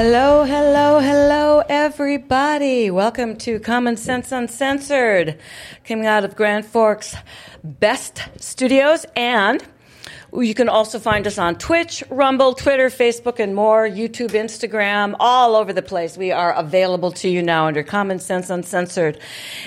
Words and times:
Hello, 0.00 0.44
hello, 0.44 1.00
hello, 1.00 1.64
everybody. 1.68 2.88
Welcome 2.88 3.36
to 3.38 3.58
Common 3.58 3.96
Sense 3.96 4.30
UnSensored, 4.30 5.36
coming 5.84 6.06
out 6.06 6.24
of 6.24 6.36
Grand 6.36 6.64
Forks 6.64 7.16
Best 7.64 8.22
Studios 8.38 9.06
and 9.16 9.60
you 10.40 10.54
can 10.54 10.68
also 10.68 10.98
find 10.98 11.26
us 11.26 11.38
on 11.38 11.56
Twitch, 11.56 12.04
Rumble, 12.10 12.54
Twitter, 12.54 12.88
Facebook, 12.90 13.38
and 13.40 13.54
more, 13.54 13.88
YouTube, 13.88 14.30
Instagram, 14.30 15.16
all 15.18 15.56
over 15.56 15.72
the 15.72 15.82
place. 15.82 16.16
We 16.16 16.30
are 16.32 16.52
available 16.52 17.10
to 17.12 17.28
you 17.28 17.42
now 17.42 17.66
under 17.66 17.82
Common 17.82 18.18
Sense 18.20 18.48
UnSensored. 18.48 19.20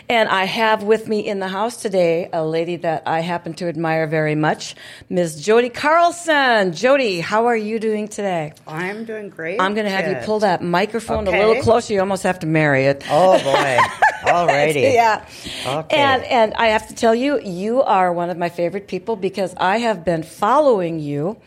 And 0.07 0.29
I 0.29 0.45
have 0.45 0.83
with 0.83 1.07
me 1.07 1.19
in 1.27 1.39
the 1.39 1.47
house 1.49 1.77
today 1.81 2.29
a 2.31 2.45
lady 2.45 2.77
that 2.77 3.03
I 3.05 3.19
happen 3.19 3.53
to 3.55 3.67
admire 3.67 4.07
very 4.07 4.35
much, 4.35 4.75
Ms. 5.09 5.41
Jodi 5.45 5.69
Carlson. 5.69 6.71
Jodi, 6.73 7.19
how 7.19 7.47
are 7.47 7.57
you 7.57 7.77
doing 7.79 8.07
today? 8.07 8.53
I'm 8.65 9.03
doing 9.03 9.29
great. 9.29 9.59
I'm 9.59 9.73
going 9.73 9.85
to 9.85 9.91
have 9.91 10.07
you 10.07 10.15
pull 10.25 10.39
that 10.39 10.63
microphone 10.63 11.27
Okay. 11.27 11.41
a 11.41 11.47
little 11.47 11.63
closer. 11.63 11.93
You 11.93 11.99
almost 11.99 12.23
have 12.23 12.39
to 12.39 12.47
marry 12.47 12.85
it. 12.85 13.03
Oh 13.09 13.37
boy. 13.43 13.77
Alrighty. 14.23 14.93
Yeah. 15.01 15.25
Okay. 15.65 15.97
And 15.97 16.23
and 16.25 16.53
I 16.53 16.67
have 16.67 16.87
to 16.89 16.95
tell 16.95 17.15
you, 17.15 17.39
you 17.41 17.81
are 17.81 18.13
one 18.13 18.29
of 18.29 18.37
my 18.37 18.49
favorite 18.49 18.87
people 18.87 19.15
because 19.15 19.53
I 19.57 19.77
have 19.79 20.05
been 20.05 20.21
following 20.21 20.60
you 20.99 21.37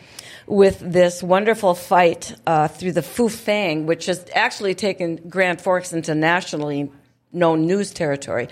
with 0.47 0.81
this 0.81 1.23
wonderful 1.23 1.75
fight 1.75 2.35
uh, 2.47 2.69
through 2.69 2.93
the 2.93 3.01
Fufeng, 3.01 3.85
which 3.85 4.07
has 4.07 4.27
actually 4.35 4.75
taken 4.75 5.17
Grand 5.29 5.61
Forks 5.61 5.93
into 5.93 6.15
nationally 6.15 6.91
known 7.33 7.67
news 7.67 7.93
territory. 7.93 8.49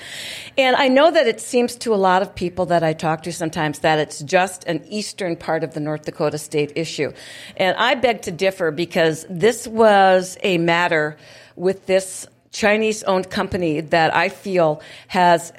And 0.58 0.74
I 0.76 0.88
know 0.88 1.10
that 1.10 1.26
it 1.26 1.40
seems 1.40 1.76
to 1.76 1.94
a 1.94 1.96
lot 1.96 2.22
of 2.22 2.34
people 2.34 2.66
that 2.66 2.82
I 2.82 2.92
talk 2.92 3.22
to 3.24 3.32
sometimes 3.32 3.80
that 3.80 3.98
it's 3.98 4.20
just 4.20 4.64
an 4.64 4.84
eastern 4.88 5.36
part 5.36 5.64
of 5.64 5.74
the 5.74 5.80
North 5.80 6.04
Dakota 6.04 6.38
state 6.38 6.72
issue. 6.76 7.12
And 7.56 7.76
I 7.76 7.94
beg 7.94 8.22
to 8.22 8.32
differ 8.32 8.70
because 8.70 9.26
this 9.28 9.66
was 9.66 10.36
a 10.42 10.58
matter 10.58 11.16
with 11.54 11.86
this 11.86 12.26
Chinese 12.50 13.02
owned 13.04 13.30
company 13.30 13.80
that 13.80 14.14
I 14.14 14.28
feel 14.28 14.82
has 15.08 15.52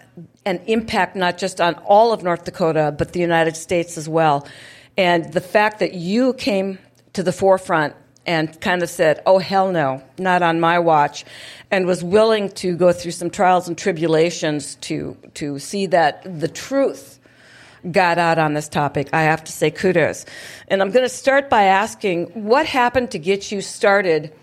an 0.46 0.60
impact 0.68 1.16
not 1.16 1.38
just 1.38 1.62
on 1.62 1.76
all 1.86 2.14
of 2.14 2.24
North 2.24 2.44
Dakota, 2.44 2.94
but 2.96 3.14
the 3.14 3.20
United 3.20 3.56
States 3.56 3.98
as 3.98 4.08
well. 4.10 4.48
And 4.98 5.32
the 5.34 5.42
fact 5.42 5.80
that 5.80 5.94
you 5.94 6.34
came 6.34 6.80
to 7.14 7.24
the 7.24 7.32
forefront 7.32 7.96
and 8.26 8.60
kind 8.62 8.82
of 8.84 8.90
said, 8.90 9.22
oh, 9.26 9.40
hell 9.40 9.72
no, 9.72 10.02
not 10.18 10.42
on 10.42 10.60
my 10.60 10.80
watch, 10.80 11.26
and 11.72 11.86
was 11.86 12.04
willing 12.04 12.50
to 12.50 12.76
go 12.76 12.94
through 12.94 13.12
some 13.12 13.30
trials 13.30 13.68
and 13.68 13.78
tribulations 13.78 14.76
to, 14.76 15.18
to 15.34 15.60
see 15.60 15.88
that 15.88 16.24
the 16.40 16.48
truth 16.48 17.20
got 17.92 18.18
out 18.18 18.40
on 18.40 18.54
this 18.54 18.70
topic, 18.70 19.10
I 19.12 19.24
have 19.24 19.44
to 19.44 19.52
say 19.52 19.70
kudos. 19.70 20.26
And 20.70 20.82
I'm 20.82 20.92
going 20.92 21.04
to 21.04 21.10
start 21.10 21.50
by 21.50 21.64
asking 21.64 22.28
what 22.28 22.66
happened 22.66 23.12
to 23.12 23.20
get 23.20 23.52
you 23.52 23.62
started 23.62 24.34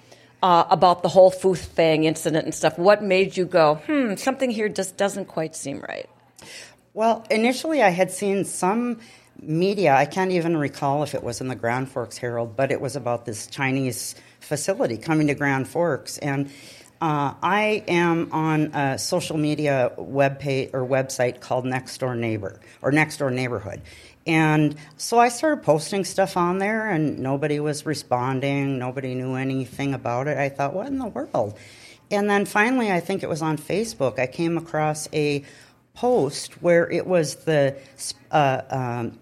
uh, 0.43 0.65
about 0.71 1.03
the 1.03 1.09
whole 1.09 1.31
Fufeng 1.31 2.05
incident 2.05 2.45
and 2.45 2.55
stuff? 2.55 2.79
What 2.79 3.03
made 3.03 3.37
you 3.37 3.45
go, 3.45 3.77
hmm, 3.87 4.15
something 4.17 4.51
here 4.51 4.69
just 4.69 4.97
doesn't 4.97 5.27
quite 5.27 5.55
seem 5.55 5.81
right? 5.81 6.09
Well, 6.95 7.25
initially 7.31 7.83
I 7.83 7.91
had 7.91 8.11
seen 8.11 8.45
some 8.45 9.01
media. 9.43 9.95
I 9.95 10.07
can't 10.07 10.33
even 10.33 10.57
recall 10.57 11.03
if 11.03 11.15
it 11.15 11.23
was 11.23 11.41
in 11.41 11.49
the 11.49 11.55
Grand 11.55 11.91
Forks 11.91 12.19
Herald, 12.19 12.57
but 12.57 12.71
it 12.71 12.81
was 12.81 12.97
about 12.97 13.25
this 13.25 13.47
Chinese 13.47 14.15
facility 14.41 14.97
coming 14.97 15.29
to 15.29 15.35
Grand 15.35 15.69
Forks. 15.69 16.19
And 16.19 16.51
uh, 17.01 17.35
I 17.43 17.83
am 17.89 18.31
on 18.33 18.75
a 18.75 18.99
social 18.99 19.39
media 19.39 19.93
web 19.97 20.39
page 20.39 20.71
or 20.73 20.87
website 20.87 21.41
called 21.41 21.65
Next 21.65 21.99
Door 21.99 22.17
Neighbor 22.17 22.61
or 22.83 22.93
Next 22.93 23.17
Door 23.17 23.31
Neighborhood. 23.31 23.81
And 24.27 24.77
so 24.99 25.19
I 25.19 25.29
started 25.29 25.65
posting 25.65 26.05
stuff 26.05 26.37
on 26.37 26.59
there, 26.59 26.91
and 26.91 27.19
nobody 27.19 27.59
was 27.59 27.87
responding. 27.87 28.79
Nobody 28.79 29.15
knew 29.15 29.35
anything 29.35 29.95
about 29.95 30.29
it. 30.29 30.37
I 30.37 30.51
thought, 30.51 30.75
what 30.75 30.89
in 30.89 30.99
the 30.99 31.07
world? 31.07 31.59
And 32.11 32.29
then 32.29 32.45
finally, 32.45 32.93
I 32.93 33.01
think 33.01 33.23
it 33.23 33.29
was 33.29 33.41
on 33.41 33.57
Facebook, 33.57 34.19
I 34.19 34.27
came 34.27 34.59
across 34.59 35.09
a 35.13 35.45
post 35.95 36.63
where 36.63 36.91
it 36.91 37.07
was 37.07 37.37
the 37.37 37.77
uh, 38.31 38.63
um, 38.71 39.19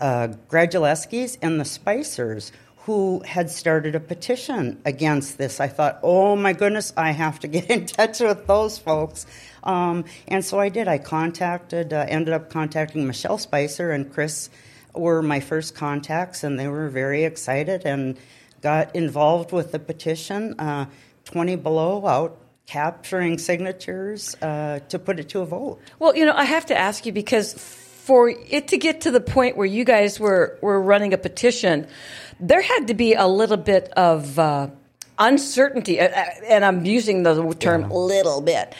uh, 0.00 0.28
Graduleskis 0.48 1.38
and 1.42 1.60
the 1.60 1.64
Spicers 1.64 2.52
who 2.84 3.20
had 3.24 3.48
started 3.48 3.94
a 3.94 4.00
petition 4.00 4.80
against 4.84 5.38
this. 5.38 5.60
I 5.60 5.68
thought, 5.68 6.00
oh 6.02 6.34
my 6.34 6.52
goodness, 6.52 6.92
I 6.96 7.12
have 7.12 7.38
to 7.40 7.48
get 7.48 7.70
in 7.70 7.86
touch 7.86 8.20
with 8.20 8.46
those 8.46 8.78
folks. 8.78 9.26
Um, 9.62 10.04
and 10.26 10.44
so 10.44 10.58
I 10.58 10.68
did. 10.68 10.88
I 10.88 10.98
contacted, 10.98 11.92
uh, 11.92 12.06
ended 12.08 12.34
up 12.34 12.50
contacting 12.50 13.06
Michelle 13.06 13.38
Spicer 13.38 13.92
and 13.92 14.12
Chris 14.12 14.50
were 14.94 15.22
my 15.22 15.40
first 15.40 15.74
contacts, 15.74 16.44
and 16.44 16.58
they 16.58 16.68
were 16.68 16.88
very 16.88 17.24
excited 17.24 17.86
and 17.86 18.18
got 18.60 18.94
involved 18.94 19.52
with 19.52 19.72
the 19.72 19.78
petition. 19.78 20.58
Uh, 20.58 20.86
20 21.24 21.56
below 21.56 22.06
out 22.06 22.38
capturing 22.66 23.38
signatures 23.38 24.36
uh, 24.42 24.80
to 24.88 24.98
put 24.98 25.18
it 25.18 25.28
to 25.30 25.40
a 25.40 25.46
vote. 25.46 25.80
Well, 25.98 26.16
you 26.16 26.24
know, 26.24 26.34
I 26.34 26.44
have 26.44 26.66
to 26.66 26.78
ask 26.78 27.06
you 27.06 27.12
because 27.12 27.54
for 28.02 28.28
it 28.28 28.66
to 28.68 28.78
get 28.78 29.02
to 29.02 29.12
the 29.12 29.20
point 29.20 29.56
where 29.56 29.66
you 29.66 29.84
guys 29.84 30.18
were, 30.18 30.58
were 30.60 30.82
running 30.82 31.14
a 31.14 31.18
petition, 31.18 31.86
there 32.40 32.60
had 32.60 32.88
to 32.88 32.94
be 32.94 33.14
a 33.14 33.28
little 33.28 33.56
bit 33.56 33.90
of 33.92 34.40
uh, 34.40 34.68
uncertainty, 35.20 36.00
and 36.00 36.64
I'm 36.64 36.84
using 36.84 37.22
the 37.22 37.54
term 37.60 37.88
little 37.90 38.40
bit, 38.40 38.74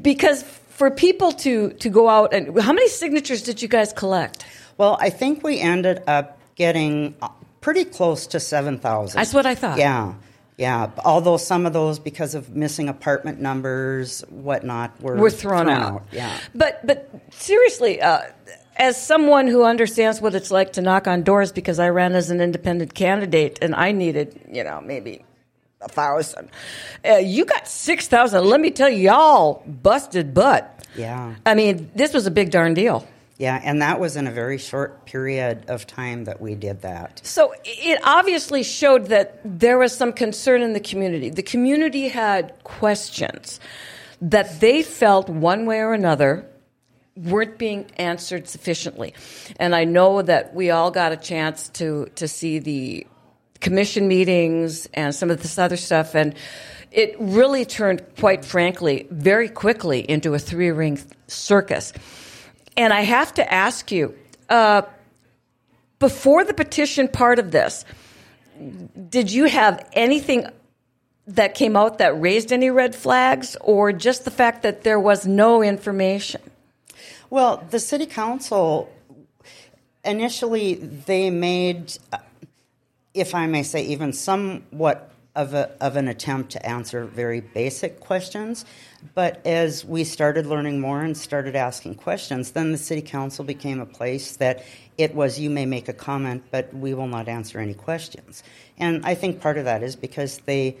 because 0.00 0.42
for 0.42 0.90
people 0.90 1.32
to, 1.32 1.74
to 1.74 1.90
go 1.90 2.08
out 2.08 2.32
and 2.32 2.58
how 2.62 2.72
many 2.72 2.88
signatures 2.88 3.42
did 3.42 3.60
you 3.60 3.68
guys 3.68 3.92
collect? 3.92 4.46
Well, 4.78 4.96
I 4.98 5.10
think 5.10 5.44
we 5.44 5.60
ended 5.60 6.02
up 6.06 6.38
getting 6.54 7.14
uh, 7.20 7.28
pretty 7.60 7.84
close 7.84 8.26
to 8.28 8.40
7,000. 8.40 9.18
That's 9.18 9.34
what 9.34 9.44
I 9.44 9.54
thought. 9.54 9.76
Yeah. 9.76 10.14
Yeah, 10.58 10.90
although 11.04 11.38
some 11.38 11.66
of 11.66 11.72
those, 11.72 11.98
because 11.98 12.34
of 12.34 12.54
missing 12.54 12.88
apartment 12.88 13.40
numbers, 13.40 14.20
whatnot, 14.28 15.00
were, 15.00 15.16
were 15.16 15.30
thrown, 15.30 15.68
out. 15.68 16.06
Yeah, 16.12 16.38
But 16.54 16.86
but 16.86 17.10
seriously, 17.30 18.00
uh, 18.02 18.20
as 18.82 19.00
someone 19.00 19.46
who 19.46 19.62
understands 19.62 20.20
what 20.20 20.34
it's 20.34 20.50
like 20.50 20.72
to 20.72 20.82
knock 20.82 21.06
on 21.06 21.22
doors, 21.22 21.52
because 21.52 21.78
I 21.78 21.88
ran 21.90 22.14
as 22.14 22.30
an 22.30 22.40
independent 22.40 22.94
candidate 22.94 23.58
and 23.62 23.74
I 23.76 23.92
needed, 23.92 24.28
you 24.50 24.64
know, 24.64 24.80
maybe 24.80 25.24
a 25.80 25.88
thousand. 25.88 26.50
Uh, 27.08 27.16
you 27.16 27.44
got 27.44 27.68
six 27.68 28.08
thousand. 28.08 28.44
Let 28.44 28.60
me 28.60 28.70
tell 28.70 28.90
you, 28.90 29.10
y'all 29.10 29.62
busted 29.66 30.34
butt. 30.34 30.64
Yeah. 30.96 31.36
I 31.46 31.54
mean, 31.54 31.90
this 31.94 32.12
was 32.12 32.26
a 32.26 32.30
big 32.30 32.50
darn 32.50 32.74
deal. 32.74 33.06
yeah, 33.38 33.60
and 33.64 33.82
that 33.82 33.98
was 33.98 34.16
in 34.16 34.26
a 34.28 34.30
very 34.30 34.58
short 34.58 35.04
period 35.04 35.64
of 35.68 35.84
time 35.86 36.24
that 36.24 36.40
we 36.40 36.54
did 36.54 36.82
that. 36.82 37.20
So 37.24 37.54
it 37.64 37.98
obviously 38.04 38.62
showed 38.62 39.06
that 39.06 39.40
there 39.44 39.78
was 39.78 39.96
some 39.96 40.12
concern 40.12 40.62
in 40.62 40.74
the 40.74 40.80
community. 40.80 41.28
The 41.30 41.42
community 41.42 42.08
had 42.08 42.52
questions 42.62 43.58
that 44.20 44.60
they 44.60 44.82
felt 44.82 45.28
one 45.28 45.66
way 45.66 45.80
or 45.80 45.92
another 45.92 46.46
weren't 47.16 47.58
being 47.58 47.90
answered 47.96 48.48
sufficiently. 48.48 49.14
And 49.58 49.74
I 49.74 49.84
know 49.84 50.22
that 50.22 50.54
we 50.54 50.70
all 50.70 50.90
got 50.90 51.12
a 51.12 51.16
chance 51.16 51.68
to, 51.70 52.06
to 52.14 52.26
see 52.26 52.58
the 52.58 53.06
commission 53.60 54.08
meetings 54.08 54.86
and 54.94 55.14
some 55.14 55.30
of 55.30 55.42
this 55.42 55.58
other 55.58 55.76
stuff. 55.76 56.14
And 56.14 56.34
it 56.90 57.16
really 57.18 57.64
turned, 57.64 58.02
quite 58.18 58.44
frankly, 58.44 59.06
very 59.10 59.48
quickly 59.48 60.00
into 60.00 60.34
a 60.34 60.38
three 60.38 60.70
ring 60.70 61.00
circus. 61.26 61.92
And 62.76 62.92
I 62.92 63.02
have 63.02 63.34
to 63.34 63.52
ask 63.52 63.92
you, 63.92 64.14
uh, 64.48 64.82
before 65.98 66.44
the 66.44 66.54
petition 66.54 67.08
part 67.08 67.38
of 67.38 67.50
this, 67.50 67.84
did 69.08 69.30
you 69.30 69.44
have 69.44 69.88
anything 69.92 70.46
that 71.28 71.54
came 71.54 71.76
out 71.76 71.98
that 71.98 72.20
raised 72.20 72.52
any 72.52 72.70
red 72.70 72.94
flags, 72.94 73.56
or 73.60 73.92
just 73.92 74.24
the 74.24 74.30
fact 74.30 74.62
that 74.62 74.82
there 74.82 74.98
was 74.98 75.26
no 75.26 75.62
information? 75.62 76.40
Well, 77.32 77.66
the 77.70 77.80
city 77.80 78.04
council 78.04 78.92
initially 80.04 80.74
they 80.74 81.30
made, 81.30 81.96
if 83.14 83.34
I 83.34 83.46
may 83.46 83.62
say, 83.62 83.84
even 83.86 84.12
somewhat 84.12 85.10
of 85.34 85.54
a, 85.54 85.70
of 85.80 85.96
an 85.96 86.08
attempt 86.08 86.52
to 86.52 86.66
answer 86.66 87.06
very 87.06 87.40
basic 87.40 88.00
questions. 88.00 88.66
But 89.14 89.40
as 89.46 89.82
we 89.82 90.04
started 90.04 90.44
learning 90.44 90.82
more 90.82 91.00
and 91.00 91.16
started 91.16 91.56
asking 91.56 91.94
questions, 91.94 92.50
then 92.50 92.70
the 92.70 92.76
city 92.76 93.00
council 93.00 93.46
became 93.46 93.80
a 93.80 93.86
place 93.86 94.36
that 94.36 94.66
it 94.98 95.14
was 95.14 95.40
you 95.40 95.48
may 95.48 95.64
make 95.64 95.88
a 95.88 95.94
comment, 95.94 96.44
but 96.50 96.74
we 96.74 96.92
will 96.92 97.08
not 97.08 97.28
answer 97.28 97.58
any 97.58 97.72
questions. 97.72 98.42
And 98.76 99.06
I 99.06 99.14
think 99.14 99.40
part 99.40 99.56
of 99.56 99.64
that 99.64 99.82
is 99.82 99.96
because 99.96 100.36
they 100.40 100.76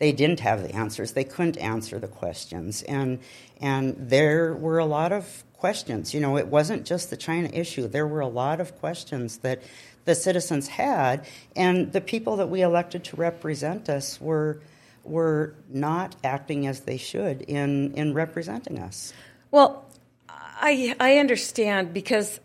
they 0.00 0.12
didn't 0.12 0.40
have 0.40 0.62
the 0.62 0.74
answers. 0.74 1.12
They 1.12 1.24
couldn't 1.24 1.56
answer 1.56 1.98
the 1.98 2.08
questions, 2.08 2.82
and 2.82 3.20
and 3.58 3.96
there 3.98 4.52
were 4.54 4.78
a 4.78 4.84
lot 4.84 5.12
of 5.12 5.44
questions. 5.64 6.12
You 6.12 6.20
know, 6.20 6.36
it 6.36 6.48
wasn't 6.48 6.84
just 6.84 7.08
the 7.08 7.16
China 7.16 7.48
issue. 7.50 7.88
There 7.88 8.06
were 8.06 8.20
a 8.20 8.28
lot 8.28 8.60
of 8.60 8.78
questions 8.80 9.38
that 9.38 9.62
the 10.04 10.14
citizens 10.14 10.68
had, 10.68 11.24
and 11.56 11.90
the 11.90 12.02
people 12.02 12.36
that 12.36 12.50
we 12.50 12.60
elected 12.60 13.02
to 13.04 13.16
represent 13.16 13.88
us 13.88 14.20
were 14.20 14.60
were 15.04 15.54
not 15.70 16.16
acting 16.22 16.66
as 16.66 16.80
they 16.80 16.98
should 16.98 17.40
in 17.40 17.94
in 17.94 18.12
representing 18.12 18.78
us. 18.78 19.14
Well, 19.50 19.86
I 20.28 20.94
I 21.00 21.16
understand 21.16 21.94
because 21.94 22.40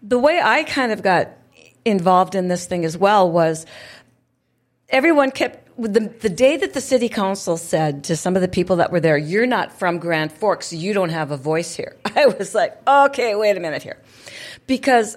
the 0.00 0.20
way 0.20 0.40
I 0.40 0.62
kind 0.62 0.92
of 0.92 1.02
got 1.02 1.30
involved 1.84 2.36
in 2.36 2.46
this 2.46 2.64
thing 2.66 2.84
as 2.84 2.96
well 2.96 3.28
was 3.28 3.66
everyone 4.88 5.32
kept 5.32 5.67
the, 5.78 6.12
the 6.20 6.28
day 6.28 6.56
that 6.56 6.74
the 6.74 6.80
city 6.80 7.08
council 7.08 7.56
said 7.56 8.04
to 8.04 8.16
some 8.16 8.34
of 8.34 8.42
the 8.42 8.48
people 8.48 8.76
that 8.76 8.90
were 8.90 9.00
there, 9.00 9.16
"You're 9.16 9.46
not 9.46 9.72
from 9.72 9.98
Grand 9.98 10.32
Forks, 10.32 10.72
you 10.72 10.92
don't 10.92 11.10
have 11.10 11.30
a 11.30 11.36
voice 11.36 11.74
here." 11.74 11.96
I 12.16 12.26
was 12.26 12.54
like, 12.54 12.76
"Okay, 12.86 13.34
wait 13.34 13.56
a 13.56 13.60
minute 13.60 13.82
here," 13.82 13.98
because 14.66 15.16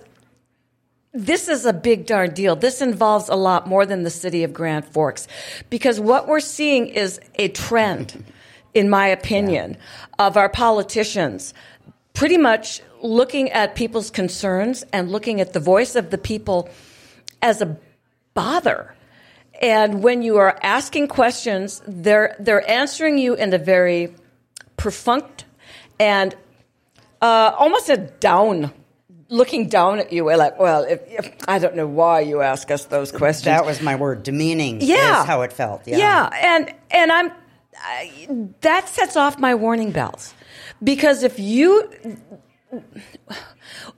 this 1.14 1.48
is 1.50 1.66
a 1.66 1.74
big 1.74 2.06
darn 2.06 2.34
deal. 2.34 2.56
This 2.56 2.82
involves 2.82 3.28
a 3.28 3.36
lot 3.36 3.68
more 3.68 3.86
than 3.86 4.04
the 4.04 4.12
city 4.12 4.44
of 4.44 4.54
Grand 4.54 4.86
Forks, 4.86 5.28
because 5.70 6.00
what 6.00 6.28
we're 6.28 6.40
seeing 6.40 6.88
is 6.88 7.20
a 7.36 7.48
trend, 7.50 8.24
in 8.74 8.90
my 8.90 9.08
opinion, 9.08 9.72
yeah. 9.72 10.28
of 10.28 10.38
our 10.38 10.50
politicians 10.50 11.54
pretty 12.14 12.38
much 12.38 12.82
looking 13.02 13.50
at 13.52 13.74
people's 13.74 14.12
concerns 14.12 14.84
and 14.94 15.12
looking 15.12 15.42
at 15.42 15.54
the 15.54 15.60
voice 15.60 15.96
of 15.96 16.12
the 16.12 16.18
people 16.18 16.70
as 17.42 17.62
a 17.62 17.78
bother 18.34 18.94
and 19.62 20.02
when 20.02 20.24
you 20.24 20.38
are 20.38 20.58
asking 20.64 21.08
questions, 21.08 21.82
they're 21.88 22.36
they're 22.40 22.68
answering 22.70 23.18
you 23.18 23.36
in 23.36 23.54
a 23.54 23.60
very 23.60 24.14
perfunct 24.76 25.46
and 26.00 26.36
uh, 27.22 27.54
almost 27.58 27.90
a 27.90 27.98
down 27.98 28.74
looking 29.30 29.70
down 29.70 30.00
at 30.00 30.12
you 30.12 30.26
like 30.36 30.60
well 30.60 30.84
if, 30.84 31.00
if, 31.08 31.34
i 31.48 31.58
don't 31.58 31.74
know 31.74 31.88
why 31.88 32.20
you 32.20 32.42
ask 32.42 32.70
us 32.70 32.86
those 32.86 33.14
questions. 33.14 33.46
That 33.46 33.66
was 33.66 33.82
my 33.82 33.96
word. 33.96 34.24
Demeaning 34.24 34.82
yeah. 34.82 35.24
how 35.24 35.44
it 35.44 35.54
felt. 35.54 35.88
Yeah. 35.88 35.98
Yeah. 35.98 36.30
And 36.34 36.74
and 36.90 37.12
i'm 37.12 37.32
I, 37.78 38.28
that 38.62 38.90
sets 38.90 39.16
off 39.16 39.40
my 39.40 39.56
warning 39.56 39.92
bells. 39.92 40.34
Because 40.84 41.24
if 41.24 41.40
you 41.40 41.90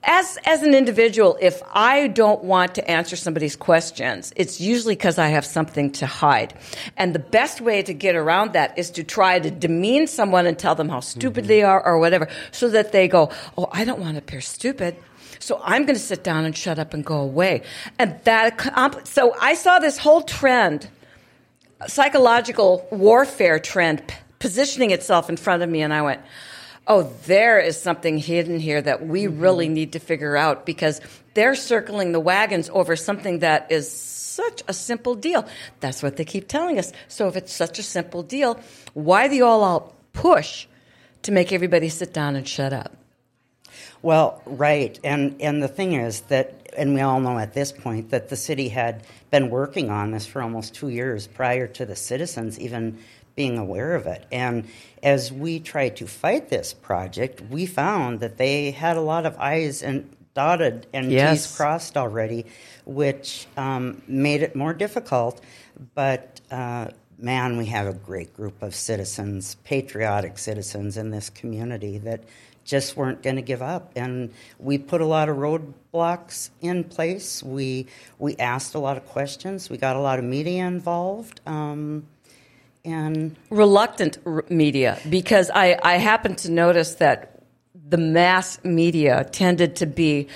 as 0.02 0.38
as 0.44 0.62
an 0.62 0.74
individual, 0.74 1.36
if 1.40 1.62
I 1.72 2.08
don't 2.08 2.44
want 2.44 2.74
to 2.76 2.90
answer 2.90 3.16
somebody's 3.16 3.56
questions, 3.56 4.32
it's 4.36 4.60
usually 4.60 4.94
because 4.94 5.18
I 5.18 5.28
have 5.28 5.44
something 5.44 5.90
to 5.92 6.06
hide. 6.06 6.54
And 6.96 7.14
the 7.14 7.18
best 7.18 7.60
way 7.60 7.82
to 7.82 7.94
get 7.94 8.14
around 8.14 8.52
that 8.52 8.78
is 8.78 8.90
to 8.92 9.04
try 9.04 9.38
to 9.38 9.50
demean 9.50 10.06
someone 10.06 10.46
and 10.46 10.58
tell 10.58 10.74
them 10.74 10.88
how 10.88 11.00
stupid 11.00 11.44
mm-hmm. 11.44 11.48
they 11.48 11.62
are 11.62 11.84
or 11.84 11.98
whatever, 11.98 12.28
so 12.52 12.68
that 12.70 12.92
they 12.92 13.08
go, 13.08 13.30
"Oh, 13.56 13.68
I 13.72 13.84
don't 13.84 14.00
want 14.00 14.14
to 14.14 14.18
appear 14.18 14.40
stupid." 14.40 14.96
So 15.38 15.60
I'm 15.62 15.82
going 15.82 15.96
to 15.96 16.00
sit 16.00 16.24
down 16.24 16.46
and 16.46 16.56
shut 16.56 16.78
up 16.78 16.94
and 16.94 17.04
go 17.04 17.18
away. 17.18 17.62
And 17.98 18.18
that 18.24 19.06
so 19.06 19.34
I 19.40 19.54
saw 19.54 19.78
this 19.78 19.98
whole 19.98 20.22
trend, 20.22 20.88
psychological 21.86 22.86
warfare 22.90 23.58
trend 23.58 24.02
positioning 24.38 24.90
itself 24.90 25.28
in 25.28 25.36
front 25.36 25.62
of 25.62 25.68
me 25.68 25.82
and 25.82 25.92
I 25.92 26.02
went, 26.02 26.20
oh, 26.86 27.10
there 27.26 27.58
is 27.60 27.80
something 27.80 28.18
hidden 28.18 28.58
here 28.58 28.80
that 28.80 29.06
we 29.06 29.24
mm-hmm. 29.24 29.40
really 29.40 29.68
need 29.68 29.92
to 29.92 29.98
figure 29.98 30.36
out 30.36 30.66
because 30.66 31.00
they're 31.34 31.54
circling 31.54 32.12
the 32.12 32.20
wagons 32.20 32.70
over 32.72 32.96
something 32.96 33.40
that 33.40 33.70
is 33.70 33.90
such 33.90 34.62
a 34.68 34.72
simple 34.72 35.14
deal. 35.14 35.46
That's 35.80 36.02
what 36.02 36.16
they 36.16 36.24
keep 36.24 36.48
telling 36.48 36.78
us. 36.78 36.92
So 37.08 37.28
if 37.28 37.36
it's 37.36 37.52
such 37.52 37.78
a 37.78 37.82
simple 37.82 38.22
deal, 38.22 38.60
why 38.92 39.28
the 39.28 39.42
all 39.42 39.64
out 39.64 39.94
push 40.12 40.66
to 41.22 41.32
make 41.32 41.52
everybody 41.52 41.88
sit 41.88 42.12
down 42.12 42.36
and 42.36 42.46
shut 42.46 42.72
up? 42.72 42.96
Well, 44.02 44.42
right. 44.44 44.98
And 45.02 45.40
and 45.40 45.62
the 45.62 45.68
thing 45.68 45.94
is 45.94 46.20
that 46.22 46.68
and 46.76 46.94
we 46.94 47.00
all 47.00 47.20
know 47.20 47.38
at 47.38 47.54
this 47.54 47.72
point 47.72 48.10
that 48.10 48.28
the 48.28 48.36
city 48.36 48.68
had 48.68 49.06
been 49.30 49.48
working 49.48 49.90
on 49.90 50.10
this 50.10 50.26
for 50.26 50.42
almost 50.42 50.74
2 50.74 50.88
years 50.88 51.26
prior 51.26 51.66
to 51.68 51.86
the 51.86 51.96
citizens 51.96 52.58
even 52.58 52.98
being 53.34 53.58
aware 53.58 53.94
of 53.94 54.06
it. 54.06 54.26
And 54.30 54.66
as 55.02 55.32
we 55.32 55.60
tried 55.60 55.96
to 55.96 56.06
fight 56.06 56.48
this 56.48 56.72
project, 56.72 57.40
we 57.50 57.66
found 57.66 58.20
that 58.20 58.36
they 58.36 58.70
had 58.70 58.96
a 58.96 59.00
lot 59.00 59.26
of 59.26 59.36
I's 59.38 59.82
and 59.82 60.10
dotted 60.34 60.86
and 60.92 61.10
yes. 61.10 61.46
T's 61.46 61.56
crossed 61.56 61.96
already, 61.96 62.46
which 62.84 63.46
um, 63.56 64.02
made 64.06 64.42
it 64.42 64.54
more 64.54 64.72
difficult. 64.74 65.40
But 65.94 66.40
uh, 66.50 66.88
man, 67.18 67.56
we 67.56 67.66
have 67.66 67.86
a 67.86 67.92
great 67.92 68.34
group 68.34 68.62
of 68.62 68.74
citizens, 68.74 69.56
patriotic 69.64 70.38
citizens 70.38 70.96
in 70.96 71.10
this 71.10 71.30
community 71.30 71.98
that 71.98 72.24
just 72.64 72.96
weren't 72.96 73.22
going 73.22 73.36
to 73.36 73.42
give 73.42 73.62
up. 73.62 73.92
And 73.94 74.32
we 74.58 74.78
put 74.78 75.00
a 75.00 75.06
lot 75.06 75.28
of 75.28 75.36
roadblocks 75.36 76.50
in 76.60 76.84
place. 76.84 77.42
We 77.42 77.86
we 78.18 78.36
asked 78.36 78.74
a 78.74 78.78
lot 78.78 78.96
of 78.96 79.06
questions. 79.06 79.70
We 79.70 79.76
got 79.76 79.96
a 79.96 80.00
lot 80.00 80.18
of 80.18 80.24
media 80.24 80.66
involved. 80.66 81.40
Um, 81.46 82.06
and 82.84 83.34
reluctant 83.50 84.18
r- 84.26 84.44
media 84.48 84.98
because 85.08 85.50
I, 85.54 85.78
I 85.82 85.94
happen 85.94 86.34
to 86.36 86.50
notice 86.50 86.96
that 86.96 87.42
the 87.88 87.98
mass 87.98 88.62
media 88.64 89.24
tended 89.30 89.76
to 89.76 89.86
be 89.86 90.28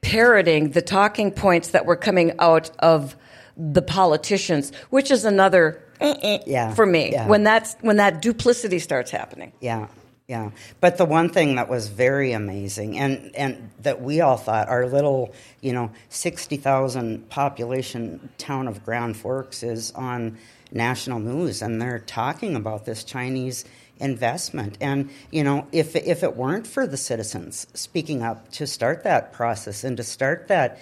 parroting 0.00 0.70
the 0.70 0.82
talking 0.82 1.30
points 1.30 1.68
that 1.68 1.86
were 1.86 1.96
coming 1.96 2.32
out 2.38 2.70
of 2.78 3.16
the 3.56 3.82
politicians, 3.82 4.72
which 4.90 5.10
is 5.10 5.24
another 5.24 5.80
yeah, 6.00 6.74
for 6.74 6.84
me 6.84 7.12
yeah. 7.12 7.26
when 7.28 7.44
that's 7.44 7.76
when 7.80 7.96
that 7.96 8.20
duplicity 8.20 8.78
starts 8.78 9.10
happening. 9.10 9.52
Yeah. 9.60 9.88
Yeah, 10.26 10.52
but 10.80 10.96
the 10.96 11.04
one 11.04 11.28
thing 11.28 11.56
that 11.56 11.68
was 11.68 11.88
very 11.88 12.32
amazing, 12.32 12.98
and, 12.98 13.36
and 13.36 13.68
that 13.82 14.00
we 14.00 14.22
all 14.22 14.38
thought, 14.38 14.70
our 14.70 14.86
little, 14.86 15.34
you 15.60 15.74
know, 15.74 15.90
sixty 16.08 16.56
thousand 16.56 17.28
population 17.28 18.30
town 18.38 18.66
of 18.66 18.82
Grand 18.86 19.18
Forks 19.18 19.62
is 19.62 19.90
on 19.92 20.38
national 20.74 21.20
news, 21.20 21.62
and 21.62 21.80
they're 21.80 22.00
talking 22.00 22.56
about 22.56 22.84
this 22.84 23.04
Chinese 23.04 23.64
investment. 23.98 24.76
And 24.80 25.10
you 25.30 25.44
know, 25.44 25.66
if 25.72 25.96
if 25.96 26.22
it 26.22 26.36
weren't 26.36 26.66
for 26.66 26.86
the 26.86 26.96
citizens 26.96 27.66
speaking 27.74 28.22
up 28.22 28.50
to 28.52 28.66
start 28.66 29.04
that 29.04 29.32
process 29.32 29.84
and 29.84 29.96
to 29.96 30.02
start 30.02 30.48
that 30.48 30.78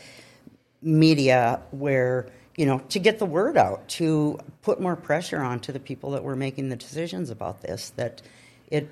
media 0.80 1.60
where 1.70 2.26
you 2.56 2.66
know 2.66 2.78
to 2.88 2.98
get 2.98 3.18
the 3.18 3.26
word 3.26 3.56
out 3.56 3.86
to 3.88 4.38
put 4.62 4.80
more 4.80 4.96
pressure 4.96 5.40
on 5.40 5.60
to 5.60 5.72
the 5.72 5.80
people 5.80 6.10
that 6.12 6.24
were 6.24 6.36
making 6.36 6.68
the 6.68 6.76
decisions 6.76 7.30
about 7.30 7.60
this 7.62 7.90
that 7.90 8.20
it 8.68 8.88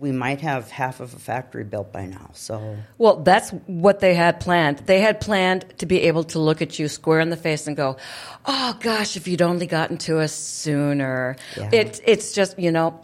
we 0.00 0.10
might 0.10 0.40
have 0.40 0.70
half 0.70 1.00
of 1.00 1.14
a 1.14 1.18
factory 1.18 1.62
built 1.62 1.92
by 1.92 2.06
now. 2.06 2.30
So 2.34 2.76
Well, 2.98 3.16
that's 3.16 3.50
what 3.66 4.00
they 4.00 4.14
had 4.14 4.40
planned. 4.40 4.78
They 4.86 5.00
had 5.00 5.20
planned 5.20 5.78
to 5.78 5.86
be 5.86 6.02
able 6.02 6.24
to 6.24 6.38
look 6.38 6.60
at 6.62 6.78
you 6.78 6.88
square 6.88 7.20
in 7.20 7.30
the 7.30 7.36
face 7.36 7.66
and 7.66 7.76
go, 7.76 7.96
"Oh 8.44 8.76
gosh, 8.80 9.16
if 9.16 9.28
you'd 9.28 9.42
only 9.42 9.66
gotten 9.66 9.98
to 9.98 10.18
us 10.18 10.32
sooner." 10.32 11.36
Yeah. 11.56 11.70
It, 11.72 12.00
it's 12.04 12.32
just, 12.32 12.58
you 12.58 12.72
know, 12.72 13.00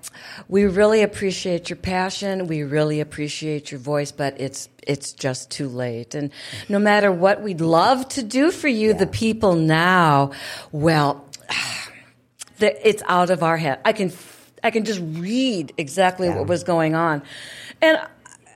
we 0.49 0.64
really 0.64 1.02
appreciate 1.02 1.70
your 1.70 1.76
passion, 1.76 2.47
we 2.49 2.64
really 2.64 3.00
appreciate 3.00 3.70
your 3.70 3.80
voice, 3.80 4.11
but 4.11 4.40
it's 4.40 4.68
it's 4.87 5.12
just 5.12 5.50
too 5.50 5.68
late. 5.68 6.14
And 6.14 6.30
no 6.68 6.78
matter 6.78 7.12
what 7.12 7.42
we'd 7.42 7.61
love 7.61 8.09
to 8.11 8.23
do 8.23 8.50
for 8.50 8.68
you, 8.68 8.88
yeah. 8.88 8.99
the 8.99 9.06
people 9.06 9.54
now, 9.54 10.32
well, 10.73 11.25
it's 12.59 13.02
out 13.06 13.30
of 13.30 13.42
our 13.42 13.56
head. 13.56 13.80
I 13.85 13.92
can 13.92 14.11
I 14.62 14.71
can 14.71 14.85
just 14.85 15.00
read 15.00 15.73
exactly 15.79 16.29
yeah. 16.29 16.38
what 16.38 16.47
was 16.47 16.64
going 16.64 16.95
on. 16.95 17.23
And 17.81 17.99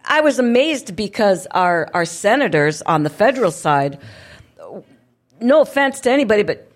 I 0.04 0.20
was 0.20 0.38
amazed 0.38 0.96
because 0.96 1.46
our, 1.50 1.88
our 1.94 2.04
senators 2.04 2.82
on 2.82 3.02
the 3.02 3.10
federal 3.10 3.50
side, 3.50 3.98
no 5.40 5.62
offense 5.62 6.00
to 6.00 6.10
anybody, 6.10 6.42
but 6.42 6.70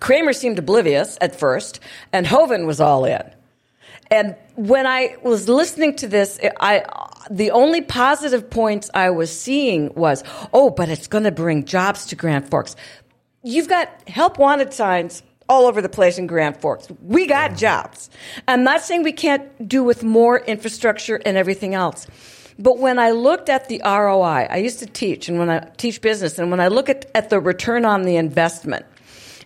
Cramer 0.00 0.32
seemed 0.32 0.58
oblivious 0.58 1.16
at 1.20 1.38
first, 1.38 1.80
and 2.12 2.26
Hoeven 2.26 2.66
was 2.66 2.80
all 2.80 3.04
in. 3.04 3.22
And 4.10 4.36
when 4.54 4.86
I 4.86 5.16
was 5.22 5.48
listening 5.48 5.96
to 5.96 6.06
this, 6.06 6.38
I 6.60 6.84
the 7.30 7.50
only 7.52 7.80
positive 7.80 8.50
points 8.50 8.90
I 8.92 9.10
was 9.10 9.36
seeing 9.36 9.94
was, 9.94 10.22
oh, 10.52 10.68
but 10.68 10.90
it's 10.90 11.06
going 11.06 11.24
to 11.24 11.32
bring 11.32 11.64
jobs 11.64 12.04
to 12.06 12.16
Grand 12.16 12.50
Forks. 12.50 12.76
You've 13.42 13.68
got 13.68 13.88
help 14.06 14.38
wanted 14.38 14.74
signs 14.74 15.22
all 15.48 15.66
over 15.66 15.82
the 15.82 15.88
place 15.88 16.18
in 16.18 16.26
Grand 16.26 16.56
Forks. 16.56 16.88
We 17.02 17.26
got 17.26 17.52
yeah. 17.52 17.56
jobs. 17.56 18.10
I'm 18.48 18.64
not 18.64 18.80
saying 18.80 19.02
we 19.02 19.12
can't 19.12 19.68
do 19.68 19.84
with 19.84 20.02
more 20.02 20.38
infrastructure 20.38 21.16
and 21.24 21.36
everything 21.36 21.74
else. 21.74 22.06
But 22.58 22.78
when 22.78 22.98
I 22.98 23.10
looked 23.10 23.48
at 23.48 23.68
the 23.68 23.80
ROI, 23.84 24.46
I 24.50 24.56
used 24.58 24.78
to 24.78 24.86
teach 24.86 25.28
and 25.28 25.38
when 25.38 25.50
I 25.50 25.60
teach 25.76 26.00
business 26.00 26.38
and 26.38 26.50
when 26.50 26.60
I 26.60 26.68
look 26.68 26.88
at, 26.88 27.10
at 27.14 27.30
the 27.30 27.40
return 27.40 27.84
on 27.84 28.02
the 28.02 28.16
investment 28.16 28.86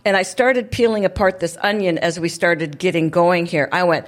and 0.05 0.17
I 0.17 0.23
started 0.23 0.71
peeling 0.71 1.05
apart 1.05 1.40
this 1.40 1.57
onion 1.62 1.99
as 1.99 2.21
we 2.21 2.28
started 2.28 2.78
getting 2.78 3.09
going 3.09 3.47
here, 3.47 3.69
I 3.73 3.85
went, 3.85 4.07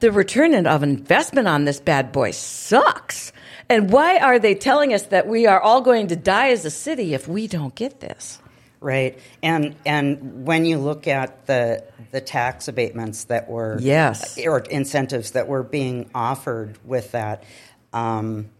the 0.00 0.12
return 0.12 0.66
of 0.66 0.82
investment 0.82 1.48
on 1.48 1.64
this 1.64 1.80
bad 1.80 2.12
boy 2.12 2.32
sucks. 2.32 3.32
And 3.68 3.90
why 3.90 4.18
are 4.18 4.38
they 4.38 4.54
telling 4.54 4.92
us 4.92 5.04
that 5.04 5.26
we 5.26 5.46
are 5.46 5.60
all 5.60 5.80
going 5.80 6.08
to 6.08 6.16
die 6.16 6.50
as 6.50 6.64
a 6.64 6.70
city 6.70 7.14
if 7.14 7.26
we 7.26 7.46
don't 7.46 7.74
get 7.74 8.00
this? 8.00 8.41
Right, 8.82 9.16
and 9.44 9.76
and 9.86 10.44
when 10.44 10.64
you 10.64 10.78
look 10.78 11.06
at 11.06 11.46
the 11.46 11.84
the 12.10 12.20
tax 12.20 12.66
abatements 12.66 13.24
that 13.24 13.48
were 13.48 13.78
yes 13.80 14.36
or 14.44 14.58
incentives 14.58 15.30
that 15.30 15.46
were 15.46 15.62
being 15.62 16.10
offered 16.16 16.78
with 16.84 17.12
that, 17.12 17.44
um, 17.92 18.50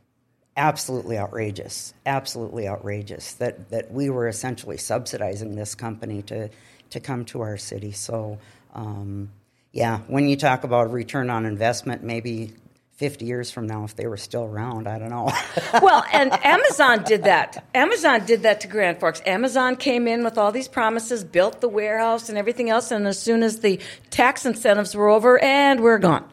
absolutely 0.57 1.19
outrageous, 1.19 1.93
absolutely 2.07 2.69
outrageous 2.69 3.33
that 3.35 3.71
that 3.71 3.91
we 3.91 4.11
were 4.11 4.29
essentially 4.29 4.77
subsidizing 4.77 5.57
this 5.57 5.75
company 5.75 6.23
to 6.23 6.51
to 6.91 7.01
come 7.01 7.25
to 7.25 7.41
our 7.41 7.57
city. 7.57 7.91
So, 7.91 8.39
um, 8.75 9.31
yeah, 9.73 9.99
when 10.07 10.29
you 10.29 10.37
talk 10.37 10.63
about 10.63 10.93
return 10.93 11.31
on 11.31 11.47
investment, 11.47 12.05
maybe 12.05 12.53
50 12.97 13.25
years 13.25 13.51
from 13.51 13.67
now 13.67 13.85
if 13.85 13.97
they 13.97 14.07
were 14.07 14.17
still 14.17 14.45
around. 14.45 14.87
I 14.87 14.99
don't 14.99 15.11
know. 15.11 15.31
well, 15.83 16.05
and 16.13 16.33
Amazon 16.45 17.03
did 17.05 17.25
that. 17.25 17.65
Amazon 17.75 18.25
did 18.27 18.43
that 18.43 18.61
to 18.61 18.69
Grand 18.69 19.01
Forks. 19.01 19.21
Amazon 19.27 19.77
came 19.77 20.07
in 20.07 20.23
with 20.23 20.39
all 20.39 20.53
these 20.53 20.69
promises, 20.69 21.25
built 21.25 21.61
the 21.61 21.69
warehouse 21.69 22.29
and 22.29 22.39
everything 22.39 22.71
else, 22.71 22.91
and 22.91 23.07
as 23.07 23.19
soon 23.19 23.43
as 23.43 23.61
the 23.61 23.81
tax 24.11 24.47
incentives 24.47 24.95
were 24.95 25.09
over, 25.09 25.43
and 25.43 25.81
we're 25.81 25.99
gone. 25.99 26.29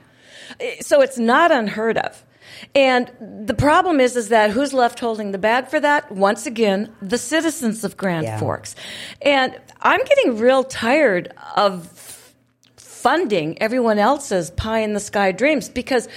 So 0.82 1.02
it's 1.02 1.18
not 1.18 1.52
unheard 1.52 1.98
of. 1.98 2.24
And 2.76 3.10
the 3.48 3.54
problem 3.54 4.00
is, 4.00 4.16
is 4.16 4.30
that 4.30 4.52
who's 4.52 4.74
left 4.74 5.00
holding 5.00 5.32
the 5.32 5.38
bag 5.38 5.68
for 5.70 5.80
that? 5.80 6.12
Once 6.12 6.46
again, 6.46 6.94
the 7.02 7.18
citizens 7.18 7.84
of 7.84 7.96
Grand 7.98 8.26
Yeah. 8.26 8.40
Forks. 8.40 8.76
And 9.22 9.58
I'm 9.82 10.04
getting 10.04 10.38
real 10.38 10.64
tired 10.64 11.34
of 11.56 11.88
funding 12.76 13.62
everyone 13.62 13.98
else's 13.98 14.52
pie 14.52 14.80
in 14.80 14.94
the 14.94 15.00
sky 15.00 15.32
dreams 15.32 15.70
because 15.70 16.08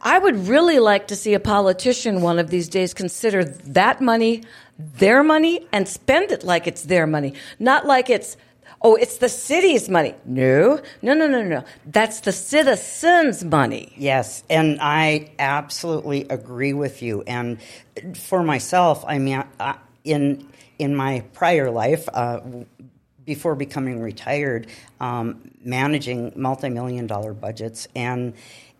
I 0.00 0.18
would 0.18 0.48
really 0.48 0.78
like 0.78 1.08
to 1.08 1.16
see 1.16 1.34
a 1.34 1.40
politician 1.40 2.22
one 2.22 2.38
of 2.38 2.50
these 2.50 2.68
days 2.68 2.94
consider 2.94 3.44
that 3.44 4.00
money 4.00 4.42
their 4.78 5.22
money 5.24 5.66
and 5.72 5.88
spend 5.88 6.30
it 6.30 6.44
like 6.44 6.66
it's 6.66 6.82
their 6.82 7.06
money, 7.06 7.34
not 7.58 7.84
like 7.86 8.10
it's 8.10 8.36
oh 8.80 8.94
it's 8.94 9.18
the 9.18 9.28
city's 9.28 9.88
money. 9.88 10.14
No, 10.24 10.80
no, 11.02 11.14
no, 11.14 11.26
no, 11.26 11.42
no. 11.42 11.64
That's 11.84 12.20
the 12.20 12.32
citizens' 12.32 13.44
money. 13.44 13.92
Yes, 13.96 14.44
and 14.48 14.78
I 14.80 15.32
absolutely 15.38 16.26
agree 16.28 16.72
with 16.72 17.02
you. 17.02 17.22
And 17.26 17.58
for 18.16 18.42
myself, 18.42 19.04
I 19.06 19.18
mean, 19.18 19.42
in 20.04 20.48
in 20.78 20.94
my 20.94 21.24
prior 21.32 21.70
life, 21.70 22.08
uh, 22.12 22.40
before 23.24 23.56
becoming 23.56 24.00
retired, 24.00 24.68
um, 25.00 25.50
managing 25.64 26.32
multi-million 26.36 27.08
dollar 27.08 27.34
budgets, 27.34 27.88
and 27.96 28.32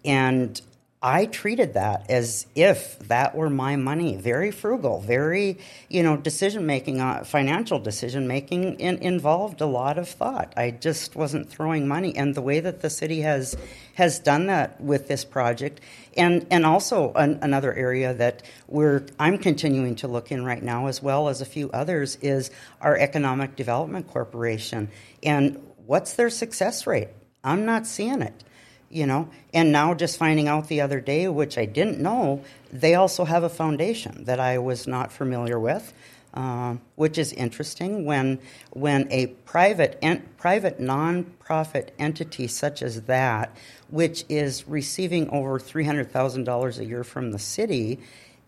and 0.04 0.62
I 1.00 1.26
treated 1.26 1.74
that 1.74 2.10
as 2.10 2.46
if 2.56 2.98
that 3.06 3.36
were 3.36 3.50
my 3.50 3.76
money. 3.76 4.16
Very 4.16 4.50
frugal, 4.50 5.00
very 5.00 5.58
you 5.88 6.02
know 6.02 6.16
decision 6.16 6.66
making, 6.66 7.00
uh, 7.00 7.22
financial 7.22 7.78
decision 7.78 8.26
making 8.26 8.80
in, 8.80 8.98
involved 8.98 9.60
a 9.60 9.66
lot 9.66 9.96
of 9.96 10.08
thought. 10.08 10.52
I 10.56 10.72
just 10.72 11.14
wasn't 11.14 11.48
throwing 11.48 11.86
money, 11.86 12.16
and 12.16 12.34
the 12.34 12.42
way 12.42 12.58
that 12.58 12.80
the 12.80 12.90
city 12.90 13.20
has 13.20 13.56
has 13.94 14.18
done 14.18 14.46
that 14.46 14.80
with 14.80 15.06
this 15.06 15.24
project, 15.24 15.80
and 16.16 16.44
and 16.50 16.66
also 16.66 17.12
an, 17.12 17.38
another 17.42 17.72
area 17.72 18.12
that 18.14 18.42
we're 18.66 19.06
I'm 19.20 19.38
continuing 19.38 19.94
to 19.96 20.08
look 20.08 20.32
in 20.32 20.44
right 20.44 20.62
now, 20.62 20.88
as 20.88 21.00
well 21.00 21.28
as 21.28 21.40
a 21.40 21.46
few 21.46 21.70
others, 21.70 22.18
is 22.22 22.50
our 22.80 22.96
Economic 22.96 23.54
Development 23.54 24.04
Corporation, 24.08 24.90
and 25.22 25.62
what's 25.86 26.14
their 26.14 26.30
success 26.30 26.88
rate? 26.88 27.10
I'm 27.44 27.64
not 27.64 27.86
seeing 27.86 28.20
it 28.20 28.42
you 28.90 29.06
know 29.06 29.28
and 29.52 29.72
now 29.72 29.94
just 29.94 30.16
finding 30.16 30.48
out 30.48 30.68
the 30.68 30.80
other 30.80 31.00
day 31.00 31.28
which 31.28 31.58
i 31.58 31.64
didn't 31.64 32.00
know 32.00 32.42
they 32.72 32.94
also 32.94 33.24
have 33.24 33.42
a 33.42 33.48
foundation 33.48 34.24
that 34.24 34.40
i 34.40 34.58
was 34.58 34.86
not 34.86 35.12
familiar 35.12 35.58
with 35.58 35.92
uh, 36.34 36.76
which 36.96 37.16
is 37.18 37.32
interesting 37.32 38.04
when 38.04 38.38
when 38.70 39.10
a 39.10 39.26
private 39.26 39.98
en- 40.02 40.22
private 40.36 40.78
non-profit 40.78 41.94
entity 41.98 42.46
such 42.46 42.82
as 42.82 43.02
that 43.02 43.54
which 43.90 44.24
is 44.28 44.68
receiving 44.68 45.28
over 45.30 45.58
$300000 45.58 46.78
a 46.78 46.84
year 46.84 47.02
from 47.02 47.32
the 47.32 47.38
city 47.38 47.98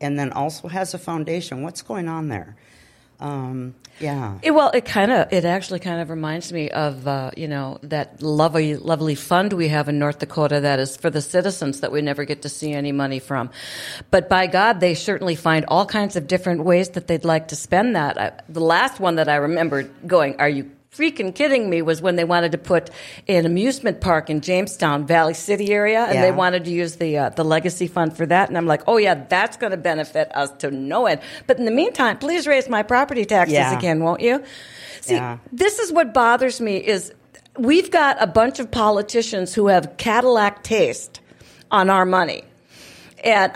and 0.00 0.18
then 0.18 0.30
also 0.32 0.68
has 0.68 0.92
a 0.92 0.98
foundation 0.98 1.62
what's 1.62 1.82
going 1.82 2.08
on 2.08 2.28
there 2.28 2.54
um, 3.20 3.74
yeah 4.00 4.38
It, 4.42 4.52
well, 4.52 4.70
it 4.70 4.84
kind 4.84 5.12
of, 5.12 5.32
it 5.32 5.44
actually 5.44 5.80
kind 5.80 6.00
of 6.00 6.08
reminds 6.10 6.52
me 6.52 6.70
of, 6.70 7.06
uh, 7.06 7.30
you 7.36 7.48
know, 7.48 7.78
that 7.82 8.22
lovely, 8.22 8.76
lovely 8.76 9.14
fund 9.14 9.52
we 9.52 9.68
have 9.68 9.88
in 9.88 9.98
North 9.98 10.18
Dakota 10.18 10.60
that 10.60 10.78
is 10.78 10.96
for 10.96 11.10
the 11.10 11.20
citizens 11.20 11.80
that 11.80 11.92
we 11.92 12.00
never 12.00 12.24
get 12.24 12.42
to 12.42 12.48
see 12.48 12.72
any 12.72 12.92
money 12.92 13.18
from. 13.18 13.50
But 14.10 14.28
by 14.28 14.46
God, 14.46 14.80
they 14.80 14.94
certainly 14.94 15.36
find 15.36 15.64
all 15.68 15.84
kinds 15.84 16.16
of 16.16 16.26
different 16.26 16.64
ways 16.64 16.90
that 16.90 17.06
they'd 17.06 17.24
like 17.24 17.48
to 17.48 17.56
spend 17.56 17.94
that. 17.94 18.18
I, 18.18 18.32
the 18.48 18.60
last 18.60 19.00
one 19.00 19.16
that 19.16 19.28
I 19.28 19.36
remembered 19.36 19.90
going, 20.06 20.36
are 20.40 20.48
you 20.48 20.70
freaking 20.94 21.34
kidding 21.34 21.70
me 21.70 21.82
was 21.82 22.02
when 22.02 22.16
they 22.16 22.24
wanted 22.24 22.52
to 22.52 22.58
put 22.58 22.90
an 23.28 23.46
amusement 23.46 24.00
park 24.00 24.28
in 24.28 24.40
Jamestown, 24.40 25.06
Valley 25.06 25.34
City 25.34 25.72
area, 25.72 26.04
and 26.04 26.22
they 26.22 26.32
wanted 26.32 26.64
to 26.64 26.70
use 26.70 26.96
the 26.96 27.16
uh, 27.16 27.28
the 27.30 27.44
legacy 27.44 27.86
fund 27.86 28.16
for 28.16 28.26
that. 28.26 28.48
And 28.48 28.58
I'm 28.58 28.66
like, 28.66 28.82
oh 28.86 28.96
yeah, 28.96 29.14
that's 29.28 29.56
going 29.56 29.70
to 29.70 29.76
benefit 29.76 30.34
us 30.36 30.50
to 30.58 30.70
no 30.70 31.06
end. 31.06 31.20
But 31.46 31.58
in 31.58 31.64
the 31.64 31.70
meantime, 31.70 32.18
please 32.18 32.46
raise 32.46 32.68
my 32.68 32.82
property 32.82 33.24
taxes 33.24 33.54
Yeah. 33.54 33.76
again, 33.76 34.02
won't 34.02 34.20
you? 34.20 34.42
See, 35.00 35.14
Yeah. 35.14 35.38
this 35.52 35.78
is 35.78 35.92
what 35.92 36.12
bothers 36.12 36.60
me 36.60 36.76
is 36.76 37.12
we've 37.56 37.90
got 37.90 38.16
a 38.20 38.26
bunch 38.26 38.58
of 38.58 38.70
politicians 38.70 39.54
who 39.54 39.68
have 39.68 39.96
Cadillac 39.96 40.62
taste 40.62 41.20
on 41.70 41.88
our 41.88 42.04
money. 42.04 42.42
And 43.22 43.52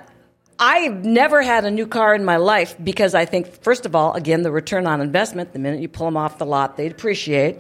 I've 0.58 1.04
never 1.04 1.42
had 1.42 1.64
a 1.64 1.70
new 1.70 1.86
car 1.86 2.14
in 2.14 2.24
my 2.24 2.36
life 2.36 2.76
because 2.82 3.14
I 3.14 3.24
think, 3.24 3.62
first 3.62 3.86
of 3.86 3.96
all, 3.96 4.12
again, 4.14 4.42
the 4.42 4.52
return 4.52 4.86
on 4.86 5.00
investment, 5.00 5.52
the 5.52 5.58
minute 5.58 5.80
you 5.80 5.88
pull 5.88 6.06
them 6.06 6.16
off 6.16 6.38
the 6.38 6.46
lot, 6.46 6.76
they 6.76 6.88
depreciate. 6.88 7.58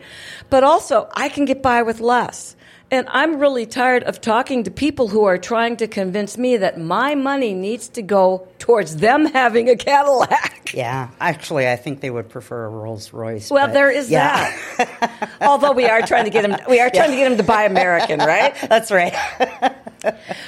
But 0.48 0.62
also, 0.62 1.08
I 1.14 1.28
can 1.28 1.44
get 1.44 1.62
by 1.62 1.82
with 1.82 2.00
less. 2.00 2.54
And 2.94 3.08
I'm 3.10 3.40
really 3.40 3.66
tired 3.66 4.04
of 4.04 4.20
talking 4.20 4.62
to 4.62 4.70
people 4.70 5.08
who 5.08 5.24
are 5.24 5.36
trying 5.36 5.78
to 5.78 5.88
convince 5.88 6.38
me 6.38 6.58
that 6.58 6.78
my 6.78 7.16
money 7.16 7.52
needs 7.52 7.88
to 7.88 8.02
go 8.02 8.46
towards 8.60 8.98
them 8.98 9.26
having 9.32 9.68
a 9.68 9.74
Cadillac. 9.74 10.72
yeah 10.72 11.10
actually 11.20 11.68
i 11.68 11.74
think 11.74 12.00
they 12.00 12.10
would 12.10 12.28
prefer 12.28 12.66
a 12.66 12.68
rolls 12.68 13.12
royce 13.12 13.50
Well, 13.50 13.66
there 13.72 13.90
is 13.90 14.08
yeah. 14.10 14.56
that. 14.78 15.30
Although 15.40 15.72
we 15.72 15.86
are 15.86 16.02
trying 16.02 16.24
to 16.24 16.30
get 16.30 16.42
them, 16.42 16.56
we 16.68 16.78
are 16.78 16.88
trying 16.88 17.10
to 17.10 17.16
get 17.16 17.30
him 17.32 17.36
to 17.36 17.42
buy 17.42 17.64
American, 17.64 18.18
right? 18.34 18.54
that's 18.68 18.92
right 18.92 19.12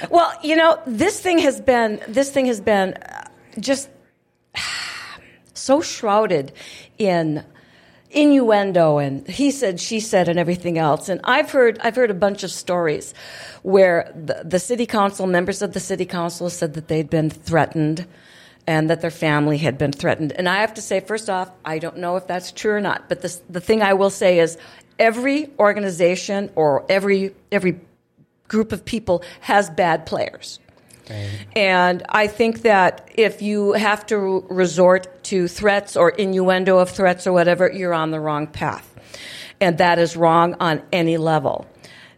Well, 0.09 0.31
you 0.41 0.55
know, 0.55 0.79
this 0.87 1.19
thing 1.19 1.39
has 1.39 1.59
been 1.59 1.99
this 2.07 2.31
thing 2.31 2.45
has 2.45 2.61
been 2.61 2.93
uh, 2.93 3.27
just 3.59 3.89
so 5.53 5.81
shrouded 5.81 6.53
in 6.97 7.43
innuendo 8.09 8.97
and 8.97 9.27
he 9.27 9.51
said 9.51 9.79
she 9.79 9.99
said 9.99 10.29
and 10.29 10.39
everything 10.39 10.77
else. 10.77 11.09
And 11.09 11.19
i've 11.23 11.51
heard 11.51 11.77
i've 11.81 11.95
heard 11.95 12.11
a 12.11 12.15
bunch 12.15 12.43
of 12.43 12.51
stories 12.51 13.13
where 13.63 14.11
the, 14.15 14.43
the 14.45 14.59
city 14.59 14.85
council 14.85 15.27
members 15.27 15.61
of 15.61 15.73
the 15.73 15.79
city 15.79 16.05
council 16.05 16.49
said 16.49 16.73
that 16.75 16.87
they'd 16.87 17.09
been 17.09 17.29
threatened 17.29 18.07
and 18.65 18.89
that 18.89 18.99
their 19.01 19.11
family 19.11 19.57
had 19.57 19.77
been 19.77 19.91
threatened. 19.91 20.31
And 20.33 20.47
i 20.47 20.61
have 20.61 20.73
to 20.75 20.81
say 20.81 20.99
first 20.99 21.29
off 21.29 21.51
i 21.65 21.79
don't 21.79 21.97
know 21.97 22.15
if 22.15 22.27
that's 22.27 22.51
true 22.51 22.73
or 22.73 22.81
not 22.81 23.09
but 23.09 23.21
this, 23.21 23.41
the 23.49 23.61
thing 23.61 23.81
i 23.81 23.93
will 23.93 24.09
say 24.09 24.39
is 24.39 24.57
every 24.99 25.51
organization 25.59 26.49
or 26.55 26.85
every 26.89 27.35
every 27.51 27.79
group 28.47 28.71
of 28.71 28.85
people 28.85 29.21
has 29.41 29.69
bad 29.69 30.05
players 30.05 30.59
and 31.55 32.03
I 32.09 32.27
think 32.27 32.61
that 32.63 33.09
if 33.15 33.41
you 33.41 33.73
have 33.73 34.05
to 34.07 34.45
resort 34.49 35.23
to 35.25 35.47
threats 35.47 35.95
or 35.95 36.09
innuendo 36.09 36.77
of 36.77 36.89
threats 36.89 37.27
or 37.27 37.33
whatever, 37.33 37.71
you're 37.71 37.93
on 37.93 38.11
the 38.11 38.19
wrong 38.19 38.47
path. 38.47 38.93
And 39.59 39.77
that 39.79 39.99
is 39.99 40.15
wrong 40.15 40.55
on 40.59 40.81
any 40.91 41.17
level. 41.17 41.65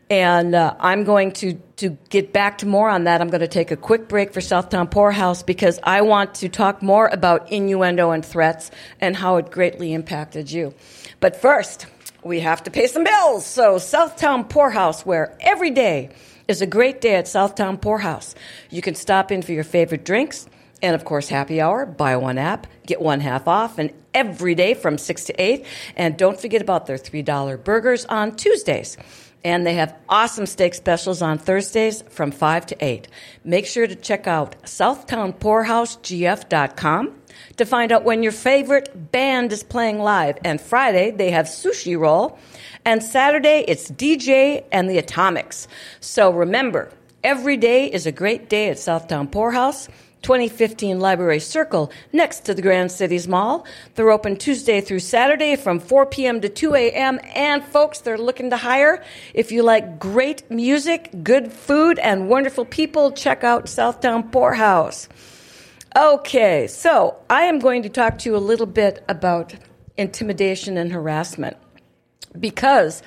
And 0.09 0.55
uh, 0.55 0.75
I'm 0.79 1.03
going 1.03 1.33
to, 1.33 1.53
to 1.77 1.89
get 2.09 2.33
back 2.33 2.57
to 2.59 2.65
more 2.65 2.89
on 2.89 3.03
that. 3.03 3.21
I'm 3.21 3.29
going 3.29 3.41
to 3.41 3.47
take 3.47 3.69
a 3.69 3.77
quick 3.77 4.07
break 4.07 4.33
for 4.33 4.39
Southtown 4.39 4.89
Pourhouse 4.89 5.45
because 5.45 5.79
I 5.83 6.01
want 6.01 6.35
to 6.35 6.49
talk 6.49 6.81
more 6.81 7.07
about 7.07 7.51
innuendo 7.51 8.09
and 8.09 8.25
threats 8.25 8.71
and 8.99 9.15
how 9.15 9.35
it 9.35 9.51
greatly 9.51 9.93
impacted 9.93 10.51
you. 10.51 10.73
But 11.19 11.39
first, 11.39 11.85
we 12.23 12.39
have 12.39 12.63
to 12.63 12.71
pay 12.71 12.87
some 12.87 13.03
bills. 13.03 13.45
So, 13.45 13.75
Southtown 13.75 14.49
Pourhouse, 14.49 15.05
where 15.05 15.37
every 15.41 15.69
day 15.69 16.09
is 16.49 16.61
a 16.63 16.67
great 16.67 16.99
day 16.99 17.15
at 17.15 17.25
Southtown 17.25 17.79
Pourhouse. 17.79 18.33
You 18.71 18.81
can 18.81 18.95
stop 18.95 19.31
in 19.31 19.43
for 19.43 19.51
your 19.51 19.63
favorite 19.63 20.03
drinks 20.03 20.47
and, 20.81 20.95
of 20.95 21.05
course, 21.05 21.29
happy 21.29 21.61
hour. 21.61 21.85
Buy 21.85 22.17
one 22.17 22.39
app, 22.39 22.65
get 22.87 22.99
one 22.99 23.19
half 23.19 23.47
off, 23.47 23.77
and 23.77 23.93
every 24.15 24.55
day 24.55 24.73
from 24.73 24.97
6 24.97 25.25
to 25.25 25.39
8. 25.39 25.63
And 25.95 26.17
don't 26.17 26.41
forget 26.41 26.61
about 26.61 26.87
their 26.87 26.97
$3 26.97 27.63
burgers 27.63 28.05
on 28.05 28.35
Tuesdays. 28.35 28.97
And 29.43 29.63
they 29.65 29.73
have 29.75 29.95
awesome 30.09 30.47
steak 30.47 30.73
specials 30.73 31.21
on 31.21 31.37
Thursdays 31.37 32.01
from 32.09 32.31
5 32.31 32.65
to 32.65 32.83
8. 32.83 33.07
Make 33.43 33.67
sure 33.67 33.85
to 33.85 33.95
check 33.95 34.25
out 34.25 34.55
southtownpourhousegf.com 34.63 37.13
to 37.57 37.65
find 37.65 37.91
out 37.91 38.03
when 38.03 38.23
your 38.23 38.31
favorite 38.31 39.11
band 39.11 39.53
is 39.53 39.63
playing 39.63 39.99
live. 39.99 40.39
And 40.43 40.59
Friday, 40.59 41.11
they 41.11 41.29
have 41.31 41.45
Sushi 41.45 41.97
Roll. 41.97 42.37
And 42.85 43.03
Saturday, 43.03 43.65
it's 43.67 43.91
DJ 43.91 44.63
and 44.71 44.89
the 44.89 44.97
Atomics. 44.97 45.67
So 45.99 46.31
remember, 46.31 46.91
every 47.23 47.57
day 47.57 47.91
is 47.91 48.05
a 48.05 48.11
great 48.11 48.49
day 48.49 48.69
at 48.69 48.77
Southtown 48.77 49.29
Pourhouse. 49.29 49.89
2015 50.21 50.99
Library 50.99 51.39
Circle 51.39 51.91
next 52.11 52.41
to 52.41 52.53
the 52.53 52.61
Grand 52.61 52.91
Cities 52.91 53.27
Mall. 53.27 53.65
They're 53.95 54.11
open 54.11 54.35
Tuesday 54.35 54.81
through 54.81 54.99
Saturday 54.99 55.55
from 55.55 55.79
4 55.79 56.07
p.m. 56.07 56.41
to 56.41 56.49
2 56.49 56.75
a.m. 56.75 57.19
And 57.35 57.63
folks, 57.63 57.99
they're 57.99 58.17
looking 58.17 58.49
to 58.49 58.57
hire. 58.57 59.03
If 59.33 59.51
you 59.51 59.63
like 59.63 59.97
great 59.97 60.49
music, 60.51 61.09
good 61.23 61.53
food, 61.53 61.99
and 61.99 62.27
wonderful 62.27 62.65
people, 62.65 63.11
check 63.11 63.43
out 63.43 63.67
Southtown 63.67 64.29
Pourhouse. 64.29 65.07
Okay, 65.95 66.67
so 66.67 67.15
I 67.29 67.43
am 67.43 67.59
going 67.59 67.83
to 67.83 67.89
talk 67.89 68.19
to 68.19 68.29
you 68.29 68.35
a 68.35 68.37
little 68.37 68.65
bit 68.65 69.03
about 69.07 69.55
intimidation 69.97 70.77
and 70.77 70.91
harassment 70.91 71.57
because 72.37 73.01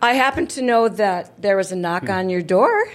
I 0.00 0.14
happen 0.14 0.46
to 0.48 0.62
know 0.62 0.88
that 0.88 1.40
there 1.40 1.56
was 1.56 1.72
a 1.72 1.76
knock 1.76 2.08
on 2.08 2.28
your 2.28 2.42
door 2.42 2.86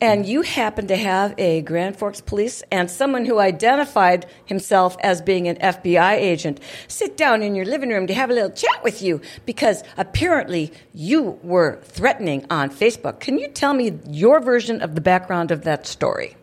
and 0.00 0.26
you 0.26 0.42
happen 0.42 0.86
to 0.88 0.96
have 0.96 1.34
a 1.38 1.62
Grand 1.62 1.96
Forks 1.96 2.20
police 2.20 2.62
and 2.70 2.90
someone 2.90 3.24
who 3.24 3.38
identified 3.38 4.26
himself 4.44 4.96
as 5.00 5.22
being 5.22 5.48
an 5.48 5.56
FBI 5.56 6.12
agent 6.12 6.60
sit 6.86 7.16
down 7.16 7.42
in 7.42 7.54
your 7.54 7.64
living 7.64 7.88
room 7.88 8.06
to 8.06 8.14
have 8.14 8.30
a 8.30 8.34
little 8.34 8.50
chat 8.50 8.84
with 8.84 9.00
you 9.00 9.20
because 9.46 9.82
apparently 9.96 10.72
you 10.92 11.38
were 11.42 11.80
threatening 11.82 12.44
on 12.50 12.70
Facebook. 12.70 13.20
Can 13.20 13.38
you 13.38 13.48
tell 13.48 13.72
me 13.72 13.98
your 14.06 14.40
version 14.40 14.82
of 14.82 14.94
the 14.94 15.00
background 15.00 15.50
of 15.50 15.62
that 15.62 15.86
story? 15.86 16.36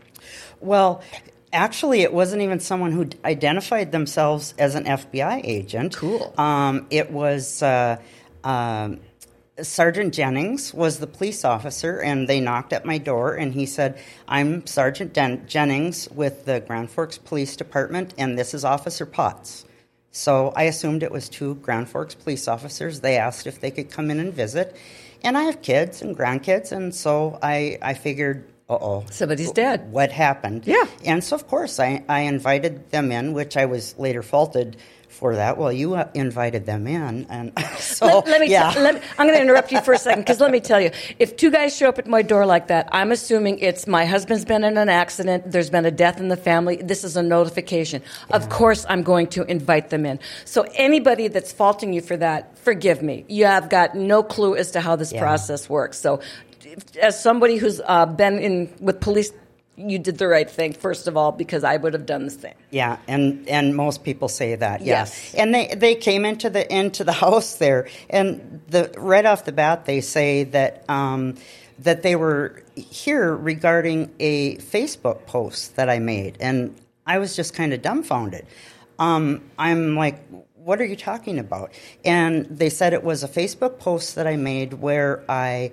Well, 0.59 1.03
actually, 1.51 2.01
it 2.01 2.13
wasn't 2.13 2.41
even 2.41 2.59
someone 2.59 2.91
who 2.91 3.09
identified 3.23 3.91
themselves 3.91 4.55
as 4.57 4.73
an 4.73 4.85
FBI 4.85 5.41
agent. 5.43 5.95
Cool. 5.95 6.33
Um, 6.37 6.87
it 6.89 7.11
was. 7.11 7.61
Uh, 7.61 7.97
um, 8.43 8.99
Sergeant 9.61 10.13
Jennings 10.13 10.73
was 10.73 10.97
the 10.97 11.05
police 11.07 11.45
officer, 11.45 11.99
and 12.01 12.27
they 12.27 12.39
knocked 12.39 12.73
at 12.73 12.85
my 12.85 12.97
door, 12.97 13.35
and 13.35 13.53
he 13.53 13.65
said, 13.67 13.99
"I'm 14.27 14.65
Sergeant 14.65 15.13
Den- 15.13 15.45
Jennings 15.47 16.09
with 16.09 16.45
the 16.45 16.59
Grand 16.61 16.89
Forks 16.89 17.19
Police 17.19 17.55
Department, 17.55 18.13
and 18.17 18.37
this 18.37 18.53
is 18.55 18.65
Officer 18.65 19.05
Potts." 19.05 19.65
So 20.11 20.53
I 20.55 20.63
assumed 20.63 21.03
it 21.03 21.11
was 21.11 21.29
two 21.29 21.55
Grand 21.55 21.87
Forks 21.89 22.15
police 22.15 22.47
officers. 22.47 22.99
They 23.01 23.17
asked 23.17 23.45
if 23.47 23.61
they 23.61 23.71
could 23.71 23.91
come 23.91 24.09
in 24.09 24.19
and 24.19 24.33
visit, 24.33 24.75
and 25.23 25.37
I 25.37 25.43
have 25.43 25.61
kids 25.61 26.01
and 26.01 26.17
grandkids, 26.17 26.71
and 26.71 26.93
so 26.93 27.37
I 27.43 27.77
I 27.81 27.93
figured, 27.93 28.45
uh 28.69 28.77
oh, 28.81 29.05
Somebody's 29.11 29.51
dead. 29.51 29.91
What 29.91 30.11
happened? 30.11 30.63
Yeah. 30.65 30.85
and 31.05 31.23
so 31.23 31.35
of 31.35 31.47
course 31.47 31.79
I 31.79 32.03
I 32.09 32.21
invited 32.21 32.89
them 32.89 33.11
in, 33.11 33.33
which 33.33 33.55
I 33.55 33.65
was 33.65 33.95
later 33.99 34.23
faulted 34.23 34.77
for 35.13 35.35
that. 35.35 35.57
Well, 35.57 35.71
you 35.71 35.93
uh, 35.95 36.09
invited 36.13 36.65
them 36.65 36.87
in, 36.87 37.25
and 37.29 37.53
so 37.77 38.05
let, 38.05 38.27
let 38.27 38.41
me, 38.41 38.49
yeah. 38.49 38.71
t- 38.71 38.79
let 38.79 38.95
me 38.95 39.01
I'm 39.17 39.27
going 39.27 39.37
to 39.37 39.41
interrupt 39.41 39.71
you 39.71 39.79
for 39.81 39.93
a 39.93 39.97
second 39.97 40.21
because 40.21 40.39
let 40.39 40.51
me 40.51 40.59
tell 40.59 40.81
you, 40.81 40.91
if 41.19 41.37
two 41.37 41.51
guys 41.51 41.75
show 41.75 41.87
up 41.89 41.99
at 41.99 42.07
my 42.07 42.21
door 42.21 42.45
like 42.45 42.67
that, 42.67 42.89
I'm 42.91 43.11
assuming 43.11 43.59
it's 43.59 43.87
my 43.87 44.05
husband's 44.05 44.45
been 44.45 44.63
in 44.63 44.77
an 44.77 44.89
accident, 44.89 45.51
there's 45.51 45.69
been 45.69 45.85
a 45.85 45.91
death 45.91 46.19
in 46.19 46.27
the 46.29 46.37
family, 46.37 46.77
this 46.77 47.03
is 47.03 47.15
a 47.15 47.23
notification. 47.23 48.01
Of 48.31 48.49
course, 48.49 48.85
I'm 48.89 49.03
going 49.03 49.27
to 49.27 49.43
invite 49.43 49.89
them 49.89 50.05
in. 50.05 50.19
So 50.45 50.65
anybody 50.73 51.27
that's 51.27 51.51
faulting 51.51 51.93
you 51.93 52.01
for 52.01 52.17
that, 52.17 52.57
forgive 52.57 53.01
me. 53.01 53.25
You 53.27 53.45
have 53.45 53.69
got 53.69 53.95
no 53.95 54.23
clue 54.23 54.55
as 54.55 54.71
to 54.71 54.81
how 54.81 54.95
this 54.95 55.11
Yeah. 55.13 55.21
process 55.21 55.69
works. 55.69 55.99
So, 55.99 56.19
as 57.01 57.21
somebody 57.21 57.57
who's 57.57 57.79
uh, 57.85 58.05
been 58.07 58.39
in 58.39 58.73
with 58.79 58.99
police. 58.99 59.31
You 59.75 59.97
did 59.97 60.19
the 60.19 60.27
right 60.27 60.49
thing, 60.49 60.73
first 60.73 61.07
of 61.07 61.17
all, 61.17 61.31
because 61.31 61.63
I 61.63 61.77
would 61.77 61.93
have 61.93 62.05
done 62.05 62.25
the 62.25 62.31
same. 62.31 62.53
Yeah, 62.69 62.97
and 63.07 63.47
and 63.49 63.75
most 63.75 64.03
people 64.03 64.27
say 64.27 64.55
that. 64.55 64.81
Yeah. 64.81 64.99
Yes. 64.99 65.33
And 65.33 65.53
they 65.53 65.73
they 65.75 65.95
came 65.95 66.25
into 66.25 66.49
the 66.49 66.71
into 66.71 67.03
the 67.03 67.11
house 67.25 67.55
there, 67.55 67.87
and 68.09 68.61
the 68.69 68.93
right 68.97 69.25
off 69.25 69.45
the 69.45 69.51
bat 69.51 69.85
they 69.85 70.01
say 70.01 70.43
that 70.43 70.87
um, 70.89 71.35
that 71.79 72.03
they 72.03 72.15
were 72.15 72.63
here 72.75 73.35
regarding 73.35 74.13
a 74.19 74.57
Facebook 74.57 75.25
post 75.25 75.75
that 75.75 75.89
I 75.89 75.99
made, 75.99 76.37
and 76.39 76.75
I 77.07 77.17
was 77.17 77.35
just 77.35 77.53
kind 77.53 77.73
of 77.73 77.81
dumbfounded. 77.81 78.45
Um, 78.99 79.41
I'm 79.57 79.95
like, 79.95 80.23
what 80.63 80.79
are 80.79 80.85
you 80.85 80.95
talking 80.95 81.39
about? 81.39 81.71
And 82.05 82.45
they 82.45 82.69
said 82.69 82.93
it 82.93 83.03
was 83.03 83.23
a 83.23 83.27
Facebook 83.27 83.79
post 83.79 84.15
that 84.15 84.27
I 84.27 84.37
made 84.37 84.73
where 84.73 85.23
I 85.27 85.71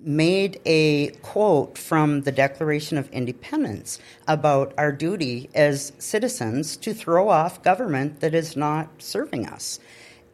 made 0.00 0.60
a 0.64 1.08
quote 1.22 1.76
from 1.76 2.22
the 2.22 2.32
Declaration 2.32 2.98
of 2.98 3.10
Independence 3.10 3.98
about 4.26 4.72
our 4.78 4.92
duty 4.92 5.50
as 5.54 5.92
citizens 5.98 6.76
to 6.78 6.94
throw 6.94 7.28
off 7.28 7.62
government 7.62 8.20
that 8.20 8.34
is 8.34 8.56
not 8.56 8.88
serving 8.98 9.46
us. 9.46 9.80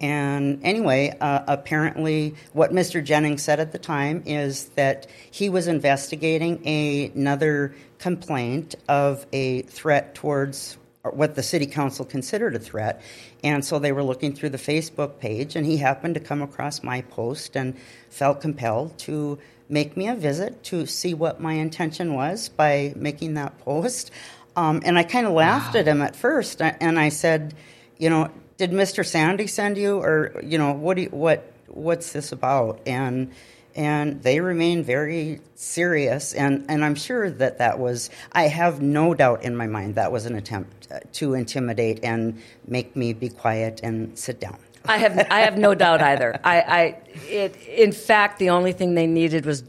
And 0.00 0.60
anyway, 0.62 1.16
uh, 1.20 1.44
apparently, 1.46 2.34
what 2.52 2.72
Mr. 2.72 3.02
Jennings 3.02 3.42
said 3.42 3.60
at 3.60 3.72
the 3.72 3.78
time 3.78 4.22
is 4.26 4.66
that 4.70 5.06
he 5.30 5.48
was 5.48 5.66
investigating 5.66 6.60
a, 6.66 7.10
another 7.14 7.74
complaint 7.98 8.74
of 8.88 9.24
a 9.32 9.62
threat 9.62 10.14
towards 10.14 10.76
what 11.12 11.34
the 11.34 11.42
city 11.42 11.66
council 11.66 12.04
considered 12.04 12.54
a 12.54 12.58
threat. 12.58 13.02
And 13.42 13.64
so 13.64 13.78
they 13.78 13.92
were 13.92 14.02
looking 14.02 14.34
through 14.34 14.50
the 14.50 14.58
Facebook 14.58 15.18
page, 15.18 15.54
and 15.54 15.66
he 15.66 15.76
happened 15.76 16.14
to 16.14 16.20
come 16.20 16.42
across 16.42 16.82
my 16.82 17.02
post 17.02 17.56
and 17.56 17.76
felt 18.10 18.40
compelled 18.40 18.98
to 19.00 19.38
make 19.68 19.96
me 19.96 20.08
a 20.08 20.14
visit 20.14 20.62
to 20.64 20.86
see 20.86 21.14
what 21.14 21.40
my 21.40 21.54
intention 21.54 22.14
was 22.14 22.48
by 22.48 22.92
making 22.96 23.34
that 23.34 23.58
post. 23.64 24.10
Um, 24.56 24.82
and 24.84 24.98
I 24.98 25.02
kind 25.02 25.26
of 25.26 25.32
laughed 25.32 25.74
at 25.74 25.86
him 25.86 26.00
at 26.00 26.14
first, 26.14 26.62
and 26.62 26.98
I 26.98 27.08
said, 27.08 27.54
you 27.98 28.08
know, 28.08 28.30
did 28.56 28.70
Mr. 28.70 29.04
Sande 29.04 29.50
send 29.50 29.76
you, 29.76 29.98
or 29.98 30.40
you 30.44 30.58
know, 30.58 30.72
what 30.72 30.96
do 30.96 31.02
you, 31.02 31.08
what 31.08 31.50
what's 31.66 32.12
this 32.12 32.30
about? 32.30 32.80
And 32.86 33.32
and 33.74 34.22
they 34.22 34.40
remain 34.40 34.82
very 34.84 35.40
serious 35.54 36.32
and, 36.34 36.64
and 36.68 36.84
i'm 36.84 36.94
sure 36.94 37.30
that 37.30 37.58
that 37.58 37.78
was 37.78 38.10
i 38.32 38.44
have 38.44 38.80
no 38.80 39.14
doubt 39.14 39.42
in 39.42 39.56
my 39.56 39.66
mind 39.66 39.94
that 39.94 40.12
was 40.12 40.26
an 40.26 40.36
attempt 40.36 40.88
uh, 40.92 41.00
to 41.12 41.34
intimidate 41.34 42.04
and 42.04 42.40
make 42.66 42.94
me 42.94 43.12
be 43.12 43.28
quiet 43.28 43.80
and 43.82 44.16
sit 44.18 44.40
down 44.40 44.58
I 44.86 44.98
have 44.98 45.26
I 45.30 45.40
have 45.40 45.56
no 45.56 45.74
doubt 45.74 46.02
either. 46.02 46.38
I, 46.44 46.60
I 46.60 46.80
it, 47.28 47.56
in 47.66 47.92
fact 47.92 48.38
the 48.38 48.50
only 48.50 48.72
thing 48.72 48.94
they 48.94 49.06
needed 49.06 49.46
was 49.46 49.64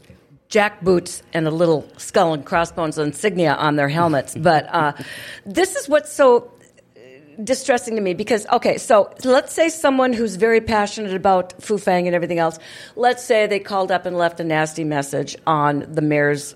jack 0.48 0.80
boots 0.82 1.22
and 1.32 1.46
a 1.46 1.50
little 1.50 1.88
skull 1.96 2.34
and 2.34 2.44
crossbones 2.44 2.98
insignia 2.98 3.54
on 3.54 3.76
their 3.76 3.88
helmets. 3.88 4.36
But 4.46 4.68
uh, 4.72 4.92
this 5.44 5.74
is 5.74 5.88
what's 5.88 6.12
so 6.12 6.52
distressing 7.42 7.96
to 7.96 8.02
me 8.02 8.14
because 8.14 8.46
okay, 8.52 8.78
so 8.78 9.12
let's 9.24 9.52
say 9.52 9.68
someone 9.68 10.12
who's 10.12 10.36
very 10.36 10.60
passionate 10.60 11.14
about 11.14 11.58
Fufeng 11.60 12.06
and 12.06 12.14
everything 12.14 12.38
else. 12.38 12.58
Let's 12.94 13.24
say 13.24 13.46
they 13.46 13.58
called 13.58 13.90
up 13.90 14.06
and 14.06 14.16
left 14.16 14.40
a 14.40 14.44
nasty 14.44 14.84
message 14.84 15.36
on 15.46 15.86
the 15.88 16.02
mayor's 16.02 16.54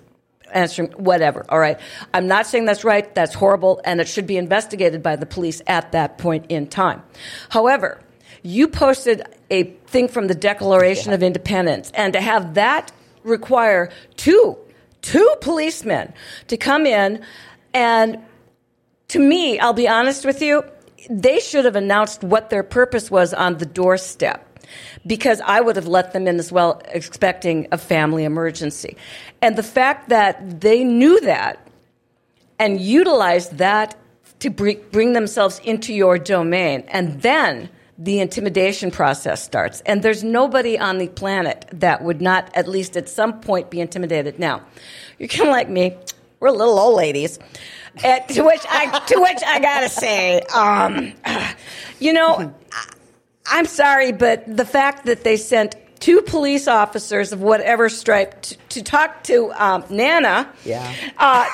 answering 0.52 0.90
whatever. 0.92 1.46
All 1.48 1.58
right, 1.58 1.78
I'm 2.12 2.26
not 2.26 2.46
saying 2.46 2.66
that's 2.66 2.84
right. 2.84 3.12
That's 3.14 3.34
horrible, 3.34 3.80
and 3.84 4.00
it 4.00 4.08
should 4.08 4.26
be 4.26 4.36
investigated 4.36 5.02
by 5.02 5.16
the 5.16 5.26
police 5.26 5.62
at 5.66 5.92
that 5.92 6.18
point 6.18 6.46
in 6.48 6.66
time. 6.66 7.02
However, 7.48 8.00
you 8.42 8.68
posted 8.68 9.22
a 9.50 9.64
thing 9.86 10.08
from 10.08 10.28
the 10.28 10.34
Declaration 10.34 11.12
of 11.12 11.22
Independence, 11.22 11.90
and 11.94 12.12
to 12.12 12.20
have 12.20 12.54
that 12.54 12.92
require 13.22 13.90
two 14.16 14.56
two 15.02 15.34
policemen 15.40 16.12
to 16.46 16.56
come 16.56 16.84
in 16.86 17.22
and 17.72 18.18
to 19.08 19.18
me, 19.18 19.58
I'll 19.58 19.72
be 19.72 19.88
honest 19.88 20.24
with 20.24 20.40
you, 20.40 20.62
they 21.08 21.40
should 21.40 21.64
have 21.64 21.74
announced 21.74 22.22
what 22.22 22.50
their 22.50 22.62
purpose 22.62 23.10
was 23.10 23.34
on 23.34 23.58
the 23.58 23.66
doorstep 23.66 24.46
because 25.04 25.40
I 25.40 25.60
would 25.60 25.74
have 25.76 25.88
let 25.88 26.12
them 26.12 26.28
in 26.28 26.38
as 26.38 26.52
well, 26.52 26.80
expecting 26.88 27.66
a 27.72 27.78
family 27.78 28.22
emergency. 28.22 28.96
And 29.42 29.56
the 29.56 29.64
fact 29.64 30.10
that 30.10 30.60
they 30.60 30.84
knew 30.84 31.20
that 31.22 31.66
and 32.60 32.80
utilized 32.80 33.58
that 33.58 33.96
to 34.40 34.50
bring, 34.50 34.80
bring 34.92 35.12
themselves 35.14 35.58
into 35.64 35.92
your 35.92 36.18
domain, 36.18 36.84
and 36.88 37.20
then 37.22 37.68
the 38.00 38.18
intimidation 38.18 38.90
process 38.90 39.44
starts. 39.44 39.82
And 39.82 40.02
there's 40.02 40.24
nobody 40.24 40.78
on 40.78 40.96
the 40.98 41.08
planet 41.08 41.66
that 41.72 42.02
would 42.02 42.22
not, 42.22 42.50
at 42.56 42.66
least 42.66 42.96
at 42.96 43.08
some 43.10 43.40
point, 43.40 43.70
be 43.70 43.78
intimidated. 43.80 44.38
Now, 44.38 44.62
you're 45.18 45.28
kind 45.28 45.48
of 45.48 45.52
like 45.52 45.68
me. 45.68 45.96
We're 46.40 46.50
little 46.50 46.78
old 46.78 46.96
ladies. 46.96 47.38
Uh, 48.02 48.20
to 48.20 48.42
which 48.42 48.62
I 48.70 48.98
to 49.06 49.20
which 49.20 49.42
I 49.46 49.58
gotta 49.60 49.88
say, 49.90 50.40
um, 50.54 51.12
you 52.00 52.12
know, 52.14 52.54
I, 52.72 52.92
I'm 53.46 53.66
sorry, 53.66 54.12
but 54.12 54.44
the 54.46 54.64
fact 54.64 55.04
that 55.06 55.22
they 55.22 55.36
sent 55.36 55.76
two 56.00 56.22
police 56.22 56.66
officers 56.68 57.32
of 57.32 57.42
whatever 57.42 57.90
stripe 57.90 58.40
to, 58.42 58.56
to 58.70 58.82
talk 58.82 59.22
to 59.24 59.52
um, 59.52 59.84
Nana, 59.90 60.50
Yeah. 60.64 60.90
uh, 61.18 61.46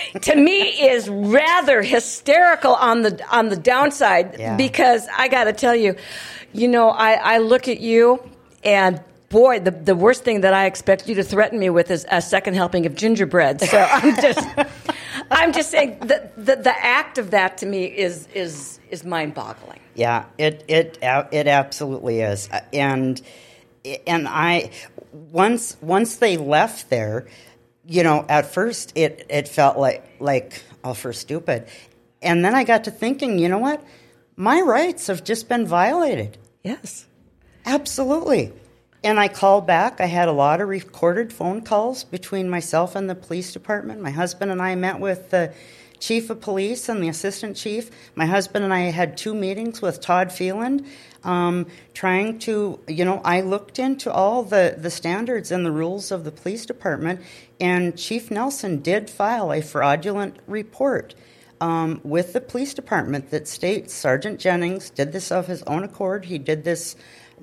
to 0.22 0.36
me 0.36 0.62
is 0.62 1.08
rather 1.08 1.82
hysterical 1.82 2.74
on 2.74 3.02
the 3.02 3.20
on 3.30 3.48
the 3.48 3.56
downside 3.56 4.36
Yeah. 4.38 4.56
because 4.56 5.06
I 5.16 5.28
got 5.28 5.44
to 5.44 5.52
tell 5.52 5.74
you, 5.76 5.96
you 6.52 6.68
know, 6.68 6.88
I, 6.90 7.12
I 7.14 7.38
look 7.38 7.68
at 7.68 7.80
you 7.80 8.22
and. 8.64 9.00
Boy, 9.28 9.60
the, 9.60 9.70
the 9.70 9.94
worst 9.94 10.24
thing 10.24 10.42
that 10.42 10.52
I 10.52 10.66
expect 10.66 11.08
you 11.08 11.14
to 11.14 11.22
threaten 11.24 11.58
me 11.58 11.70
with 11.70 11.90
is 11.90 12.04
a 12.10 12.20
second 12.20 12.52
helping 12.52 12.84
of 12.84 12.94
gingerbread. 12.94 13.62
So 13.62 13.78
I'm 13.90 14.14
just, 14.16 14.46
I'm 15.30 15.52
just 15.54 15.70
saying 15.70 16.00
the, 16.00 16.28
the 16.36 16.56
the 16.56 16.74
act 16.84 17.16
of 17.16 17.30
that 17.30 17.56
to 17.58 17.66
me 17.66 17.84
is 17.86 18.28
is 18.34 18.78
is 18.90 19.04
mind 19.04 19.32
boggling. 19.32 19.80
Yeah, 19.94 20.26
it 20.36 20.64
it 20.68 20.98
it 21.00 21.46
absolutely 21.46 22.20
is, 22.20 22.50
Uh, 22.52 22.60
and 22.74 23.22
and 24.06 24.28
I 24.28 24.68
once 25.12 25.78
once 25.80 26.16
they 26.16 26.36
left 26.36 26.90
there, 26.90 27.26
you 27.86 28.02
know, 28.02 28.24
at 28.28 28.52
first 28.52 28.92
it 28.96 29.26
it 29.28 29.48
felt 29.48 29.76
like 29.76 30.04
like 30.20 30.62
oh 30.84 30.94
for 30.94 31.12
stupid, 31.12 31.66
and 32.20 32.44
then 32.44 32.54
I 32.54 32.64
got 32.64 32.84
to 32.84 32.90
thinking, 32.90 33.38
you 33.38 33.48
know 33.48 33.58
what, 33.58 33.82
my 34.36 34.60
rights 34.60 35.08
have 35.08 35.24
just 35.24 35.48
been 35.48 35.66
violated. 35.66 36.38
Yes. 36.62 37.06
Absolutely. 37.64 38.52
And 39.04 39.18
I 39.18 39.28
called 39.28 39.66
back. 39.66 40.00
I 40.00 40.06
had 40.06 40.28
a 40.28 40.32
lot 40.32 40.60
of 40.60 40.68
recorded 40.68 41.32
phone 41.32 41.62
calls 41.62 42.04
between 42.04 42.48
myself 42.48 42.94
and 42.94 43.10
the 43.10 43.14
police 43.14 43.52
department. 43.52 44.00
My 44.00 44.10
husband 44.10 44.50
and 44.50 44.62
I 44.62 44.74
met 44.74 45.00
with 45.00 45.30
the 45.30 45.52
chief 45.98 46.30
of 46.30 46.40
police 46.40 46.88
and 46.88 47.02
the 47.02 47.08
assistant 47.08 47.56
chief. 47.56 47.90
My 48.14 48.26
husband 48.26 48.64
and 48.64 48.74
I 48.74 48.90
had 48.90 49.16
two 49.16 49.34
meetings 49.34 49.80
with 49.80 50.00
Todd 50.00 50.32
Feland, 50.32 50.84
um, 51.24 51.66
trying 51.94 52.40
to, 52.40 52.80
you 52.88 53.04
know, 53.04 53.20
I 53.24 53.40
looked 53.40 53.78
into 53.78 54.12
all 54.12 54.42
the, 54.42 54.74
the 54.76 54.90
standards 54.90 55.52
and 55.52 55.64
the 55.64 55.70
rules 55.70 56.10
of 56.10 56.24
the 56.24 56.32
police 56.32 56.66
department, 56.66 57.20
and 57.62 57.96
Chief 57.96 58.28
Nelson 58.28 58.80
did 58.80 59.08
file 59.08 59.52
a 59.52 59.62
fraudulent 59.62 60.36
report. 60.48 61.14
Um, 61.60 62.00
with 62.02 62.32
the 62.32 62.40
police 62.40 62.74
department 62.74 63.30
that 63.30 63.46
states 63.46 63.94
Sergeant 63.94 64.40
Jennings 64.40 64.90
did 64.90 65.12
this 65.12 65.30
of 65.30 65.46
his 65.46 65.62
own 65.62 65.84
accord. 65.84 66.24
He 66.24 66.38
did 66.38 66.64
this 66.64 66.96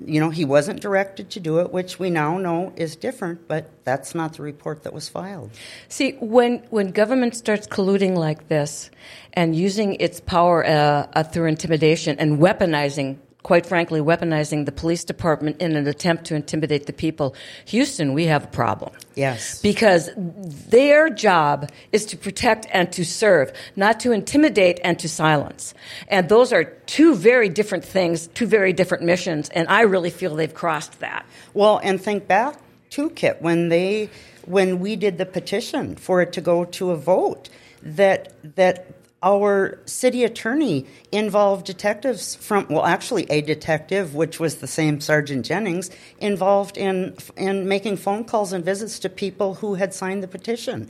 you 0.04 0.20
know, 0.20 0.30
he 0.30 0.44
wasn't 0.44 0.80
directed 0.80 1.30
to 1.30 1.40
do 1.40 1.58
it, 1.60 1.72
which 1.72 1.98
we 1.98 2.10
now 2.10 2.38
know 2.38 2.72
is 2.76 2.96
different, 2.96 3.46
but 3.46 3.70
that's 3.84 4.14
not 4.14 4.34
the 4.34 4.42
report 4.42 4.82
that 4.84 4.94
was 4.94 5.08
filed. 5.08 5.50
See, 5.88 6.12
when, 6.20 6.58
when 6.70 6.90
government 6.90 7.36
starts 7.36 7.66
colluding 7.66 8.16
like 8.16 8.48
this 8.48 8.90
and 9.34 9.54
using 9.54 9.96
its 9.96 10.20
power 10.20 10.64
uh, 10.64 11.06
uh, 11.12 11.22
through 11.22 11.48
intimidation 11.48 12.18
and 12.18 12.38
weaponizing 12.38 13.18
quite 13.42 13.66
frankly, 13.66 14.00
weaponizing 14.00 14.66
the 14.66 14.72
police 14.72 15.04
department 15.04 15.60
in 15.60 15.76
an 15.76 15.86
attempt 15.86 16.24
to 16.26 16.34
intimidate 16.34 16.86
the 16.86 16.92
people. 16.92 17.34
Houston, 17.66 18.12
we 18.12 18.26
have 18.26 18.44
a 18.44 18.48
problem. 18.48 18.92
Yes. 19.14 19.60
Because 19.60 20.10
their 20.16 21.08
job 21.08 21.70
is 21.92 22.04
to 22.06 22.16
protect 22.16 22.66
and 22.72 22.92
to 22.92 23.04
serve, 23.04 23.52
not 23.76 24.00
to 24.00 24.12
intimidate 24.12 24.80
and 24.84 24.98
to 24.98 25.08
silence. 25.08 25.74
And 26.08 26.28
those 26.28 26.52
are 26.52 26.64
two 26.64 27.14
very 27.14 27.48
different 27.48 27.84
things, 27.84 28.26
two 28.28 28.46
very 28.46 28.72
different 28.72 29.04
missions, 29.04 29.48
and 29.50 29.68
I 29.68 29.82
really 29.82 30.10
feel 30.10 30.34
they've 30.34 30.52
crossed 30.52 31.00
that. 31.00 31.24
Well, 31.54 31.80
and 31.82 32.00
think 32.00 32.26
back 32.26 32.58
to 32.90 33.10
Kit 33.10 33.40
when 33.40 33.68
they 33.68 34.10
when 34.46 34.80
we 34.80 34.96
did 34.96 35.18
the 35.18 35.26
petition 35.26 35.94
for 35.96 36.22
it 36.22 36.32
to 36.32 36.40
go 36.40 36.64
to 36.64 36.90
a 36.90 36.96
vote 36.96 37.48
that 37.82 38.32
that 38.56 38.99
our 39.22 39.78
city 39.84 40.24
attorney 40.24 40.86
involved 41.12 41.66
detectives 41.66 42.36
from 42.36 42.66
well 42.70 42.86
actually 42.86 43.26
a 43.30 43.42
detective 43.42 44.14
which 44.14 44.40
was 44.40 44.56
the 44.56 44.66
same 44.66 45.00
sergeant 45.00 45.44
jennings 45.44 45.90
involved 46.18 46.76
in 46.78 47.14
in 47.36 47.68
making 47.68 47.96
phone 47.96 48.24
calls 48.24 48.52
and 48.52 48.64
visits 48.64 48.98
to 48.98 49.08
people 49.08 49.54
who 49.54 49.74
had 49.74 49.92
signed 49.92 50.22
the 50.22 50.28
petition 50.28 50.88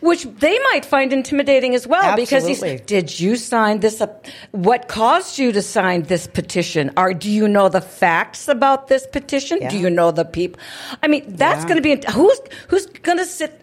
which 0.00 0.24
they 0.24 0.58
might 0.70 0.84
find 0.84 1.12
intimidating 1.12 1.76
as 1.76 1.86
well 1.86 2.02
Absolutely. 2.02 2.74
because 2.74 2.86
did 2.86 3.20
you 3.20 3.36
sign 3.36 3.80
this 3.80 4.00
up 4.00 4.26
what 4.52 4.86
caused 4.88 5.38
you 5.38 5.50
to 5.50 5.62
sign 5.62 6.02
this 6.02 6.28
petition 6.28 6.92
or 6.96 7.12
do 7.12 7.30
you 7.30 7.48
know 7.48 7.68
the 7.68 7.80
facts 7.80 8.46
about 8.46 8.86
this 8.86 9.06
petition 9.08 9.58
yeah. 9.60 9.70
do 9.70 9.78
you 9.78 9.90
know 9.90 10.12
the 10.12 10.24
people 10.24 10.60
i 11.02 11.08
mean 11.08 11.24
that's 11.26 11.62
yeah. 11.62 11.68
going 11.68 11.82
to 11.82 11.96
be 11.96 12.12
who's 12.12 12.40
who's 12.68 12.86
going 12.86 13.18
to 13.18 13.26
sit 13.26 13.60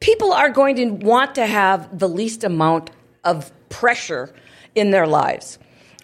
people 0.00 0.32
are 0.32 0.48
going 0.48 0.76
to 0.76 0.86
want 0.90 1.34
to 1.34 1.44
have 1.44 1.98
the 1.98 2.08
least 2.08 2.44
amount 2.44 2.90
of 3.24 3.52
pressure 3.68 4.32
in 4.74 4.90
their 4.90 5.06
lives. 5.06 5.58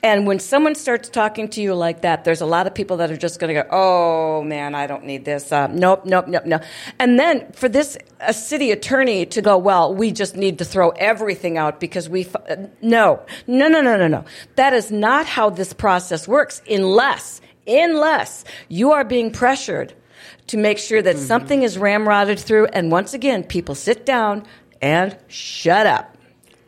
And 0.05 0.27
when 0.27 0.39
someone 0.39 0.75
starts 0.75 1.09
talking 1.09 1.49
to 1.49 1.63
you 1.63 1.75
like 1.75 2.03
that, 2.03 2.25
there's 2.25 2.43
a 2.43 2.47
lot 2.47 2.67
of 2.67 2.75
people 2.75 2.99
that 2.99 3.11
are 3.11 3.17
just 3.17 3.41
going 3.41 3.55
to 3.55 3.63
go, 3.63 3.69
"Oh 3.71 4.43
man, 4.43 4.75
I 4.75 4.87
don't 4.87 5.07
need 5.07 5.25
this." 5.25 5.51
Uh, 5.51 5.67
nope, 5.69 6.05
nope, 6.05 6.29
nope, 6.29 6.45
no. 6.45 6.61
And 6.99 7.19
then 7.19 7.51
for 7.53 7.71
this 7.71 7.97
a 8.21 8.35
city 8.35 8.71
attorney 8.71 9.25
to 9.25 9.41
go, 9.41 9.57
"Well, 9.57 9.95
we 9.95 10.13
just 10.13 10.37
need 10.37 10.59
to 10.59 10.65
throw 10.67 10.91
everything 10.91 11.57
out 11.57 11.81
because 11.81 12.07
we 12.11 12.27
f-. 12.27 12.69
no, 12.83 13.23
no, 13.47 13.69
no, 13.69 13.81
no, 13.81 13.97
no, 13.97 14.07
no. 14.07 14.27
That 14.57 14.75
is 14.75 14.91
not 14.91 15.25
how 15.25 15.49
this 15.49 15.73
process 15.73 16.29
works. 16.29 16.61
Unless, 16.69 17.41
unless 17.67 18.45
you 18.69 18.93
are 18.93 19.05
being 19.05 19.31
pressured 19.31 19.95
to 20.49 20.59
make 20.59 20.77
sure 20.77 21.01
that 21.01 21.17
mm-hmm. 21.17 21.25
something 21.25 21.63
is 21.63 21.79
ramrodded 21.79 22.39
through, 22.39 22.67
and 22.67 22.93
once 22.93 23.15
again, 23.15 23.43
people 23.43 23.75
sit 23.75 24.05
down 24.05 24.45
and 24.83 25.17
shut 25.29 25.87
up. 25.87 26.14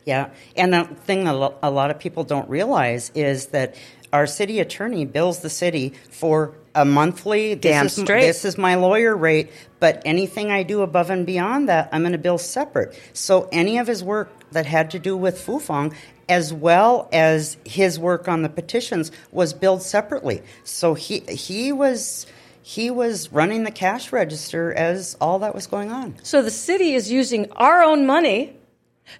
Yeah, 0.06 0.30
and 0.54 0.72
the 0.72 0.84
thing 0.84 1.24
that 1.24 1.34
a 1.64 1.70
lot 1.70 1.90
of 1.90 1.98
people 1.98 2.22
don't 2.22 2.48
realize 2.48 3.10
is 3.16 3.46
that 3.46 3.74
our 4.12 4.28
city 4.28 4.60
attorney 4.60 5.04
bills 5.04 5.40
the 5.40 5.50
city 5.50 5.94
for 6.10 6.54
a 6.76 6.84
monthly. 6.84 7.56
Damn 7.56 7.86
this 7.86 7.98
is, 7.98 8.04
straight. 8.04 8.20
This 8.20 8.44
is 8.44 8.56
my 8.56 8.76
lawyer 8.76 9.16
rate, 9.16 9.50
but 9.80 10.02
anything 10.04 10.52
I 10.52 10.62
do 10.62 10.82
above 10.82 11.10
and 11.10 11.26
beyond 11.26 11.68
that, 11.68 11.88
I'm 11.90 12.02
going 12.02 12.12
to 12.12 12.18
bill 12.18 12.38
separate. 12.38 12.96
So 13.14 13.48
any 13.50 13.78
of 13.78 13.88
his 13.88 14.04
work 14.04 14.30
that 14.52 14.64
had 14.64 14.92
to 14.92 15.00
do 15.00 15.16
with 15.16 15.44
Fufeng, 15.44 15.92
as 16.28 16.52
well 16.52 17.08
as 17.12 17.56
his 17.64 17.98
work 17.98 18.28
on 18.28 18.42
the 18.42 18.48
petitions, 18.48 19.10
was 19.32 19.54
billed 19.54 19.82
separately. 19.82 20.40
So 20.62 20.94
he 20.94 21.18
he 21.20 21.72
was 21.72 22.26
he 22.62 22.90
was 22.90 23.32
running 23.32 23.64
the 23.64 23.72
cash 23.72 24.12
register 24.12 24.72
as 24.72 25.16
all 25.20 25.40
that 25.40 25.52
was 25.52 25.66
going 25.66 25.90
on. 25.90 26.14
So 26.22 26.42
the 26.42 26.50
city 26.52 26.94
is 26.94 27.10
using 27.10 27.50
our 27.52 27.82
own 27.82 28.06
money 28.06 28.56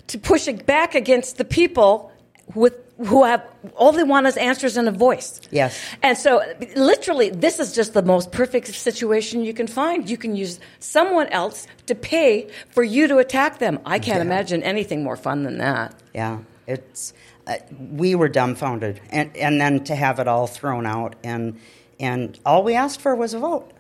to 0.09 0.19
push 0.19 0.49
it 0.49 0.67
back 0.67 0.95
against 0.95 1.39
the 1.39 1.45
people 1.45 2.13
with 2.55 2.75
who 2.99 3.25
have 3.25 3.45
all 3.77 3.93
they 3.93 4.03
want 4.03 4.27
is 4.27 4.37
answers 4.37 4.77
and 4.77 4.89
a 4.89 4.93
voice. 4.93 5.41
Yes. 5.51 5.79
And 6.03 6.17
so 6.17 6.43
literally 6.77 7.31
this 7.31 7.59
is 7.59 7.75
just 7.75 7.93
the 7.93 8.03
most 8.03 8.33
perfect 8.33 8.69
situation 8.69 9.45
you 9.45 9.53
can 9.53 9.67
find. 9.67 10.09
You 10.09 10.17
can 10.17 10.35
use 10.35 10.59
someone 10.79 11.27
else 11.29 11.67
to 11.87 11.95
pay 11.95 12.49
for 12.71 12.83
you 12.83 13.07
to 13.09 13.19
attack 13.19 13.59
them. 13.59 13.81
I 13.85 13.99
can't 13.99 14.19
yeah. 14.19 14.23
imagine 14.23 14.63
anything 14.63 15.05
more 15.05 15.17
fun 15.17 15.43
than 15.43 15.59
that. 15.59 15.95
Yeah. 16.15 16.39
It's 16.67 17.13
uh, 17.47 17.57
we 17.93 18.15
were 18.15 18.29
dumbfounded 18.29 19.01
and 19.11 19.37
and 19.37 19.61
then 19.61 19.85
to 19.85 19.95
have 19.95 20.19
it 20.19 20.27
all 20.27 20.47
thrown 20.47 20.87
out 20.87 21.17
and 21.23 21.61
and 22.01 22.39
all 22.45 22.63
we 22.63 22.75
asked 22.75 23.01
for 23.01 23.15
was 23.15 23.35
a 23.35 23.39
vote. 23.39 23.73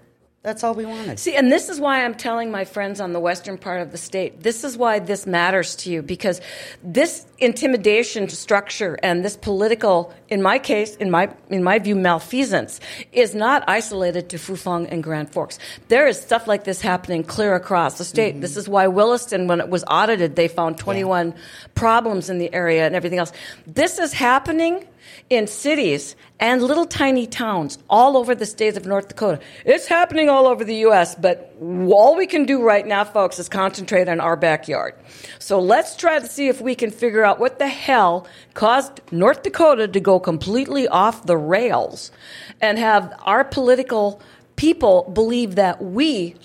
That's 0.47 0.63
all 0.63 0.75
we 0.75 0.87
wanted. 0.87 1.19
See, 1.19 1.35
and 1.35 1.51
this 1.51 1.69
is 1.69 1.81
why 1.81 2.05
I'm 2.05 2.15
telling 2.15 2.53
my 2.53 2.65
friends 2.65 3.01
on 3.01 3.13
the 3.13 3.19
western 3.19 3.59
part 3.59 3.81
of 3.81 3.91
the 3.91 3.99
state, 3.99 4.45
this 4.45 4.63
is 4.63 4.79
why 4.79 5.01
this 5.01 5.27
matters 5.27 5.75
to 5.79 5.91
you 5.91 6.03
because 6.03 6.41
this 6.85 7.27
intimidation 7.39 8.29
structure 8.29 8.97
and 9.03 9.25
this 9.25 9.37
political, 9.37 10.15
in 10.29 10.43
my 10.43 10.61
case, 10.61 10.95
in 10.95 11.11
my 11.11 11.35
in 11.51 11.65
my 11.65 11.81
view, 11.81 11.97
malfeasance 11.97 12.79
is 13.11 13.35
not 13.35 13.65
isolated 13.67 14.29
to 14.29 14.37
Fufeng 14.37 14.87
and 14.89 15.03
Grand 15.03 15.33
Forks. 15.33 15.59
There 15.89 16.07
is 16.07 16.21
stuff 16.21 16.47
like 16.47 16.63
this 16.63 16.81
happening 16.81 17.25
clear 17.25 17.57
across 17.57 17.99
the 17.99 18.05
state. 18.05 18.35
Mm-hmm. 18.35 18.43
This 18.43 18.57
is 18.57 18.69
why 18.69 18.87
Williston, 18.87 19.49
when 19.49 19.59
it 19.59 19.69
was 19.69 19.83
audited, 19.91 20.37
they 20.37 20.47
found 20.47 20.79
21 20.79 21.33
yeah. 21.33 21.37
problems 21.75 22.31
in 22.31 22.39
the 22.39 22.55
area 22.55 22.87
and 22.87 22.95
everything 22.95 23.19
else. 23.19 23.33
This 23.67 23.99
is 23.99 24.13
happening 24.13 24.87
in 25.29 25.47
cities 25.47 26.15
and 26.39 26.63
little 26.63 26.87
tiny 26.87 27.27
towns 27.27 27.79
all 27.91 28.17
over 28.17 28.35
the 28.35 28.47
state 28.47 28.77
of 28.77 28.87
North 28.87 29.09
Dakota. 29.09 29.41
It's 29.65 29.87
happening 29.87 30.29
all 30.29 30.47
over 30.47 30.65
the 30.65 30.77
U.S., 30.77 31.15
but 31.15 31.55
all 31.61 32.17
we 32.17 32.27
can 32.27 32.45
do 32.45 32.63
right 32.63 32.87
now, 32.87 33.05
folks, 33.05 33.39
is 33.39 33.49
concentrate 33.49 34.09
on 34.09 34.21
our 34.21 34.37
backyard. 34.37 34.95
So 35.39 35.59
let's 35.59 35.97
try 35.97 36.19
to 36.19 36.27
see 36.27 36.49
if 36.49 36.61
we 36.61 36.75
can 36.75 36.91
figure 36.91 37.25
out 37.25 37.41
what 37.41 37.59
the 37.59 37.69
hell 37.69 38.27
caused 38.55 39.01
North 39.11 39.43
Dakota 39.43 39.89
to 39.89 40.01
go 40.01 40.21
completely 40.21 40.87
off 40.87 41.27
the 41.27 41.37
rails 41.37 42.13
and 42.61 42.79
have 42.79 43.13
our 43.25 43.45
political 43.45 44.21
people 44.55 45.11
believe 45.13 45.57
that 45.57 45.83
we 45.83 46.37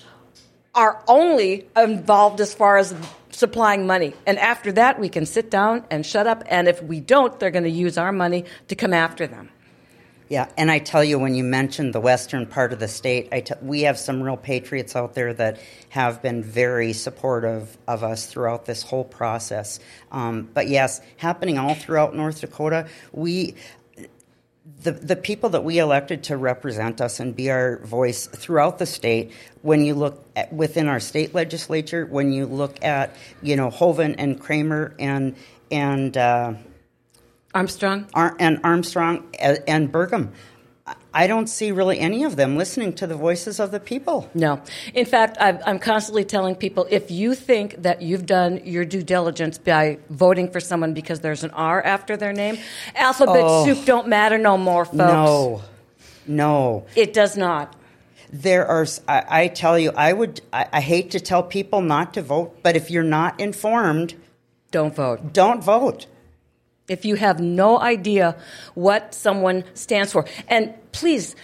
are 0.73 1.03
only 1.07 1.67
involved 1.75 2.39
as 2.39 2.53
far 2.53 2.77
as 2.77 2.95
supplying 3.41 3.87
money. 3.87 4.13
And 4.27 4.37
after 4.37 4.71
that, 4.73 4.99
we 4.99 5.09
can 5.09 5.25
sit 5.25 5.49
down 5.49 5.83
and 5.89 6.05
shut 6.05 6.27
up. 6.27 6.43
And 6.45 6.67
if 6.67 6.81
we 6.83 6.99
don't, 6.99 7.37
they're 7.39 7.49
going 7.49 7.65
to 7.65 7.71
use 7.71 7.97
our 7.97 8.11
money 8.11 8.45
to 8.67 8.75
come 8.75 8.93
after 8.93 9.25
them. 9.25 9.49
Yeah, 10.29 10.47
and 10.55 10.71
I 10.71 10.79
tell 10.79 11.03
you, 11.03 11.19
when 11.19 11.35
you 11.35 11.43
mentioned 11.43 11.93
the 11.93 11.99
western 11.99 12.45
part 12.45 12.71
of 12.71 12.79
the 12.79 12.87
state, 12.87 13.33
we 13.61 13.81
have 13.81 13.97
some 13.97 14.21
real 14.23 14.37
patriots 14.37 14.95
out 14.95 15.13
there 15.13 15.33
that 15.33 15.59
have 15.89 16.21
been 16.21 16.41
very 16.41 16.93
supportive 16.93 17.77
of 17.85 18.03
us 18.03 18.27
throughout 18.27 18.65
this 18.65 18.81
whole 18.81 19.03
process. 19.03 19.81
Um, 20.11 20.47
but 20.53 20.69
yes, 20.69 21.01
happening 21.17 21.57
all 21.57 21.75
throughout 21.75 22.15
North 22.15 22.39
Dakota, 22.39 22.87
we 23.11 23.55
the, 24.81 24.91
the 24.91 25.15
people 25.15 25.49
that 25.49 25.63
we 25.63 25.77
elected 25.79 26.23
to 26.23 26.37
represent 26.37 27.01
us 27.01 27.19
and 27.19 27.35
be 27.35 27.51
our 27.51 27.77
voice 27.79 28.25
throughout 28.27 28.79
the 28.79 28.85
state, 28.85 29.31
when 29.61 29.85
you 29.85 29.93
look 29.93 30.25
at, 30.35 30.51
within 30.51 30.87
our 30.87 30.99
state 30.99 31.35
legislature, 31.35 32.05
when 32.05 32.31
you 32.31 32.45
look 32.47 32.83
at, 32.83 33.15
you 33.43 33.55
know, 33.55 33.69
Hoeven 33.69 34.15
and 34.15 34.39
Cramer 34.39 34.95
and, 34.97 35.35
and, 35.69 36.17
uh, 36.17 36.53
Armstrong? 37.53 38.07
Ar- 38.13 38.35
and 38.39 38.59
Armstrong 38.63 39.29
and, 39.37 39.59
and 39.67 39.91
Burgum, 39.91 40.31
I 41.13 41.27
don't 41.27 41.47
see 41.47 41.71
really 41.71 41.99
any 41.99 42.23
of 42.23 42.35
them 42.35 42.55
listening 42.55 42.93
to 42.93 43.07
the 43.07 43.15
voices 43.15 43.59
of 43.59 43.71
the 43.71 43.79
people. 43.79 44.29
No. 44.33 44.61
In 44.93 45.05
fact, 45.05 45.37
i 45.39 45.49
am 45.65 45.79
constantly 45.79 46.23
telling 46.23 46.55
people 46.55 46.87
if 46.89 47.11
you 47.11 47.35
think 47.35 47.81
that 47.81 48.01
you've 48.01 48.25
done 48.25 48.61
your 48.63 48.85
due 48.85 49.03
diligence 49.03 49.57
by 49.57 49.99
voting 50.09 50.49
for 50.49 50.59
someone 50.59 50.93
because 50.93 51.19
there's 51.19 51.43
an 51.43 51.51
R 51.51 51.83
after 51.83 52.15
their 52.15 52.33
name, 52.33 52.57
alphabet 52.95 53.43
oh, 53.43 53.65
soup 53.65 53.85
don't 53.85 54.07
matter 54.07 54.37
no 54.37 54.57
more, 54.57 54.85
folks. 54.85 54.97
No. 54.97 55.61
No. 56.27 56.85
It 56.95 57.13
does 57.13 57.35
not. 57.35 57.75
There 58.31 58.65
are, 58.65 58.85
I, 59.07 59.25
I 59.29 59.47
tell 59.47 59.77
you, 59.77 59.91
I 59.91 60.13
would, 60.13 60.39
I, 60.53 60.67
I 60.71 60.81
hate 60.81 61.11
to 61.11 61.19
tell 61.19 61.43
people 61.43 61.81
not 61.81 62.13
to 62.13 62.21
vote, 62.21 62.59
but 62.63 62.77
if 62.77 62.89
you're 62.89 63.03
not 63.03 63.39
informed, 63.39 64.15
don't 64.71 64.95
vote. 64.95 65.33
Don't 65.33 65.61
vote 65.61 66.05
if 66.91 67.05
you 67.05 67.15
have 67.15 67.39
no 67.39 67.79
idea 67.79 68.35
what 68.75 69.13
someone 69.13 69.63
stands 69.73 70.11
for. 70.11 70.25
And 70.49 70.73
please, 70.91 71.35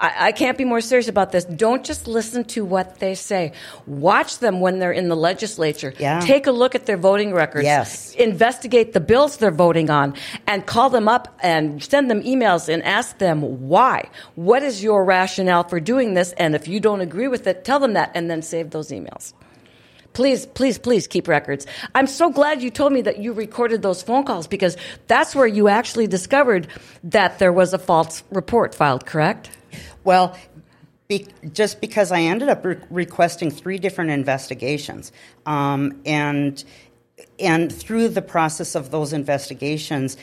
I, 0.00 0.28
I, 0.28 0.32
can't 0.32 0.58
be 0.58 0.64
more 0.64 0.80
serious 0.80 1.06
about 1.06 1.32
this. 1.32 1.44
Don't 1.44 1.84
just 1.84 2.08
listen 2.08 2.44
to 2.44 2.64
what 2.64 2.98
they 2.98 3.14
say. 3.14 3.52
Watch 3.86 4.40
them 4.40 4.60
when 4.60 4.78
they're 4.80 4.92
in 4.92 5.08
the 5.08 5.16
legislature. 5.16 5.92
Yeah. 5.98 6.20
Take 6.20 6.46
a 6.46 6.50
look 6.50 6.74
at 6.74 6.86
their 6.86 6.96
voting 6.96 7.32
records. 7.32 7.64
Yes. 7.64 8.14
Investigate 8.14 8.94
the 8.94 9.00
bills 9.00 9.36
they're 9.36 9.52
voting 9.52 9.88
on 9.88 10.14
and 10.46 10.66
call 10.66 10.90
them 10.90 11.08
up 11.08 11.38
and 11.40 11.82
send 11.82 12.10
them 12.10 12.22
emails 12.22 12.68
and 12.68 12.82
ask 12.82 13.18
them 13.18 13.68
why. 13.68 14.10
What 14.34 14.62
is 14.62 14.82
your 14.82 15.04
rationale 15.04 15.64
for 15.64 15.78
doing 15.78 16.14
this? 16.14 16.32
And 16.32 16.54
if 16.56 16.66
you 16.66 16.80
don't 16.80 17.00
agree 17.00 17.28
with 17.28 17.46
it, 17.46 17.64
tell 17.64 17.78
them 17.78 17.92
that 17.92 18.10
and 18.14 18.28
then 18.28 18.42
save 18.42 18.70
those 18.70 18.88
emails. 18.88 19.34
Please, 20.16 20.46
please, 20.46 20.78
please 20.78 21.06
keep 21.06 21.28
records. 21.28 21.66
I'm 21.94 22.06
so 22.06 22.30
glad 22.30 22.62
you 22.62 22.70
told 22.70 22.90
me 22.90 23.02
that 23.02 23.18
you 23.18 23.34
recorded 23.34 23.82
those 23.82 24.02
phone 24.02 24.24
calls 24.24 24.46
because 24.46 24.78
that's 25.08 25.34
where 25.34 25.46
you 25.46 25.68
actually 25.68 26.06
discovered 26.06 26.68
that 27.04 27.38
there 27.38 27.52
was 27.52 27.74
a 27.74 27.78
false 27.78 28.22
report 28.30 28.74
filed, 28.74 29.04
correct? 29.04 29.50
Well, 30.04 30.34
be, 31.06 31.26
just 31.52 31.82
because 31.82 32.12
I 32.12 32.22
ended 32.22 32.48
up 32.48 32.64
re- 32.64 32.78
requesting 32.88 33.50
three 33.50 33.76
different 33.76 34.08
investigations, 34.08 35.12
um, 35.44 36.00
and 36.06 36.64
and 37.38 37.70
through 37.70 38.08
the 38.08 38.22
process 38.22 38.74
of 38.74 38.90
those 38.90 39.12
investigations, 39.12 40.16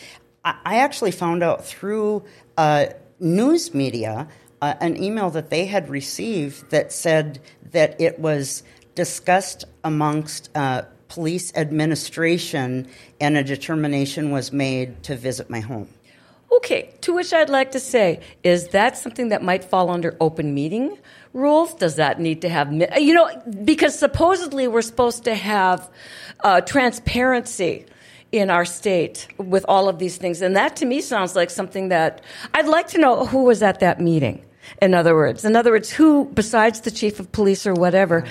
I, 0.43 0.55
I 0.65 0.77
actually 0.77 1.11
found 1.11 1.43
out 1.43 1.65
through 1.65 2.23
uh, 2.57 2.87
news 3.19 3.75
media 3.75 4.27
uh, 4.63 4.73
an 4.81 5.01
email 5.03 5.29
that 5.29 5.51
they 5.51 5.67
had 5.67 5.87
received 5.87 6.71
that 6.71 6.91
said 6.91 7.39
that 7.73 8.01
it 8.01 8.17
was 8.17 8.63
discussed 8.95 9.65
amongst 9.83 10.49
uh, 10.55 10.83
police 11.07 11.53
administration, 11.55 12.87
and 13.21 13.37
a 13.37 13.43
determination 13.43 14.31
was 14.31 14.51
made 14.51 15.03
to 15.03 15.15
visit 15.15 15.49
my 15.49 15.59
home. 15.59 15.87
Okay, 16.57 16.93
to 17.01 17.13
which 17.13 17.33
I'd 17.33 17.49
like 17.49 17.71
to 17.71 17.79
say, 17.79 18.19
is 18.43 18.69
that 18.69 18.97
something 18.97 19.29
that 19.29 19.41
might 19.41 19.63
fall 19.63 19.89
under 19.89 20.15
open 20.19 20.53
meeting 20.53 20.97
rules? 21.33 21.73
Does 21.73 21.95
that 21.95 22.19
need 22.19 22.41
to 22.41 22.49
have, 22.49 22.71
you 22.71 23.13
know, 23.13 23.29
because 23.63 23.97
supposedly 23.97 24.67
we're 24.67 24.83
supposed 24.83 25.23
to 25.23 25.33
have 25.33 25.89
uh, 26.43 26.61
transparency 26.61 27.85
in 28.31 28.49
our 28.49 28.65
state 28.65 29.27
with 29.37 29.63
all 29.67 29.87
of 29.87 29.99
these 29.99 30.17
things. 30.17 30.41
And 30.41 30.55
that 30.55 30.75
to 30.77 30.85
me 30.85 31.01
sounds 31.01 31.35
like 31.35 31.51
something 31.51 31.89
that 31.89 32.21
I'd 32.53 32.67
like 32.67 32.87
to 32.89 32.97
know 32.97 33.25
who 33.25 33.43
was 33.43 33.61
at 33.61 33.79
that 33.79 34.01
meeting. 34.01 34.43
In 34.81 34.93
other 34.93 35.15
words, 35.15 35.45
in 35.45 35.55
other 35.55 35.71
words, 35.71 35.89
who 35.89 36.25
besides 36.33 36.81
the 36.81 36.91
chief 36.91 37.19
of 37.19 37.31
police 37.31 37.65
or 37.65 37.73
whatever 37.73 38.25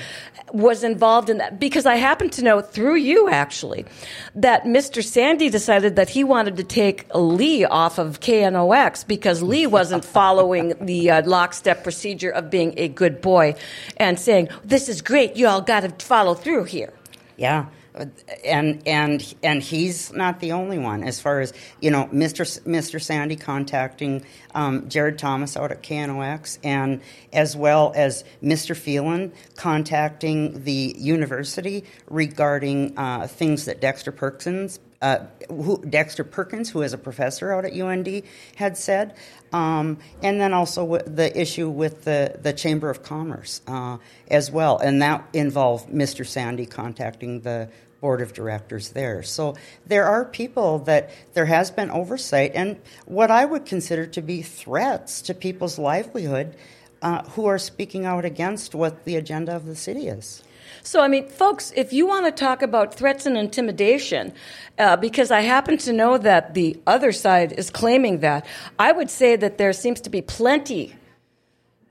was 0.53 0.85
involved 0.85 1.31
in 1.31 1.39
that 1.39 1.59
because 1.59 1.87
I 1.87 1.97
happen 1.97 2.29
to 2.31 2.43
know 2.43 2.61
through 2.61 2.97
you 2.97 3.29
actually 3.29 3.87
that 4.35 4.65
Mr. 4.65 5.03
Sande 5.03 5.51
decided 5.51 5.97
that 5.97 6.11
he 6.11 6.25
wanted 6.25 6.57
to 6.59 6.65
take 6.65 7.07
Lee 7.15 7.65
off 7.65 7.99
of 7.99 8.21
KNOX 8.21 9.07
because 9.07 9.43
Lee 9.43 9.67
wasn't 9.67 10.05
following 10.19 10.75
the 10.81 11.11
uh, 11.11 11.23
lockstep 11.27 11.83
procedure 11.83 12.31
of 12.31 12.51
being 12.51 12.75
a 12.77 12.89
good 12.89 13.21
boy 13.21 13.55
and 13.97 14.19
saying, 14.19 14.49
This 14.65 14.89
is 14.89 15.01
great, 15.01 15.37
you 15.37 15.47
all 15.47 15.63
got 15.63 15.81
to 15.81 16.05
follow 16.05 16.35
through 16.35 16.65
here. 16.65 16.93
Yeah 17.37 17.67
and 18.45 18.83
and 18.87 19.35
and 19.43 19.63
he's 19.63 20.13
not 20.13 20.41
the 20.41 20.53
only 20.53 20.79
one. 20.79 21.03
As 21.05 21.21
far 21.21 21.41
as 21.41 21.53
you 21.81 21.91
know, 21.91 22.09
Mr. 22.13 22.61
Mr. 22.63 23.01
Sande 23.01 23.39
contacting 23.41 24.25
um, 24.55 24.89
Jared 24.89 25.19
Thomas 25.19 25.57
out 25.57 25.71
at 25.71 25.83
KNOX, 25.83 26.59
and 26.65 27.01
as 27.33 27.57
well 27.57 27.93
as 27.95 28.25
Mr. 28.43 28.77
Feland 28.77 29.33
contacting 29.57 30.65
the 30.65 30.95
university 30.99 31.85
regarding 32.09 32.97
uh, 32.99 33.27
things 33.27 33.67
that 33.67 33.81
Dexter 33.81 34.13
Perkins. 34.13 34.79
Uh, 35.03 35.27
who, 35.49 35.85
Dexter 35.85 36.23
Perkins, 36.23 36.71
who 36.71 36.83
is 36.83 36.93
a 36.93 36.99
professor 36.99 37.53
out 37.53 37.65
at 37.65 37.73
UND, 37.73 38.23
had 38.55 38.77
said, 38.77 39.17
um, 39.53 39.99
and 40.23 40.41
then 40.41 40.53
also 40.53 40.99
the 40.99 41.39
issue 41.39 41.69
with 41.69 42.05
the, 42.05 42.39
the 42.41 42.53
Chamber 42.53 42.89
of 42.89 43.03
Commerce 43.03 43.61
uh, 43.67 43.99
as 44.29 44.51
well, 44.51 44.79
and 44.79 45.03
that 45.03 45.29
involved 45.33 45.91
Mr. 45.91 46.25
Sande 46.25 46.71
contacting 46.71 47.41
the 47.41 47.69
board 48.01 48.21
of 48.21 48.33
directors 48.33 48.91
there. 48.91 49.23
So 49.23 49.57
there 49.87 50.05
are 50.05 50.25
people 50.25 50.81
that 50.81 51.11
there 51.35 51.47
has 51.47 51.71
been 51.71 51.91
oversight 51.91 52.53
and 52.55 52.81
what 53.07 53.31
I 53.31 53.45
would 53.45 53.65
consider 53.65 54.07
to 54.07 54.23
be 54.23 54.43
threats 54.43 55.23
to 55.23 55.35
people's 55.35 55.79
livelihood 55.79 56.57
uh, 57.01 57.23
who 57.31 57.47
are 57.47 57.59
speaking 57.59 58.05
out 58.05 58.25
against 58.25 58.75
what 58.75 59.05
the 59.05 59.17
agenda 59.17 59.55
of 59.55 59.67
the 59.67 59.77
city 59.77 60.09
is. 60.09 60.43
So, 60.85 61.01
I 61.01 61.07
mean, 61.07 61.29
folks, 61.29 61.73
if 61.77 61.93
you 61.93 62.09
want 62.09 62.27
to 62.27 62.33
talk 62.33 62.61
about 62.61 62.95
threats 62.95 63.25
and 63.25 63.39
intimidation, 63.39 64.33
uh, 64.79 64.97
because 64.97 65.31
I 65.31 65.43
happen 65.43 65.79
to 65.79 65.93
know 65.93 66.19
that 66.19 66.55
the 66.55 66.81
other 66.89 67.13
side 67.13 67.53
is 67.53 67.71
claiming 67.71 68.19
that, 68.21 68.45
I 68.81 68.91
would 68.91 69.09
say 69.09 69.37
that 69.37 69.59
there 69.59 69.73
seems 69.73 70.01
to 70.01 70.11
be 70.11 70.23
plenty 70.23 70.97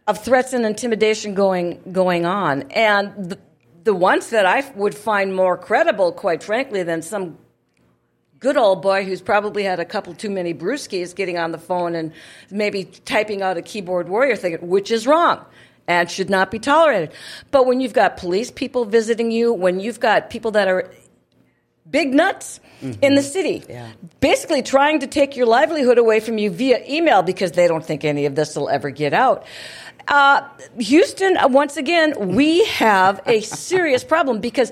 of 0.08 0.21
threats 0.21 0.51
and 0.51 0.65
intimidation 0.65 1.36
going 1.36 1.82
going 1.93 2.25
on, 2.25 2.63
and 2.71 3.30
the, 3.30 3.39
the 3.86 3.93
ones 3.93 4.30
that 4.32 4.45
I 4.45 4.69
would 4.75 4.95
find 4.95 5.34
more 5.34 5.58
credible, 5.58 6.12
quite 6.12 6.43
frankly, 6.43 6.84
than 6.84 7.01
some 7.01 7.38
good 8.39 8.58
old 8.58 8.82
boy 8.82 9.06
who's 9.06 9.21
probably 9.21 9.63
had 9.63 9.80
a 9.80 9.86
couple 9.86 10.13
too 10.15 10.30
many 10.30 10.54
brewskis 10.54 11.15
getting 11.15 11.38
on 11.38 11.51
the 11.51 11.60
phone 11.60 11.95
and 11.95 12.12
maybe 12.49 12.84
typing 13.06 13.41
out 13.41 13.56
a 13.56 13.62
keyboard 13.62 14.10
warrior 14.10 14.36
thing, 14.36 14.58
which 14.67 14.91
is 14.91 15.08
wrong 15.08 15.45
and 15.91 16.10
should 16.10 16.30
not 16.30 16.51
be 16.51 16.60
tolerated. 16.60 17.12
But 17.51 17.65
when 17.65 17.82
you've 17.82 17.93
got 17.93 18.17
police 18.17 18.51
people 18.51 18.86
visiting 18.86 19.32
you, 19.32 19.54
when 19.54 19.80
you've 19.80 19.99
got 19.99 20.30
people 20.30 20.51
that 20.51 20.67
are 20.67 20.91
big 21.89 22.13
nuts 22.13 22.60
mm-hmm. 22.82 23.04
in 23.04 23.15
the 23.15 23.23
city, 23.23 23.63
yeah. 23.67 23.91
basically 24.19 24.62
trying 24.62 24.99
to 25.01 25.08
take 25.08 25.36
your 25.36 25.45
livelihood 25.45 25.97
away 25.97 26.19
from 26.19 26.38
you 26.38 26.49
via 26.49 26.84
email 26.88 27.21
because 27.21 27.51
they 27.51 27.67
don't 27.67 27.86
think 27.86 28.06
any 28.06 28.25
of 28.25 28.36
this 28.36 28.56
will 28.56 28.69
ever 28.69 28.89
get 28.89 29.13
out. 29.13 29.45
Uh, 30.08 30.47
Houston, 30.80 31.38
uh, 31.38 31.47
once 31.47 31.77
again, 31.77 32.36
we 32.36 32.65
have 32.65 33.21
a 33.25 33.41
serious 33.41 34.04
problem 34.04 34.39
because 34.39 34.71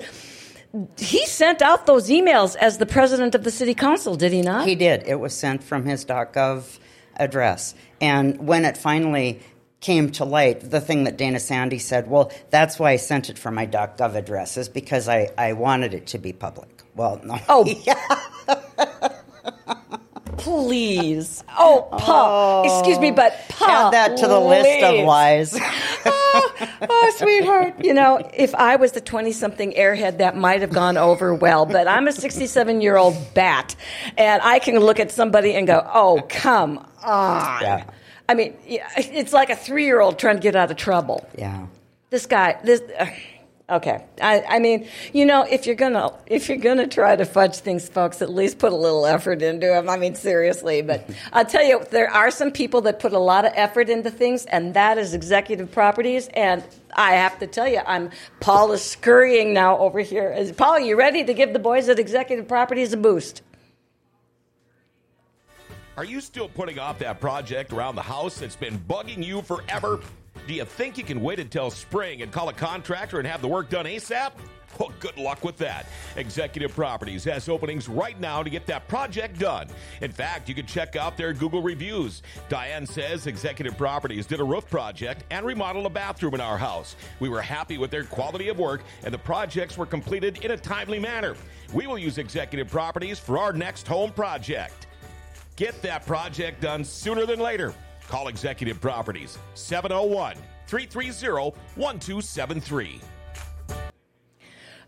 he 0.98 1.24
sent 1.26 1.62
out 1.62 1.86
those 1.86 2.08
emails 2.08 2.56
as 2.56 2.78
the 2.78 2.86
president 2.86 3.34
of 3.34 3.44
the 3.44 3.50
city 3.50 3.74
council, 3.74 4.16
did 4.16 4.32
he 4.32 4.42
not? 4.42 4.66
He 4.66 4.74
did. 4.74 5.02
It 5.06 5.18
was 5.18 5.36
sent 5.36 5.62
from 5.62 5.84
his 5.84 6.04
.gov 6.04 6.78
address. 7.16 7.74
And 8.00 8.38
when 8.38 8.64
it 8.64 8.76
finally 8.76 9.40
came 9.80 10.10
to 10.12 10.24
light, 10.24 10.60
the 10.70 10.80
thing 10.80 11.04
that 11.04 11.16
Dana 11.16 11.40
Sande 11.40 11.80
said, 11.80 12.08
well, 12.08 12.30
that's 12.50 12.78
why 12.78 12.92
I 12.92 12.96
sent 12.96 13.30
it 13.30 13.38
for 13.38 13.50
my 13.50 13.66
.gov 13.66 14.14
address, 14.14 14.56
is 14.56 14.68
because 14.68 15.08
I, 15.08 15.30
I 15.38 15.54
wanted 15.54 15.94
it 15.94 16.06
to 16.08 16.18
be 16.18 16.32
public. 16.32 16.68
Well, 16.94 17.20
no. 17.24 17.38
Oh, 17.48 17.64
yeah. 17.84 18.18
please. 20.36 21.42
Oh, 21.58 21.88
Pa. 21.92 22.62
Oh, 22.62 22.78
Excuse 22.78 22.98
me, 22.98 23.10
but 23.10 23.34
Pa. 23.48 23.86
Add 23.86 23.92
that 23.92 24.16
to 24.18 24.26
the 24.26 24.38
list 24.38 24.82
of 24.82 25.04
lies. 25.06 25.54
oh, 26.04 26.52
oh, 26.82 27.12
sweetheart. 27.16 27.82
You 27.82 27.94
know, 27.94 28.20
if 28.34 28.54
I 28.54 28.76
was 28.76 28.92
the 28.92 29.00
20 29.00 29.32
something 29.32 29.72
airhead, 29.72 30.18
that 30.18 30.36
might 30.36 30.60
have 30.60 30.72
gone 30.72 30.98
over 30.98 31.34
well, 31.34 31.64
but 31.64 31.88
I'm 31.88 32.06
a 32.06 32.12
67 32.12 32.82
year 32.82 32.96
old 32.96 33.16
bat, 33.34 33.76
and 34.18 34.42
I 34.42 34.58
can 34.58 34.78
look 34.78 35.00
at 35.00 35.10
somebody 35.10 35.54
and 35.54 35.66
go, 35.66 35.88
oh, 35.94 36.22
come 36.28 36.86
on. 37.02 37.62
Yeah. 37.62 37.84
I 38.30 38.34
mean, 38.34 38.54
it's 38.64 39.32
like 39.32 39.50
a 39.50 39.56
three 39.56 39.86
year 39.86 40.00
old 40.00 40.16
trying 40.16 40.36
to 40.36 40.40
get 40.40 40.54
out 40.54 40.70
of 40.70 40.76
trouble. 40.76 41.28
Yeah. 41.36 41.66
This 42.10 42.26
guy, 42.26 42.60
this. 42.62 42.80
Uh, 42.96 43.06
Okay. 43.70 44.04
I, 44.20 44.42
I, 44.48 44.58
mean, 44.58 44.88
you 45.12 45.24
know, 45.24 45.46
if 45.48 45.64
you're 45.64 45.76
gonna 45.76 46.10
if 46.26 46.48
you're 46.48 46.58
gonna 46.58 46.88
try 46.88 47.14
to 47.14 47.24
fudge 47.24 47.58
things, 47.58 47.88
folks, 47.88 48.20
at 48.20 48.28
least 48.28 48.58
put 48.58 48.72
a 48.72 48.76
little 48.76 49.06
effort 49.06 49.42
into 49.42 49.68
them. 49.68 49.88
I 49.88 49.96
mean, 49.96 50.16
seriously. 50.16 50.82
But 50.82 51.08
I'll 51.32 51.44
tell 51.44 51.64
you, 51.64 51.80
there 51.92 52.10
are 52.10 52.32
some 52.32 52.50
people 52.50 52.80
that 52.80 52.98
put 52.98 53.12
a 53.12 53.20
lot 53.20 53.44
of 53.44 53.52
effort 53.54 53.88
into 53.88 54.10
things, 54.10 54.44
and 54.46 54.74
that 54.74 54.98
is 54.98 55.14
executive 55.14 55.70
properties. 55.70 56.26
And 56.34 56.64
I 56.94 57.12
have 57.12 57.38
to 57.38 57.46
tell 57.46 57.68
you, 57.68 57.80
I'm 57.86 58.10
Paul 58.40 58.72
is 58.72 58.82
scurrying 58.82 59.54
now 59.54 59.78
over 59.78 60.00
here. 60.00 60.32
Is 60.32 60.50
Paul, 60.50 60.80
you 60.80 60.96
ready 60.96 61.22
to 61.22 61.32
give 61.32 61.52
the 61.52 61.60
boys 61.60 61.88
at 61.88 62.00
executive 62.00 62.48
properties 62.48 62.92
a 62.92 62.96
boost? 62.96 63.42
Are 66.00 66.04
you 66.04 66.22
still 66.22 66.48
putting 66.48 66.78
off 66.78 66.98
that 67.00 67.20
project 67.20 67.74
around 67.74 67.94
the 67.94 68.00
house 68.00 68.38
that's 68.38 68.56
been 68.56 68.78
bugging 68.88 69.22
you 69.22 69.42
forever? 69.42 70.00
Do 70.46 70.54
you 70.54 70.64
think 70.64 70.96
you 70.96 71.04
can 71.04 71.20
wait 71.20 71.38
until 71.38 71.70
spring 71.70 72.22
and 72.22 72.32
call 72.32 72.48
a 72.48 72.54
contractor 72.54 73.18
and 73.18 73.28
have 73.28 73.42
the 73.42 73.48
work 73.48 73.68
done 73.68 73.84
ASAP? 73.84 74.32
Well, 74.78 74.92
good 74.98 75.18
luck 75.18 75.44
with 75.44 75.58
that. 75.58 75.84
Executive 76.16 76.74
Properties 76.74 77.22
has 77.24 77.50
openings 77.50 77.86
right 77.86 78.18
now 78.18 78.42
to 78.42 78.48
get 78.48 78.64
that 78.64 78.88
project 78.88 79.38
done. 79.38 79.68
In 80.00 80.10
fact, 80.10 80.48
you 80.48 80.54
can 80.54 80.64
check 80.64 80.96
out 80.96 81.18
their 81.18 81.34
Google 81.34 81.60
reviews. 81.60 82.22
Diane 82.48 82.86
says 82.86 83.26
Executive 83.26 83.76
Properties 83.76 84.24
did 84.24 84.40
a 84.40 84.44
roof 84.44 84.70
project 84.70 85.24
and 85.30 85.44
remodeled 85.44 85.84
a 85.84 85.90
bathroom 85.90 86.32
in 86.32 86.40
our 86.40 86.56
house. 86.56 86.96
We 87.18 87.28
were 87.28 87.42
happy 87.42 87.76
with 87.76 87.90
their 87.90 88.04
quality 88.04 88.48
of 88.48 88.58
work, 88.58 88.84
and 89.04 89.12
the 89.12 89.18
projects 89.18 89.76
were 89.76 89.84
completed 89.84 90.42
in 90.46 90.52
a 90.52 90.56
timely 90.56 90.98
manner. 90.98 91.36
We 91.74 91.86
will 91.86 91.98
use 91.98 92.16
Executive 92.16 92.70
Properties 92.70 93.18
for 93.18 93.36
our 93.36 93.52
next 93.52 93.86
home 93.86 94.12
project. 94.12 94.86
Get 95.60 95.82
that 95.82 96.06
project 96.06 96.62
done 96.62 96.82
sooner 96.82 97.26
than 97.26 97.38
later. 97.38 97.74
Call 98.08 98.28
Executive 98.28 98.80
Properties 98.80 99.36
701 99.52 100.34
330 100.66 101.54
1273. 101.74 103.00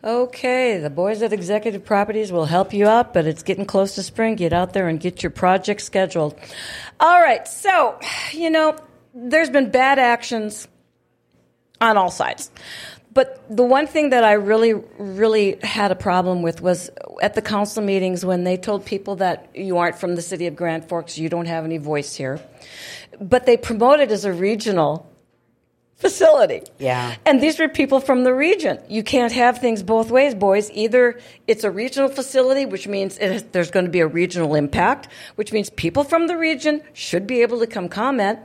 Okay, 0.03 0.79
the 0.79 0.89
boys 0.89 1.21
at 1.21 1.35
Executive 1.35 1.85
Properties 1.85 2.33
will 2.33 2.47
help 2.47 2.73
you 2.73 2.87
out, 2.87 3.13
but 3.13 3.27
it's 3.27 3.43
getting 3.43 3.67
close 3.67 3.97
to 3.97 4.03
spring. 4.03 4.35
Get 4.35 4.55
out 4.55 4.73
there 4.73 4.89
and 4.89 4.99
get 4.99 5.23
your 5.23 5.29
project 5.29 5.83
scheduled. 5.83 6.35
All 6.99 7.21
right, 7.21 7.47
so, 7.47 7.99
you 8.33 8.49
know, 8.49 8.75
there's 9.13 9.51
been 9.51 9.71
bad 9.71 9.99
actions 9.99 10.69
on 11.83 11.99
all 11.99 12.11
sides. 12.11 12.51
But 13.13 13.45
the 13.55 13.65
one 13.65 13.87
thing 13.87 14.11
that 14.11 14.25
I 14.25 14.33
really, 14.33 14.73
really 14.73 15.59
had 15.63 15.91
a 15.91 15.95
problem 15.95 16.41
with 16.41 16.63
was 16.63 16.91
at 17.21 17.35
the 17.35 17.43
council 17.43 17.83
meetings 17.83 18.25
when 18.25 18.45
they 18.45 18.57
told 18.57 18.87
people 18.87 19.17
that 19.17 19.51
you 19.55 19.77
aren't 19.77 19.99
from 19.99 20.15
the 20.15 20.23
city 20.23 20.47
of 20.47 20.57
Grand 20.57 20.89
Forks, 20.89 21.19
you 21.19 21.29
don't 21.29 21.47
have 21.47 21.65
any 21.65 21.77
voice 21.77 22.15
here. 22.15 22.41
But 23.21 23.45
they 23.45 23.59
promote 23.59 24.01
it 24.01 24.11
as 24.11 24.25
a 24.25 24.33
regional 24.33 25.11
facility. 25.97 26.63
Yeah. 26.79 27.15
And 27.27 27.41
these 27.41 27.59
were 27.59 27.69
people 27.69 28.01
from 28.01 28.25
the 28.25 28.33
region. 28.33 28.79
You 28.89 29.03
can't 29.03 29.33
have 29.33 29.59
things 29.59 29.83
both 29.83 30.11
ways, 30.11 30.35
boys. 30.35 30.71
Either 30.73 31.21
it's 31.47 31.65
a 31.65 31.71
regional 31.71 32.09
facility, 32.09 32.65
which 32.65 32.89
means 32.89 33.19
there's 33.19 33.71
going 33.71 33.85
to 33.85 33.91
be 33.91 34.01
a 34.01 34.07
regional 34.07 34.55
impact, 34.55 35.09
which 35.35 35.53
means 35.53 35.69
people 35.71 36.03
from 36.03 36.29
the 36.29 36.37
region 36.37 36.83
should 36.95 37.27
be 37.27 37.43
able 37.43 37.61
to 37.61 37.67
come 37.67 37.89
comment, 37.89 38.39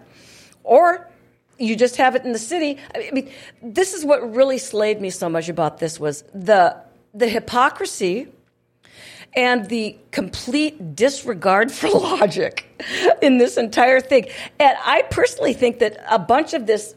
or 0.64 1.10
you 1.60 1.76
just 1.76 1.98
have 1.98 2.16
it 2.16 2.24
in 2.24 2.34
the 2.34 2.40
city. 2.40 2.78
I 2.96 3.10
mean, 3.12 3.32
this 3.62 3.94
is 3.94 4.06
what 4.06 4.36
really 4.36 4.58
slayed 4.58 5.02
me 5.02 5.10
so 5.10 5.30
much 5.30 5.50
about 5.50 5.80
this 5.80 6.00
was 6.00 6.24
the 6.34 6.78
the 7.14 7.28
hypocrisy 7.28 8.28
and 9.36 9.68
the 9.70 9.98
complete 10.12 10.96
disregard 10.96 11.72
for 11.72 11.90
logic 12.00 12.66
in 13.22 13.38
this 13.38 13.58
entire 13.58 14.02
thing. 14.02 14.28
And 14.60 14.78
I 14.84 15.04
personally 15.04 15.54
think 15.54 15.80
that 15.80 16.04
a 16.10 16.20
bunch 16.20 16.54
of 16.54 16.66
this 16.66 16.96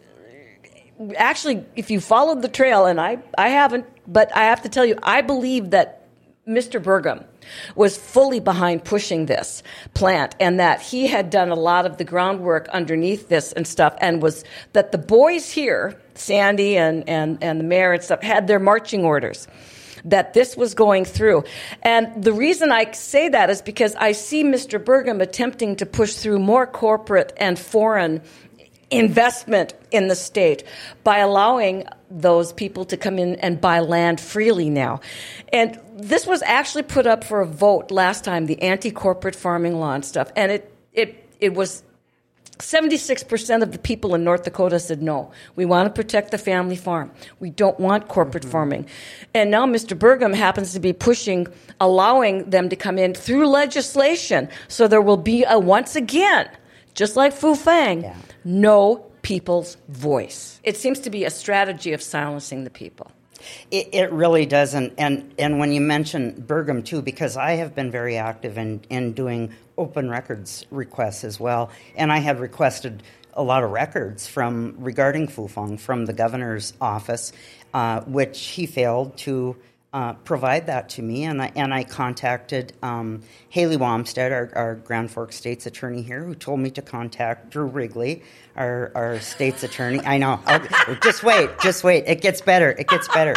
actually, 1.16 1.64
if 1.77 1.90
you 1.90 2.01
followed 2.01 2.42
the 2.42 2.49
trail, 2.49 2.87
and 2.87 3.01
I, 3.01 3.18
I 3.38 3.49
haven't, 3.49 3.87
but 4.07 4.35
I 4.37 4.44
have 4.44 4.62
to 4.62 4.68
tell 4.68 4.85
you, 4.85 4.99
I 5.03 5.23
believe 5.23 5.70
that 5.70 6.00
Mr. 6.51 6.83
Burgum 6.83 7.25
was 7.77 7.97
fully 7.97 8.41
behind 8.41 8.85
pushing 8.85 9.27
this 9.27 9.63
plant 9.95 10.35
and 10.41 10.59
that 10.59 10.83
he 10.83 11.07
had 11.07 11.31
done 11.31 11.51
a 11.51 11.55
lot 11.55 11.87
of 11.87 11.97
the 11.97 12.05
groundwork 12.05 12.69
underneath 12.69 13.29
this 13.29 13.53
and 13.53 13.67
stuff 13.67 13.95
and 14.01 14.21
was 14.21 14.45
that 14.73 14.91
the 14.91 14.99
boys 14.99 15.51
here, 15.51 15.99
Sande 16.15 16.61
and, 16.61 17.09
and, 17.09 17.43
and 17.43 17.61
the 17.61 17.65
mayor 17.65 17.93
and 17.93 18.03
stuff, 18.03 18.23
had 18.23 18.49
their 18.49 18.59
marching 18.59 19.05
orders 19.05 19.47
that 20.05 20.33
this 20.35 20.57
was 20.57 20.75
going 20.75 21.05
through. 21.05 21.45
And 21.83 22.25
the 22.25 22.33
reason 22.33 22.73
I 22.73 22.91
say 22.93 23.29
that 23.29 23.51
is 23.51 23.63
because 23.63 23.95
I 23.97 24.13
see 24.13 24.43
Mr. 24.43 24.83
Burgum 24.83 25.21
attempting 25.21 25.77
to 25.77 25.87
push 25.87 26.15
through 26.15 26.39
more 26.39 26.67
corporate 26.67 27.33
and 27.37 27.59
foreign 27.59 28.23
investment 28.90 29.74
in 29.90 30.09
the 30.09 30.16
state 30.16 30.64
by 31.05 31.18
allowing 31.18 31.85
those 32.11 32.53
people 32.53 32.85
to 32.85 32.96
come 32.96 33.18
in 33.18 33.37
and 33.37 33.61
buy 33.61 33.81
land 33.81 34.20
freely 34.20 34.68
now. 34.68 35.00
And 35.53 35.79
this 35.96 36.26
was 36.26 36.42
actually 36.42 36.83
put 36.83 37.07
up 37.07 37.22
for 37.22 37.40
a 37.40 37.46
vote 37.46 37.90
last 37.90 38.24
time, 38.24 38.46
the 38.46 38.61
anti-corporate 38.62 39.37
farming 39.37 39.79
law 39.79 39.94
and 39.94 40.05
stuff. 40.05 40.31
And 40.35 40.50
it, 40.50 40.74
it, 40.92 41.29
it 41.38 41.55
was 41.55 41.85
76% 42.61 43.62
of 43.62 43.72
the 43.72 43.79
people 43.79 44.14
in 44.14 44.22
North 44.22 44.44
Dakota 44.44 44.79
said 44.79 45.03
no. 45.03 45.31
We 45.57 45.64
want 45.64 45.88
to 45.88 45.94
protect 45.94 46.31
the 46.31 46.38
family 46.38 46.76
farm. 46.76 47.11
We 47.38 47.50
don't 47.50 47.79
want 47.81 48.09
corporate 48.09 48.44
mm-hmm. 48.44 48.53
farming. 48.53 48.87
And 49.35 49.50
now 49.50 49.66
Mr. 49.66 49.98
Burgum 49.98 50.35
happens 50.35 50.72
to 50.74 50.81
be 50.81 50.92
pushing, 50.92 51.46
allowing 51.81 52.50
them 52.50 52.68
to 52.68 52.76
come 52.76 52.98
in 52.98 53.14
through 53.14 53.46
legislation. 53.48 54.48
So 54.68 54.88
there 54.88 55.00
will 55.00 55.16
be 55.16 55.44
a, 55.44 55.59
once 55.59 55.96
again, 55.96 56.48
just 56.94 57.16
like 57.16 57.33
Fufeng, 57.33 58.03
yeah. 58.03 58.16
no 58.44 58.96
people's 59.22 59.76
voice. 59.88 60.61
It 60.62 60.76
seems 60.76 61.00
to 61.00 61.11
be 61.11 61.24
a 61.24 61.31
strategy 61.31 61.92
of 61.92 62.03
silencing 62.03 62.64
the 62.64 62.70
people. 62.70 63.11
It, 63.70 63.88
it, 63.92 64.12
really 64.12 64.44
doesn't. 64.44 64.94
And, 64.98 65.33
and 65.38 65.59
when 65.59 65.72
you 65.72 65.81
mention 65.81 66.42
Burgum, 66.42 66.85
too, 66.85 67.00
because 67.00 67.37
I 67.37 67.53
have 67.53 67.74
been 67.74 67.90
very 67.90 68.18
active 68.18 68.59
in, 68.59 68.83
in 68.90 69.12
doing 69.12 69.55
open 69.79 70.11
records 70.11 70.66
requests 70.70 71.24
as 71.24 71.40
well, 71.40 71.70
and 71.96 72.12
I 72.12 72.18
had 72.18 72.38
requested 72.38 73.03
a 73.33 73.42
lot 73.42 73.64
of 73.64 73.70
records 73.70 74.26
from 74.26 74.74
regarding 74.79 75.29
Fufeng 75.29 75.79
from 75.79 76.05
the 76.05 76.12
governor's 76.12 76.74
office, 76.81 77.33
uh, 77.72 78.00
which 78.03 78.40
he 78.46 78.66
failed 78.66 79.16
to 79.18 79.57
uh, 79.92 80.12
provide 80.12 80.66
that 80.66 80.88
to 80.88 81.03
me, 81.03 81.24
and 81.24 81.42
I, 81.42 81.53
and 81.57 81.74
I 81.74 81.83
contacted 81.83 82.72
um, 82.83 83.22
Haley 83.48 83.76
Wamstad, 83.76 84.31
our, 84.31 84.53
our, 84.55 84.74
Grand 84.76 85.11
Forks 85.11 85.35
State's 85.35 85.66
attorney 85.66 86.03
here, 86.03 86.22
who 86.22 86.35
told 86.35 86.61
me 86.61 86.70
to 86.70 86.83
contact 86.83 87.50
Drew 87.50 87.66
Wrigley, 87.66 88.22
our, 88.55 88.92
our 88.94 89.18
state's 89.18 89.64
attorney. 89.64 90.00
I 90.05 90.18
know. 90.18 90.40
I'll, 90.46 90.94
just 91.03 91.24
wait, 91.24 91.50
just 91.61 91.83
wait. 91.83 92.05
It 92.07 92.20
gets 92.20 92.40
better. 92.40 92.70
It 92.70 92.87
gets 92.87 93.09
better. 93.09 93.35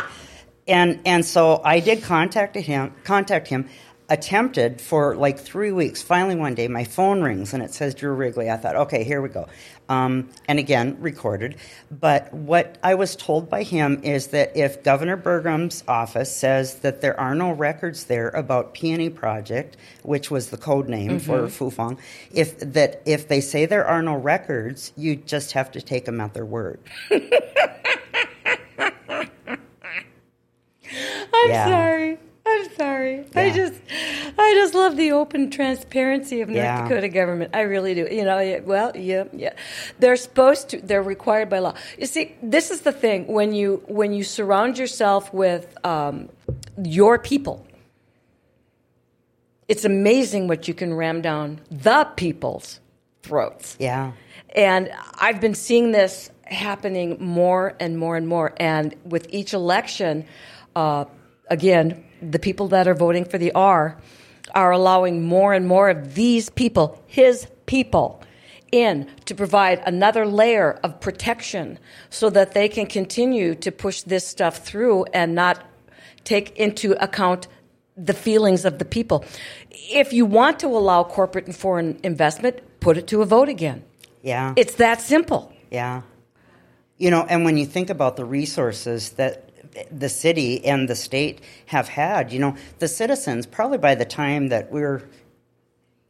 And 0.68 1.02
and 1.06 1.26
so 1.26 1.60
I 1.64 1.80
did 1.80 2.04
contact 2.04 2.56
him. 2.56 2.94
Contact 3.04 3.48
him 3.48 3.68
attempted 4.10 4.82
for 4.82 5.16
like 5.16 5.40
three 5.40 5.72
weeks. 5.72 6.02
Finally, 6.02 6.36
one 6.36 6.56
day, 6.56 6.68
my 6.68 6.84
phone 6.84 7.22
rings 7.22 7.54
and 7.54 7.64
it 7.64 7.74
says 7.74 7.96
Drew 7.96 8.14
Wrigley. 8.14 8.50
I 8.50 8.58
thought, 8.58 8.76
okay, 8.76 9.04
here 9.04 9.22
we 9.22 9.30
go. 9.30 9.48
Um, 9.90 10.30
and 10.48 10.60
again, 10.60 10.98
recorded. 11.00 11.56
But 11.92 12.34
what 12.34 12.78
I 12.84 12.96
was 12.96 13.16
told 13.16 13.50
by 13.50 13.64
him 13.64 14.02
is 14.04 14.28
that 14.28 14.56
if 14.56 14.84
Governor 14.84 15.18
Burgum's 15.18 15.84
office 15.88 16.36
says 16.36 16.76
that 16.80 17.02
there 17.02 17.20
are 17.20 17.36
no 17.36 17.52
records 17.52 18.06
there 18.06 18.30
about 18.30 18.74
Peony 18.74 19.10
Project, 19.10 19.78
which 20.04 20.32
was 20.32 20.50
the 20.50 20.58
code 20.58 20.88
name 20.88 21.20
mm-hmm. 21.20 21.50
for 21.50 21.72
Fufeng, 21.72 22.00
if 22.32 22.60
that 22.60 23.02
if 23.06 23.28
they 23.28 23.42
say 23.42 23.66
there 23.66 23.86
are 23.86 24.02
no 24.02 24.16
records, 24.16 24.94
you 24.96 25.16
just 25.16 25.52
have 25.54 25.72
to 25.72 25.82
take 25.82 26.06
them 26.06 26.22
at 26.22 26.34
their 26.34 26.46
word. 26.46 26.80
I'm 31.36 31.50
yeah. 31.50 31.66
sorry. 31.66 32.20
I'm 32.64 32.76
sorry. 32.76 33.18
Yeah. 33.18 33.42
I 33.42 33.52
just, 33.52 33.82
I 34.38 34.54
just 34.56 34.74
love 34.74 34.98
the 34.98 35.12
open 35.12 35.52
transparency 35.52 36.42
of 36.42 36.50
North 36.50 36.58
yeah. 36.58 36.82
Dakota 36.84 37.10
government. 37.10 37.56
I 37.56 37.62
really 37.62 37.94
do. 37.94 38.08
You 38.10 38.24
know, 38.24 38.62
well, 38.66 38.96
yeah, 38.96 39.26
yeah. 39.34 39.54
They're 40.00 40.16
supposed 40.16 40.70
to. 40.70 40.82
They're 40.82 41.04
required 41.04 41.50
by 41.50 41.60
law. 41.60 41.74
You 41.98 42.06
see, 42.06 42.36
this 42.42 42.72
is 42.72 42.82
the 42.82 42.92
thing 42.92 43.28
when 43.28 43.54
you 43.54 43.84
when 43.88 44.14
you 44.14 44.24
surround 44.24 44.78
yourself 44.78 45.34
with 45.34 45.76
um, 45.86 46.30
your 46.84 47.20
people. 47.20 47.66
It's 49.68 49.86
amazing 49.86 50.48
what 50.48 50.68
you 50.68 50.74
can 50.74 50.94
ram 50.94 51.22
down 51.22 51.62
the 51.72 52.06
people's 52.16 52.80
throats. 53.24 53.78
Yeah. 53.80 54.12
And 54.56 54.92
I've 55.16 55.42
been 55.42 55.56
seeing 55.56 55.92
this 55.92 56.30
happening 56.46 57.18
more 57.20 57.76
and 57.80 57.98
more 57.98 58.16
and 58.16 58.28
more. 58.28 58.54
And 58.58 58.96
with 59.06 59.28
each 59.30 59.54
election, 59.54 60.26
uh, 60.76 61.06
again, 61.48 62.04
the 62.22 62.40
people 62.40 62.70
that 62.70 62.88
are 62.88 62.94
voting 62.94 63.26
for 63.26 63.38
the 63.38 63.52
R 63.54 63.98
are 64.54 64.72
allowing 64.72 65.24
more 65.24 65.54
and 65.54 65.68
more 65.68 65.90
of 65.90 66.16
these 66.16 66.50
people, 66.50 67.02
his 67.08 67.48
people, 67.66 68.22
in 68.72 69.08
to 69.26 69.36
provide 69.36 69.82
another 69.86 70.26
layer 70.26 70.80
of 70.84 71.00
protection 71.00 71.78
so 72.10 72.30
that 72.30 72.54
they 72.54 72.68
can 72.68 72.88
continue 72.88 73.56
to 73.56 73.72
push 73.72 74.02
this 74.02 74.28
stuff 74.28 74.58
through 74.58 75.06
and 75.14 75.36
not 75.36 75.64
take 76.24 76.58
into 76.58 76.92
account 77.04 77.48
the 77.96 78.14
feelings 78.14 78.66
of 78.66 78.80
the 78.80 78.86
people. 78.86 79.24
If 79.70 80.14
you 80.14 80.26
want 80.26 80.60
to 80.60 80.68
allow 80.68 81.04
corporate 81.04 81.46
and 81.46 81.56
foreign 81.56 82.00
investment, 82.04 82.60
put 82.80 82.98
it 82.98 83.08
to 83.08 83.22
a 83.22 83.26
vote 83.26 83.50
again. 83.50 83.84
Yeah. 84.24 84.54
It's 84.58 84.76
that 84.76 85.02
simple. 85.02 85.54
Yeah. 85.70 86.02
You 86.98 87.12
know, 87.12 87.26
and 87.28 87.46
when 87.46 87.58
you 87.58 87.66
think 87.66 87.90
about 87.90 88.16
the 88.16 88.26
resources 88.26 89.12
that 89.12 89.50
the 89.92 90.10
city 90.10 90.66
and 90.66 90.88
the 90.88 90.96
state 90.96 91.42
have 91.68 91.88
had. 91.88 92.32
You 92.32 92.40
know, 92.40 92.56
the 92.80 92.88
citizens, 92.88 93.46
probably 93.46 93.78
by 93.78 93.96
the 93.96 94.06
time 94.06 94.50
that 94.50 94.72
we're 94.72 95.04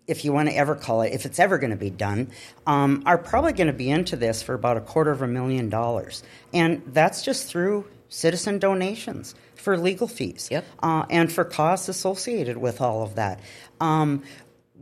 if 0.05 0.25
you 0.25 0.33
want 0.33 0.49
to 0.49 0.55
ever 0.55 0.75
call 0.75 1.01
it, 1.01 1.13
if 1.13 1.25
it's 1.25 1.39
ever 1.39 1.57
going 1.57 1.69
to 1.69 1.77
be 1.77 1.89
done, 1.89 2.29
um, 2.67 3.03
are 3.05 3.17
probably 3.17 3.53
going 3.53 3.67
to 3.67 3.73
be 3.73 3.89
into 3.89 4.15
this 4.15 4.43
for 4.43 4.53
about 4.53 4.77
a 4.77 4.81
quarter 4.81 5.11
of 5.11 5.21
a 5.21 5.27
million 5.27 5.69
dollars. 5.69 6.23
And 6.51 6.81
that's 6.88 7.21
just 7.21 7.47
through 7.47 7.85
citizen 8.09 8.59
donations 8.59 9.33
for 9.55 9.77
legal 9.77 10.07
fees 10.07 10.49
yep. 10.51 10.65
uh, 10.81 11.05
and 11.09 11.31
for 11.31 11.45
costs 11.45 11.89
associated 11.89 12.57
with 12.57 12.81
all 12.81 13.01
of 13.01 13.15
that. 13.15 13.39
Um, 13.79 14.23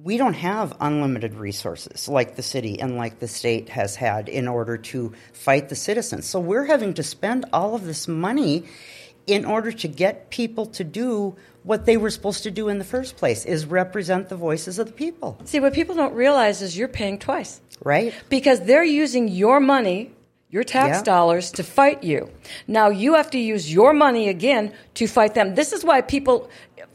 we 0.04 0.18
don't 0.18 0.34
have 0.34 0.74
unlimited 0.80 1.36
resources 1.36 2.08
like 2.08 2.36
the 2.36 2.41
city 2.41 2.80
and 2.80 2.97
like 2.97 3.20
the 3.20 3.28
state 3.28 3.70
has 3.70 3.95
had 3.95 4.30
in 4.30 4.47
order 4.47 4.78
to 4.78 5.14
fight 5.34 5.70
the 5.70 5.76
citizens. 5.76 6.26
So 6.26 6.39
we're 6.39 6.66
having 6.66 6.95
to 6.95 7.04
spend 7.04 7.45
all 7.54 7.76
of 7.76 7.86
this 7.86 8.08
money 8.08 8.64
in 9.28 9.45
order 9.45 9.72
to 9.72 9.88
get 9.88 10.32
people 10.32 10.66
to 10.66 10.84
do 10.84 11.36
what 11.64 11.86
they 11.86 11.97
were 11.97 12.10
supposed 12.10 12.43
to 12.43 12.52
do 12.52 12.70
in 12.70 12.80
the 12.80 12.84
first 12.84 13.18
place 13.18 13.45
is 13.45 13.66
represent 13.66 14.30
the 14.30 14.36
voices 14.36 14.80
of 14.80 14.88
the 14.88 14.93
people. 14.93 15.38
See, 15.45 15.60
what 15.60 15.74
people 15.74 15.93
don't 15.93 16.16
realize 16.16 16.64
is 16.64 16.76
you're 16.76 16.88
paying 16.88 17.20
twice. 17.20 17.62
Right. 17.84 18.14
Because 18.30 18.62
they're 18.62 18.84
using 18.84 19.28
your 19.28 19.60
money 19.60 20.12
your 20.52 20.66
tax 20.66 20.97
yeah. 20.97 21.04
dollars 21.04 21.49
to 21.52 21.64
fight 21.64 22.04
you. 22.04 22.30
Now 22.68 22.89
you 22.89 23.14
have 23.16 23.32
to 23.32 23.39
use 23.39 23.74
your 23.74 23.93
money 23.93 24.28
again 24.28 24.74
to 24.95 25.08
fight 25.08 25.34
them. 25.34 25.56
This 25.56 25.72
is 25.72 25.84
why 25.84 26.02
people 26.02 26.49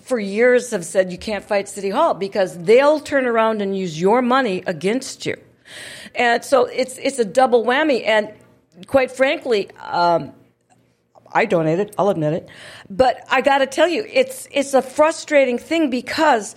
for 0.07 0.21
years 0.21 0.71
have 0.71 0.85
said 0.85 1.11
you 1.11 1.19
can't 1.19 1.45
fight 1.45 1.69
City 1.69 1.91
Hall 1.91 2.15
because 2.15 2.57
they'll 2.59 3.01
turn 3.01 3.27
around 3.27 3.61
and 3.61 3.77
use 3.77 4.01
your 4.01 4.23
money 4.23 4.63
against 4.67 5.27
you. 5.27 5.37
And 6.15 6.45
so 6.45 6.67
it's 6.67 6.97
it's 6.99 7.19
a 7.19 7.25
double 7.25 7.65
whammy. 7.65 8.07
And 8.07 8.33
quite 8.87 9.11
frankly, 9.11 9.69
um, 9.81 10.33
I 11.33 11.45
donated. 11.45 11.93
I'll 11.99 12.09
admit 12.09 12.35
it, 12.35 12.49
but 12.89 13.21
I 13.29 13.41
got 13.41 13.59
to 13.59 13.67
tell 13.67 13.89
you, 13.89 14.07
it's 14.09 14.47
it's 14.53 14.75
a 14.75 14.83
frustrating 14.83 15.59
thing 15.59 15.91
because 15.91 16.55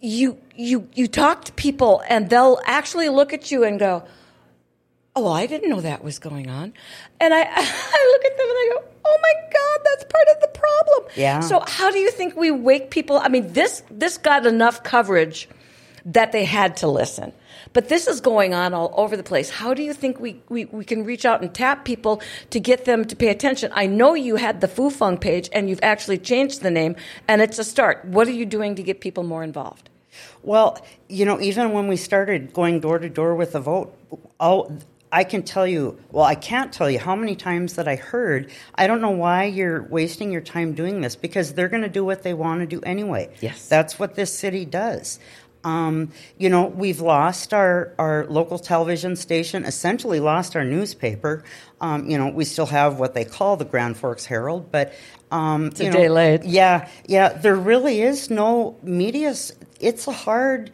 you 0.00 0.38
you 0.54 0.88
you 0.94 1.08
talk 1.08 1.44
to 1.46 1.52
people 1.54 2.00
and 2.08 2.30
they'll 2.30 2.60
actually 2.64 3.08
look 3.08 3.32
at 3.32 3.50
you 3.50 3.64
and 3.64 3.80
go, 3.80 4.04
Oh, 5.16 5.30
I 5.30 5.46
didn't 5.46 5.68
know 5.68 5.80
that 5.80 6.04
was 6.04 6.20
going 6.20 6.48
on. 6.48 6.72
And 7.18 7.34
I, 7.34 7.40
I 7.50 8.12
look 8.12 8.24
at 8.24 8.38
them 8.38 8.46
and 8.48 8.56
I 8.56 8.70
go, 8.74 8.91
oh 9.04 9.18
my 9.22 9.34
God, 9.52 9.80
that's 9.84 10.04
part 10.04 10.28
of 10.34 10.40
the 10.40 10.48
problem. 10.48 11.10
Yeah. 11.16 11.40
So 11.40 11.62
how 11.66 11.90
do 11.90 11.98
you 11.98 12.10
think 12.10 12.36
we 12.36 12.50
wake 12.50 12.90
people? 12.90 13.18
I 13.18 13.28
mean, 13.28 13.52
this, 13.52 13.82
this 13.90 14.18
got 14.18 14.46
enough 14.46 14.82
coverage 14.82 15.48
that 16.04 16.32
they 16.32 16.44
had 16.44 16.76
to 16.78 16.88
listen. 16.88 17.32
But 17.72 17.88
this 17.88 18.06
is 18.06 18.20
going 18.20 18.54
on 18.54 18.74
all 18.74 18.92
over 18.96 19.16
the 19.16 19.22
place. 19.22 19.48
How 19.48 19.72
do 19.72 19.82
you 19.82 19.94
think 19.94 20.20
we, 20.20 20.42
we, 20.48 20.66
we 20.66 20.84
can 20.84 21.04
reach 21.04 21.24
out 21.24 21.40
and 21.40 21.54
tap 21.54 21.84
people 21.84 22.20
to 22.50 22.60
get 22.60 22.84
them 22.84 23.04
to 23.06 23.16
pay 23.16 23.28
attention? 23.28 23.70
I 23.74 23.86
know 23.86 24.14
you 24.14 24.36
had 24.36 24.60
the 24.60 24.68
Fufeng 24.68 25.20
page 25.20 25.48
and 25.52 25.70
you've 25.70 25.80
actually 25.82 26.18
changed 26.18 26.62
the 26.62 26.70
name, 26.70 26.96
and 27.28 27.40
it's 27.40 27.58
a 27.58 27.64
start. 27.64 28.04
What 28.04 28.28
are 28.28 28.32
you 28.32 28.44
doing 28.44 28.74
to 28.74 28.82
get 28.82 29.00
people 29.00 29.22
more 29.22 29.42
involved? 29.42 29.88
Well, 30.42 30.84
you 31.08 31.24
know, 31.24 31.40
even 31.40 31.72
when 31.72 31.88
we 31.88 31.96
started 31.96 32.52
going 32.52 32.80
door 32.80 32.98
to 32.98 33.08
door 33.08 33.34
with 33.34 33.52
the 33.52 33.60
vote, 33.60 33.96
all, 34.38 34.76
I 35.12 35.24
can 35.24 35.42
tell 35.42 35.66
you, 35.66 35.98
well, 36.10 36.24
I 36.24 36.34
can't 36.34 36.72
tell 36.72 36.90
you 36.90 36.98
how 36.98 37.14
many 37.14 37.36
times 37.36 37.74
that 37.74 37.86
I 37.86 37.96
heard, 37.96 38.50
I 38.74 38.86
don't 38.86 39.02
know 39.02 39.10
why 39.10 39.44
you're 39.44 39.82
wasting 39.82 40.32
your 40.32 40.40
time 40.40 40.72
doing 40.72 41.02
this 41.02 41.16
because 41.16 41.52
they're 41.52 41.68
going 41.68 41.82
to 41.82 41.90
do 41.90 42.02
what 42.02 42.22
they 42.22 42.32
want 42.32 42.60
to 42.60 42.66
do 42.66 42.80
anyway. 42.80 43.30
Yes. 43.40 43.68
That's 43.68 43.98
what 43.98 44.14
this 44.14 44.32
city 44.36 44.64
does. 44.64 45.20
Um, 45.64 46.10
you 46.38 46.48
know, 46.48 46.66
we've 46.66 47.00
lost 47.00 47.52
our, 47.54 47.92
our 47.98 48.26
local 48.26 48.58
television 48.58 49.14
station, 49.14 49.64
essentially 49.64 50.18
lost 50.18 50.56
our 50.56 50.64
newspaper. 50.64 51.44
Um, 51.80 52.08
you 52.08 52.18
know, 52.18 52.30
we 52.30 52.44
still 52.44 52.66
have 52.66 52.98
what 52.98 53.14
they 53.14 53.24
call 53.24 53.56
the 53.56 53.64
Grand 53.66 53.96
Forks 53.98 54.24
Herald, 54.24 54.72
but. 54.72 54.92
Um, 55.30 55.66
It's 55.66 55.80
a 55.80 55.84
know, 55.84 55.92
day 55.92 56.08
late. 56.08 56.44
Yeah, 56.44 56.88
yeah, 57.06 57.28
there 57.28 57.54
really 57.54 58.02
is 58.02 58.28
no 58.28 58.76
media. 58.82 59.34
It's 59.78 60.06
a 60.06 60.12
hard. 60.12 60.72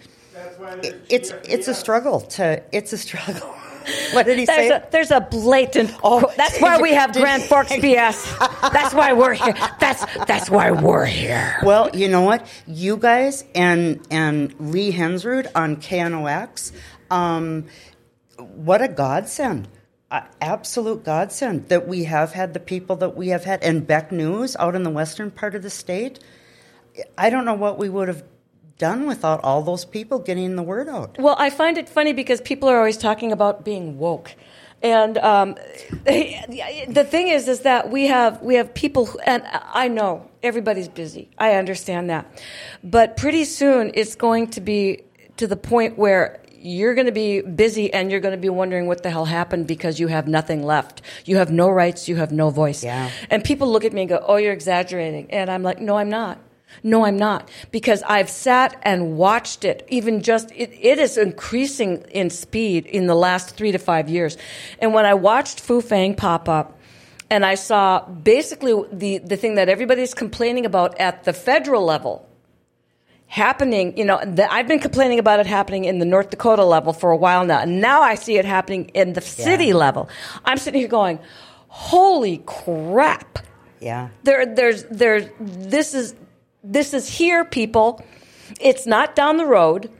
It's 1.08 1.32
it's 1.44 1.68
a 1.68 1.74
struggle 1.74 2.20
to. 2.22 2.62
It's 2.72 2.92
a 2.92 2.98
struggle. 3.06 3.54
What 4.12 4.26
did 4.26 4.38
he 4.38 4.46
There's 4.46 4.68
say? 4.68 4.70
a, 4.70 4.88
there's 4.90 5.10
a 5.10 5.20
blatant. 5.20 5.94
Oh, 6.02 6.32
that's 6.36 6.60
why 6.60 6.80
we 6.80 6.94
have 6.94 7.12
Grand 7.22 7.42
Forks 7.42 7.72
BS. 7.84 8.38
That's 8.72 8.94
why 8.94 9.12
we're 9.12 9.34
here. 9.34 9.54
That's 9.78 10.04
that's 10.26 10.48
why 10.50 10.70
we're 10.70 11.04
here. 11.04 11.58
Well, 11.62 11.90
you 11.94 12.08
know 12.08 12.22
what? 12.22 12.46
You 12.66 12.96
guys 12.96 13.44
and 13.54 14.00
and 14.10 14.54
Lee 14.58 14.92
Hensrud 14.92 15.48
on 15.54 15.76
KNOX, 15.76 16.72
um, 17.10 17.66
what 18.38 18.82
a 18.82 18.88
godsend. 18.88 19.68
A 20.10 20.24
absolute 20.40 21.04
godsend 21.04 21.68
that 21.68 21.86
we 21.86 22.04
have 22.04 22.32
had 22.32 22.54
the 22.54 22.60
people 22.60 22.96
that 22.96 23.14
we 23.14 23.28
have 23.28 23.44
had. 23.44 23.62
And 23.62 23.86
Beck 23.86 24.10
News 24.10 24.56
out 24.56 24.74
in 24.74 24.82
the 24.82 24.90
western 24.90 25.30
part 25.30 25.54
of 25.54 25.62
the 25.62 25.68
state, 25.68 26.18
I 27.18 27.28
don't 27.28 27.44
know 27.44 27.54
what 27.54 27.76
we 27.78 27.90
would 27.90 28.08
have 28.08 28.22
done 28.78 29.06
without 29.06 29.42
all 29.42 29.62
those 29.62 29.84
people 29.84 30.18
getting 30.18 30.56
the 30.56 30.62
word 30.62 30.88
out. 30.88 31.18
Well, 31.18 31.36
I 31.38 31.50
find 31.50 31.76
it 31.76 31.88
funny 31.88 32.12
because 32.12 32.40
people 32.40 32.68
are 32.68 32.78
always 32.78 32.96
talking 32.96 33.32
about 33.32 33.64
being 33.64 33.98
woke. 33.98 34.34
And 34.82 35.18
um, 35.18 35.56
the 36.04 37.06
thing 37.08 37.28
is, 37.28 37.48
is 37.48 37.60
that 37.60 37.90
we 37.90 38.06
have 38.06 38.40
we 38.42 38.54
have 38.54 38.72
people, 38.74 39.06
who, 39.06 39.18
and 39.20 39.42
I 39.44 39.88
know 39.88 40.30
everybody's 40.42 40.88
busy. 40.88 41.28
I 41.36 41.54
understand 41.54 42.10
that, 42.10 42.26
but 42.84 43.16
pretty 43.16 43.44
soon 43.44 43.90
it's 43.94 44.14
going 44.14 44.48
to 44.50 44.60
be 44.60 45.02
to 45.36 45.46
the 45.46 45.56
point 45.56 45.98
where 45.98 46.40
you're 46.60 46.94
going 46.94 47.06
to 47.06 47.12
be 47.12 47.40
busy 47.40 47.92
and 47.92 48.10
you're 48.10 48.20
going 48.20 48.34
to 48.34 48.40
be 48.40 48.48
wondering 48.48 48.86
what 48.86 49.02
the 49.02 49.10
hell 49.10 49.24
happened 49.24 49.66
because 49.66 50.00
you 50.00 50.08
have 50.08 50.26
nothing 50.26 50.64
left. 50.64 51.02
You 51.24 51.36
have 51.36 51.52
no 51.52 51.68
rights. 51.68 52.08
You 52.08 52.16
have 52.16 52.32
no 52.32 52.50
voice. 52.50 52.82
Yeah. 52.82 53.10
And 53.30 53.44
people 53.44 53.70
look 53.70 53.84
at 53.84 53.92
me 53.92 54.02
and 54.02 54.08
go, 54.08 54.24
"Oh, 54.24 54.36
you're 54.36 54.52
exaggerating," 54.52 55.30
and 55.30 55.50
I'm 55.50 55.64
like, 55.64 55.80
"No, 55.80 55.96
I'm 55.96 56.08
not." 56.08 56.38
No, 56.82 57.04
I'm 57.04 57.16
not. 57.16 57.48
Because 57.70 58.02
I've 58.04 58.30
sat 58.30 58.78
and 58.82 59.16
watched 59.16 59.64
it, 59.64 59.86
even 59.88 60.22
just, 60.22 60.50
it, 60.52 60.70
it 60.80 60.98
is 60.98 61.16
increasing 61.18 62.02
in 62.10 62.30
speed 62.30 62.86
in 62.86 63.06
the 63.06 63.14
last 63.14 63.56
three 63.56 63.72
to 63.72 63.78
five 63.78 64.08
years. 64.08 64.36
And 64.78 64.94
when 64.94 65.04
I 65.04 65.14
watched 65.14 65.58
Fufeng 65.66 66.16
pop 66.16 66.48
up, 66.48 66.78
and 67.30 67.44
I 67.44 67.56
saw 67.56 68.06
basically 68.08 68.74
the, 68.90 69.18
the 69.18 69.36
thing 69.36 69.56
that 69.56 69.68
everybody's 69.68 70.14
complaining 70.14 70.64
about 70.64 70.98
at 70.98 71.24
the 71.24 71.32
federal 71.34 71.84
level 71.84 72.26
happening, 73.26 73.96
you 73.98 74.04
know, 74.04 74.18
the, 74.24 74.50
I've 74.50 74.66
been 74.66 74.78
complaining 74.78 75.18
about 75.18 75.38
it 75.40 75.46
happening 75.46 75.84
in 75.84 75.98
the 75.98 76.06
North 76.06 76.30
Dakota 76.30 76.64
level 76.64 76.92
for 76.94 77.10
a 77.10 77.16
while 77.16 77.44
now. 77.44 77.60
And 77.60 77.80
now 77.80 78.00
I 78.00 78.14
see 78.14 78.38
it 78.38 78.44
happening 78.46 78.86
in 78.94 79.12
the 79.12 79.20
city 79.20 79.66
Yeah. 79.66 79.74
level. 79.74 80.08
I'm 80.44 80.56
sitting 80.56 80.80
here 80.80 80.88
going, 80.88 81.18
holy 81.68 82.38
crap 82.46 83.40
Yeah. 83.80 84.08
there 84.24 84.46
there's 84.46 84.84
there's 84.84 85.26
this 85.38 85.92
is 85.92 86.14
this 86.70 86.92
is 86.94 87.08
here 87.08 87.44
people 87.44 88.04
it's 88.60 88.86
not 88.86 89.14
down 89.14 89.36
the 89.36 89.46
road 89.46 89.90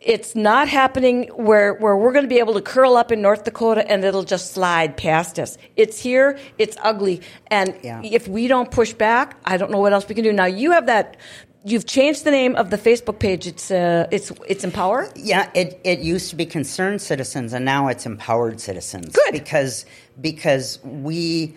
it's 0.00 0.36
not 0.36 0.68
happening 0.68 1.28
where, 1.28 1.72
where 1.74 1.96
we're 1.96 2.12
going 2.12 2.26
to 2.26 2.28
be 2.28 2.38
able 2.38 2.52
to 2.54 2.60
curl 2.60 2.94
up 2.94 3.10
in 3.10 3.22
North 3.22 3.44
Dakota 3.44 3.90
and 3.90 4.04
it'll 4.04 4.22
just 4.22 4.52
slide 4.52 4.98
past 4.98 5.38
us. 5.38 5.56
It's 5.76 5.98
here, 5.98 6.38
it's 6.58 6.76
ugly. 6.82 7.22
And 7.46 7.74
Yeah. 7.82 8.02
if 8.04 8.28
we 8.28 8.46
don't 8.46 8.70
push 8.70 8.92
back, 8.92 9.38
I 9.46 9.56
don't 9.56 9.70
know 9.70 9.78
what 9.80 9.94
else 9.94 10.06
we 10.06 10.14
can 10.14 10.22
do. 10.22 10.30
Now, 10.30 10.44
you 10.44 10.72
have 10.72 10.84
that, 10.86 11.16
you've 11.64 11.86
changed 11.86 12.24
the 12.24 12.30
name 12.30 12.54
of 12.56 12.68
the 12.68 12.76
Facebook 12.76 13.18
page. 13.18 13.46
It's, 13.46 13.70
uh, 13.70 14.06
it's, 14.10 14.30
it's 14.46 14.62
Empower? 14.62 15.08
Yeah, 15.16 15.48
it, 15.54 15.80
it 15.84 16.00
used 16.00 16.28
to 16.28 16.36
be 16.36 16.44
concerned 16.44 17.00
citizens, 17.00 17.54
and 17.54 17.64
now 17.64 17.88
it's 17.88 18.04
empowered 18.04 18.60
citizens. 18.60 19.16
Good. 19.16 19.32
because 19.32 19.86
because 20.20 20.80
we 20.84 21.54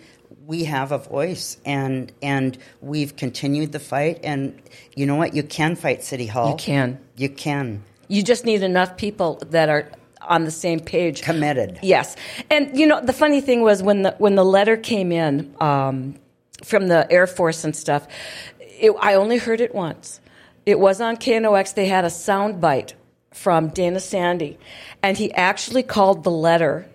we 0.48 0.64
have 0.64 0.92
a 0.92 0.98
voice, 0.98 1.58
and 1.66 2.10
and 2.22 2.56
we've 2.80 3.14
continued 3.16 3.70
the 3.70 3.78
fight. 3.78 4.18
And 4.24 4.60
you 4.96 5.04
know 5.04 5.14
what? 5.14 5.34
You 5.34 5.42
can 5.42 5.76
fight 5.76 6.02
City 6.02 6.26
Hall. 6.26 6.50
You 6.50 6.56
can. 6.56 6.98
You 7.16 7.28
can. 7.28 7.84
You 8.08 8.22
just 8.22 8.46
need 8.46 8.62
enough 8.62 8.96
people 8.96 9.38
that 9.50 9.68
are 9.68 9.90
on 10.22 10.44
the 10.44 10.50
same 10.50 10.80
page. 10.80 11.20
Committed. 11.20 11.78
Yes, 11.82 12.16
and 12.50 12.76
you 12.76 12.86
know 12.86 13.00
the 13.00 13.12
funny 13.12 13.42
thing 13.42 13.60
was 13.60 13.82
when 13.82 14.02
the 14.02 14.14
when 14.16 14.36
the 14.36 14.44
letter 14.44 14.78
came 14.78 15.12
in 15.12 15.54
um, 15.60 16.14
from 16.64 16.88
the 16.88 17.06
Air 17.12 17.26
Force 17.26 17.62
and 17.62 17.76
stuff, 17.76 18.08
it, 18.58 18.92
I 19.00 19.14
only 19.14 19.36
heard 19.36 19.60
it 19.60 19.74
once. 19.74 20.18
It 20.64 20.80
was 20.80 21.02
on 21.02 21.18
KNOX. 21.18 21.74
They 21.74 21.86
had 21.86 22.06
a 22.06 22.10
sound 22.10 22.58
bite 22.58 22.94
from 23.34 23.68
Dana 23.68 24.00
Sande, 24.00 24.56
and 25.02 25.18
he 25.18 25.30
actually 25.34 25.82
called 25.82 26.24
the 26.24 26.30
letter 26.30 26.88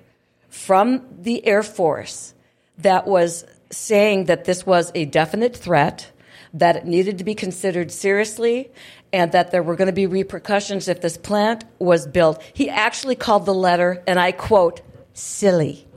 from 0.50 1.06
the 1.20 1.46
Air 1.46 1.62
Force 1.62 2.33
that 2.80 3.08
was 3.08 3.46
saying 3.72 4.26
that 4.26 4.46
this 4.46 4.66
was 4.66 4.92
a 4.96 5.06
definite 5.06 5.56
threat, 5.56 6.12
that 6.54 6.76
it 6.76 6.86
needed 6.86 7.18
to 7.18 7.24
be 7.24 7.36
considered 7.36 7.92
seriously, 7.92 8.72
and 9.12 9.32
that 9.32 9.52
there 9.52 9.64
were 9.64 9.76
going 9.76 9.88
to 9.88 9.94
be 9.94 10.08
repercussions 10.08 10.88
if 10.88 11.02
this 11.02 11.18
plant 11.18 11.66
was 11.80 12.08
built. 12.08 12.42
He 12.54 12.70
actually 12.70 13.16
called 13.16 13.46
the 13.46 13.54
letter, 13.54 14.04
and 14.08 14.20
I 14.20 14.32
quote, 14.32 14.82
silly. 15.14 15.88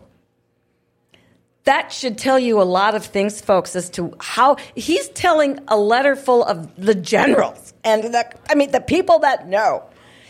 That 1.65 1.93
should 1.93 2.17
tell 2.17 2.39
you 2.39 2.61
a 2.61 2.65
lot 2.65 2.95
of 2.95 3.05
things, 3.05 3.41
folks, 3.41 3.75
as 3.75 3.91
to 3.91 4.15
how 4.21 4.57
he's 4.75 5.09
telling 5.09 5.59
a 5.67 5.77
letter 5.77 6.15
full 6.15 6.45
of 6.45 6.77
the 6.77 6.95
generals 6.95 7.75
and 7.83 8.05
the, 8.05 8.33
I 8.49 8.55
mean, 8.55 8.71
the 8.71 8.81
people 8.81 9.21
that 9.21 9.49
know. 9.49 9.83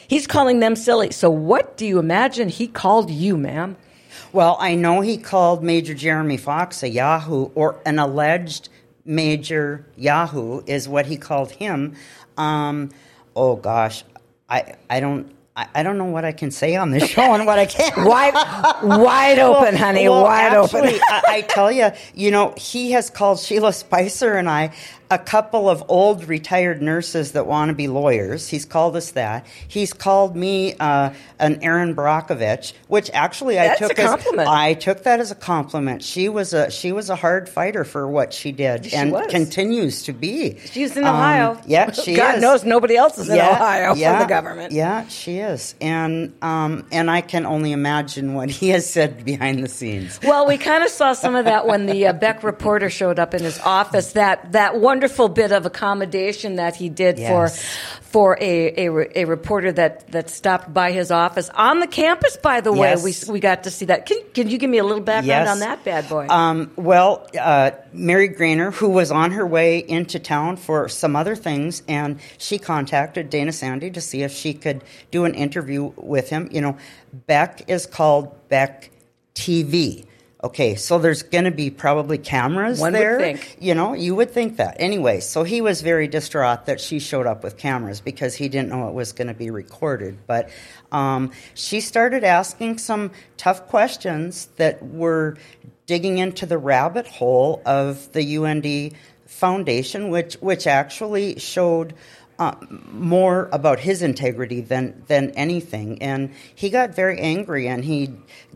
He's 0.09 0.27
calling 0.27 0.61
them 0.61 0.77
silly. 0.77 1.11
So, 1.11 1.29
what 1.29 1.77
do 1.77 1.85
you 1.85 1.99
imagine 1.99 2.49
he 2.49 2.69
called 2.69 3.11
you, 3.11 3.37
ma'am? 3.37 3.77
Well, 4.37 4.59
I 4.61 4.75
know 4.75 5.01
he 5.01 5.17
called 5.17 5.65
Major 5.65 5.95
Jeremy 5.95 6.37
Fox 6.37 6.83
a 6.83 6.91
Yahoo 6.91 7.47
or 7.55 7.81
an 7.87 7.99
alleged 7.99 8.69
Major 9.07 9.87
Yahoo 9.97 10.63
is 10.67 10.87
what 10.87 11.07
he 11.07 11.17
called 11.17 11.53
him. 11.53 11.95
Um, 12.37 12.91
oh 13.35 13.57
gosh, 13.57 14.05
I 14.47 14.75
I 14.91 15.01
don't. 15.01 15.35
I 15.57 15.69
I 15.77 15.83
don't 15.83 15.97
know 15.97 16.05
what 16.05 16.27
I 16.27 16.33
can 16.33 16.51
say 16.51 16.77
on 16.77 16.91
this 16.91 17.09
show 17.09 17.33
and 17.33 17.47
what 17.47 17.59
I 17.59 17.65
can't. 17.77 17.97
Wide, 17.97 18.35
wide 18.83 19.39
open, 19.39 19.75
honey, 19.75 20.07
Well, 20.07 20.25
wide 20.25 20.53
actually, 20.53 20.97
open. 20.97 21.01
I, 21.09 21.23
I 21.27 21.41
tell 21.41 21.73
you, 21.73 21.93
you 22.15 22.31
know, 22.31 22.53
he 22.59 22.91
has 22.91 23.09
called 23.09 23.41
Sheila 23.41 23.73
Spicer 23.73 24.35
and 24.35 24.51
I 24.51 24.75
a 25.11 25.19
couple 25.19 25.69
of 25.71 25.85
old 25.89 26.29
retired 26.29 26.83
nurses 26.83 27.33
that 27.33 27.47
want 27.47 27.69
to 27.69 27.75
be 27.75 27.87
lawyers. 27.89 28.49
He's 28.49 28.65
called 28.65 28.97
us 28.97 29.13
that. 29.13 29.47
He's 29.69 29.93
called 29.93 30.35
me 30.37 30.75
uh, 30.81 31.11
an 31.39 31.63
Erin 31.63 31.95
Brockovich, 31.95 32.73
which 32.89 33.11
actually 33.15 33.59
I 33.61 33.75
took 33.77 33.93
a 33.93 33.95
compliment. 34.05 34.49
as 34.49 34.55
I 34.55 34.75
took 34.75 35.03
that 35.05 35.21
as 35.21 35.31
a 35.31 35.35
compliment. 35.37 36.03
She 36.03 36.29
was 36.29 36.53
a 36.53 36.71
she 36.71 36.93
was 36.93 37.09
a 37.11 37.17
hard 37.17 37.49
fighter 37.49 37.85
for 37.85 38.09
what 38.09 38.33
she 38.33 38.53
did 38.53 38.87
She 38.87 38.97
and 38.97 39.13
was. 39.13 39.27
continues 39.29 40.03
to 40.05 40.13
be. 40.13 40.59
She's 40.59 40.97
in 40.97 41.05
Um, 41.05 41.15
Ohio. 41.15 41.61
yeah, 41.67 41.91
she 41.93 42.15
God 42.17 42.37
is. 42.37 42.43
knows 42.43 42.65
nobody 42.65 42.97
else 42.97 43.19
is 43.19 43.29
in 43.29 43.39
Ohio 43.39 43.95
for 43.95 44.01
the 44.23 44.27
government. 44.29 44.73
Yeah, 44.73 45.07
she 45.09 45.39
is, 45.39 45.75
and 45.81 46.33
um, 46.43 46.85
and 46.91 47.11
I 47.11 47.21
can 47.21 47.47
only 47.47 47.73
imagine 47.73 48.35
what 48.35 48.51
he 48.51 48.71
has 48.71 48.89
said 48.91 49.25
behind 49.25 49.63
the 49.63 49.69
scenes. 49.69 50.19
Well, 50.25 50.47
we 50.47 50.59
kind 50.59 50.83
of 50.83 50.91
saw 50.91 51.13
some 51.13 51.35
of 51.37 51.45
that 51.45 51.67
when 51.67 51.87
the 51.87 52.09
uh, 52.09 52.13
Beck 52.13 52.43
reporter 52.43 52.91
showed 52.91 53.19
up 53.19 53.35
in 53.35 53.43
his 53.43 53.59
office. 53.61 54.13
That 54.13 54.53
that 54.53 54.81
wonderful 54.97 55.29
bit 55.29 55.53
of 55.53 55.67
accommodation 55.67 56.57
that 56.57 56.75
he 56.75 56.89
did 56.89 57.19
Yes. 57.19 57.29
for 57.31 58.01
for 58.01 58.39
a, 58.41 58.87
a 58.87 59.21
a 59.23 59.25
reporter 59.27 59.71
that 59.73 60.11
that 60.13 60.31
stopped 60.31 60.73
by 60.73 60.91
his 60.91 61.11
office 61.11 61.51
on 61.55 61.81
the 61.81 61.87
campus. 61.87 62.39
By 62.39 62.63
the 62.63 62.73
way, 62.73 62.95
Yes. 62.97 63.27
we 63.29 63.33
we 63.35 63.41
got 63.41 63.65
to 63.65 63.71
see 63.71 63.85
that. 63.87 64.07
Can 64.07 64.19
can 64.33 64.49
you 64.49 64.57
give 64.57 64.71
me 64.71 64.79
a 64.79 64.85
little 64.85 65.03
background 65.05 65.27
Yes. 65.45 65.49
on 65.51 65.59
that 65.61 65.85
bad 65.85 66.09
boy? 66.09 66.27
Um, 66.31 66.71
well, 66.77 67.29
uh, 67.39 67.73
Mary 67.93 68.31
Grainer, 68.31 68.73
who 68.73 68.89
was 68.89 69.11
on 69.11 69.33
her 69.33 69.47
way 69.47 69.79
into 69.81 70.19
town 70.19 70.57
for 70.57 70.89
some 70.89 71.15
other 71.15 71.37
things, 71.37 71.83
and 71.89 72.19
she 72.39 72.59
contacted 72.59 73.29
Dana 73.29 73.53
Sande 73.53 73.93
to 73.93 74.01
see 74.01 74.23
if 74.23 74.33
she 74.33 74.55
could 74.55 74.83
do 75.11 75.27
an 75.27 75.35
interview 75.35 75.93
with 75.97 76.31
him. 76.31 76.49
You 76.51 76.63
know, 76.63 76.77
Beck 77.27 77.69
is 77.69 77.85
called 77.85 78.33
Beck 78.49 78.91
TV. 79.35 80.06
Okay, 80.47 80.77
so 80.77 81.01
there's 81.01 81.25
going 81.25 81.43
to 81.43 81.51
be 81.51 81.71
probably 81.71 82.19
cameras 82.19 82.79
One 82.79 82.93
would 82.93 83.03
there. 83.03 83.19
think. 83.19 83.57
You 83.59 83.75
know, 83.75 83.95
you 83.95 84.15
would 84.15 84.31
think 84.31 84.59
that. 84.59 84.77
Anyway, 84.79 85.19
so 85.19 85.43
he 85.43 85.61
was 85.61 85.83
very 85.83 86.07
distraught 86.07 86.67
that 86.67 86.81
she 86.81 87.01
showed 87.01 87.27
up 87.27 87.43
with 87.43 87.57
cameras 87.57 88.01
because 88.01 88.37
he 88.37 88.49
didn't 88.49 88.69
know 88.69 88.87
it 88.87 88.95
was 88.95 89.11
going 89.11 89.27
to 89.27 89.35
be 89.35 89.51
recorded. 89.51 90.19
But 90.29 90.51
um, 90.93 91.33
she 91.55 91.81
started 91.81 92.23
asking 92.23 92.79
some 92.79 93.11
tough 93.37 93.67
questions 93.67 94.47
that 94.55 94.81
were 94.85 95.37
digging 95.87 96.19
into 96.19 96.47
the 96.47 96.59
rabbit 96.59 97.09
hole 97.09 97.61
of 97.67 98.13
the 98.13 98.37
UND 98.37 98.95
Foundation, 99.27 100.11
which 100.11 100.35
which 100.35 100.69
actually 100.69 101.41
showed 101.41 101.93
uh, 102.39 102.55
more 102.93 103.49
about 103.53 103.81
his 103.81 104.03
integrity 104.03 104.61
than 104.61 105.03
than 105.09 105.31
anything. 105.31 106.03
And 106.03 106.33
he 106.55 106.71
got 106.71 106.95
very 106.95 107.19
angry, 107.19 107.67
and 107.69 107.85
he 107.85 108.13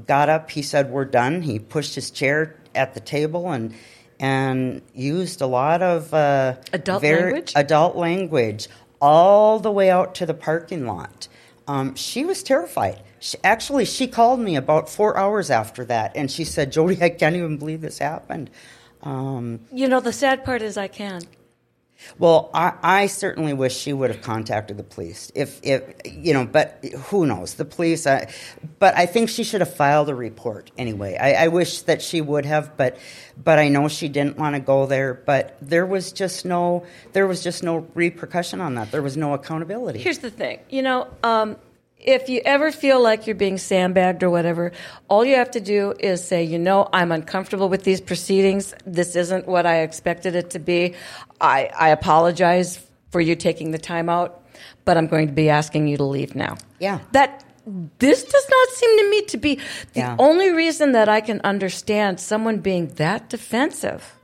got 0.06 0.28
up. 0.28 0.50
He 0.50 0.62
said, 0.62 0.90
"We're 0.90 1.04
done." 1.04 1.42
He 1.42 1.58
pushed 1.58 1.94
his 1.94 2.10
chair 2.10 2.56
at 2.74 2.94
the 2.94 3.00
table 3.00 3.50
and 3.50 3.74
and 4.18 4.82
used 4.94 5.40
a 5.40 5.46
lot 5.46 5.80
of 5.82 6.12
uh, 6.12 6.56
Adult 6.72 7.00
very- 7.00 7.22
language? 7.32 7.52
Adult 7.56 7.96
language 7.96 8.68
all 9.00 9.58
the 9.58 9.70
way 9.70 9.90
out 9.90 10.14
to 10.16 10.26
the 10.26 10.34
parking 10.34 10.86
lot. 10.86 11.26
Um, 11.66 11.94
she 11.94 12.24
was 12.24 12.42
terrified. 12.42 13.00
She, 13.18 13.38
actually, 13.42 13.84
she 13.86 14.06
called 14.06 14.40
me 14.40 14.56
about 14.56 14.88
four 14.90 15.16
hours 15.16 15.50
after 15.50 15.84
that, 15.86 16.12
and 16.16 16.30
she 16.30 16.44
said, 16.44 16.72
"Jodi, 16.72 17.02
I 17.02 17.08
can't 17.10 17.36
even 17.36 17.56
believe 17.56 17.80
this 17.80 17.98
happened." 17.98 18.50
Um, 19.02 19.60
You 19.72 19.88
know, 19.88 20.00
the 20.00 20.12
sad 20.12 20.44
part 20.44 20.60
is 20.62 20.76
I 20.76 20.88
can. 20.88 21.22
Well, 22.18 22.50
I, 22.54 22.72
I 22.82 23.06
certainly 23.06 23.52
wish 23.52 23.76
she 23.76 23.92
would 23.92 24.10
have 24.10 24.22
contacted 24.22 24.76
the 24.76 24.82
police. 24.82 25.30
If, 25.34 25.60
if 25.62 25.82
you 26.04 26.34
know, 26.34 26.46
but 26.46 26.84
who 27.08 27.26
knows? 27.26 27.54
The 27.54 27.64
police. 27.64 28.06
I, 28.06 28.32
but 28.78 28.96
I 28.96 29.06
think 29.06 29.28
she 29.28 29.44
should 29.44 29.60
have 29.60 29.74
filed 29.74 30.08
a 30.08 30.14
report 30.14 30.70
anyway. 30.76 31.16
I, 31.16 31.44
I 31.44 31.48
wish 31.48 31.82
that 31.82 32.02
she 32.02 32.20
would 32.20 32.46
have, 32.46 32.76
but 32.76 32.98
but 33.42 33.58
I 33.58 33.68
know 33.68 33.88
she 33.88 34.08
didn't 34.08 34.36
want 34.36 34.54
to 34.54 34.60
go 34.60 34.86
there. 34.86 35.14
But 35.14 35.56
there 35.62 35.86
was 35.86 36.12
just 36.12 36.44
no 36.44 36.84
there 37.12 37.26
was 37.26 37.42
just 37.42 37.62
no 37.62 37.86
repercussion 37.94 38.60
on 38.60 38.74
that. 38.74 38.90
There 38.90 39.02
was 39.02 39.16
no 39.16 39.34
accountability. 39.34 40.00
Here's 40.00 40.18
the 40.18 40.30
thing, 40.30 40.60
you 40.68 40.82
know, 40.82 41.08
um, 41.22 41.56
if 42.00 42.28
you 42.28 42.40
ever 42.44 42.72
feel 42.72 43.00
like 43.02 43.26
you're 43.26 43.36
being 43.36 43.58
sandbagged 43.58 44.22
or 44.22 44.30
whatever, 44.30 44.72
all 45.08 45.24
you 45.24 45.36
have 45.36 45.50
to 45.52 45.60
do 45.60 45.94
is 45.98 46.24
say, 46.26 46.42
you 46.42 46.58
know, 46.58 46.88
I'm 46.92 47.12
uncomfortable 47.12 47.68
with 47.68 47.84
these 47.84 48.00
proceedings. 48.00 48.74
This 48.86 49.16
isn't 49.16 49.46
what 49.46 49.66
I 49.66 49.80
expected 49.80 50.34
it 50.34 50.50
to 50.50 50.58
be. 50.58 50.94
I, 51.40 51.70
I 51.78 51.88
apologize 51.90 52.80
for 53.10 53.20
you 53.20 53.36
taking 53.36 53.70
the 53.72 53.78
time 53.78 54.08
out, 54.08 54.42
but 54.84 54.96
I'm 54.96 55.06
going 55.06 55.26
to 55.26 55.32
be 55.32 55.50
asking 55.50 55.88
you 55.88 55.96
to 55.98 56.04
leave 56.04 56.34
now. 56.34 56.56
Yeah. 56.78 57.00
That 57.12 57.44
this 57.98 58.24
does 58.24 58.46
not 58.50 58.68
seem 58.70 58.98
to 58.98 59.10
me 59.10 59.22
to 59.22 59.36
be 59.36 59.54
the 59.92 60.00
Yeah. 60.00 60.16
only 60.18 60.50
reason 60.50 60.92
that 60.92 61.08
I 61.08 61.20
can 61.20 61.40
understand 61.44 62.18
someone 62.18 62.58
being 62.58 62.88
that 62.94 63.28
defensive 63.28 64.14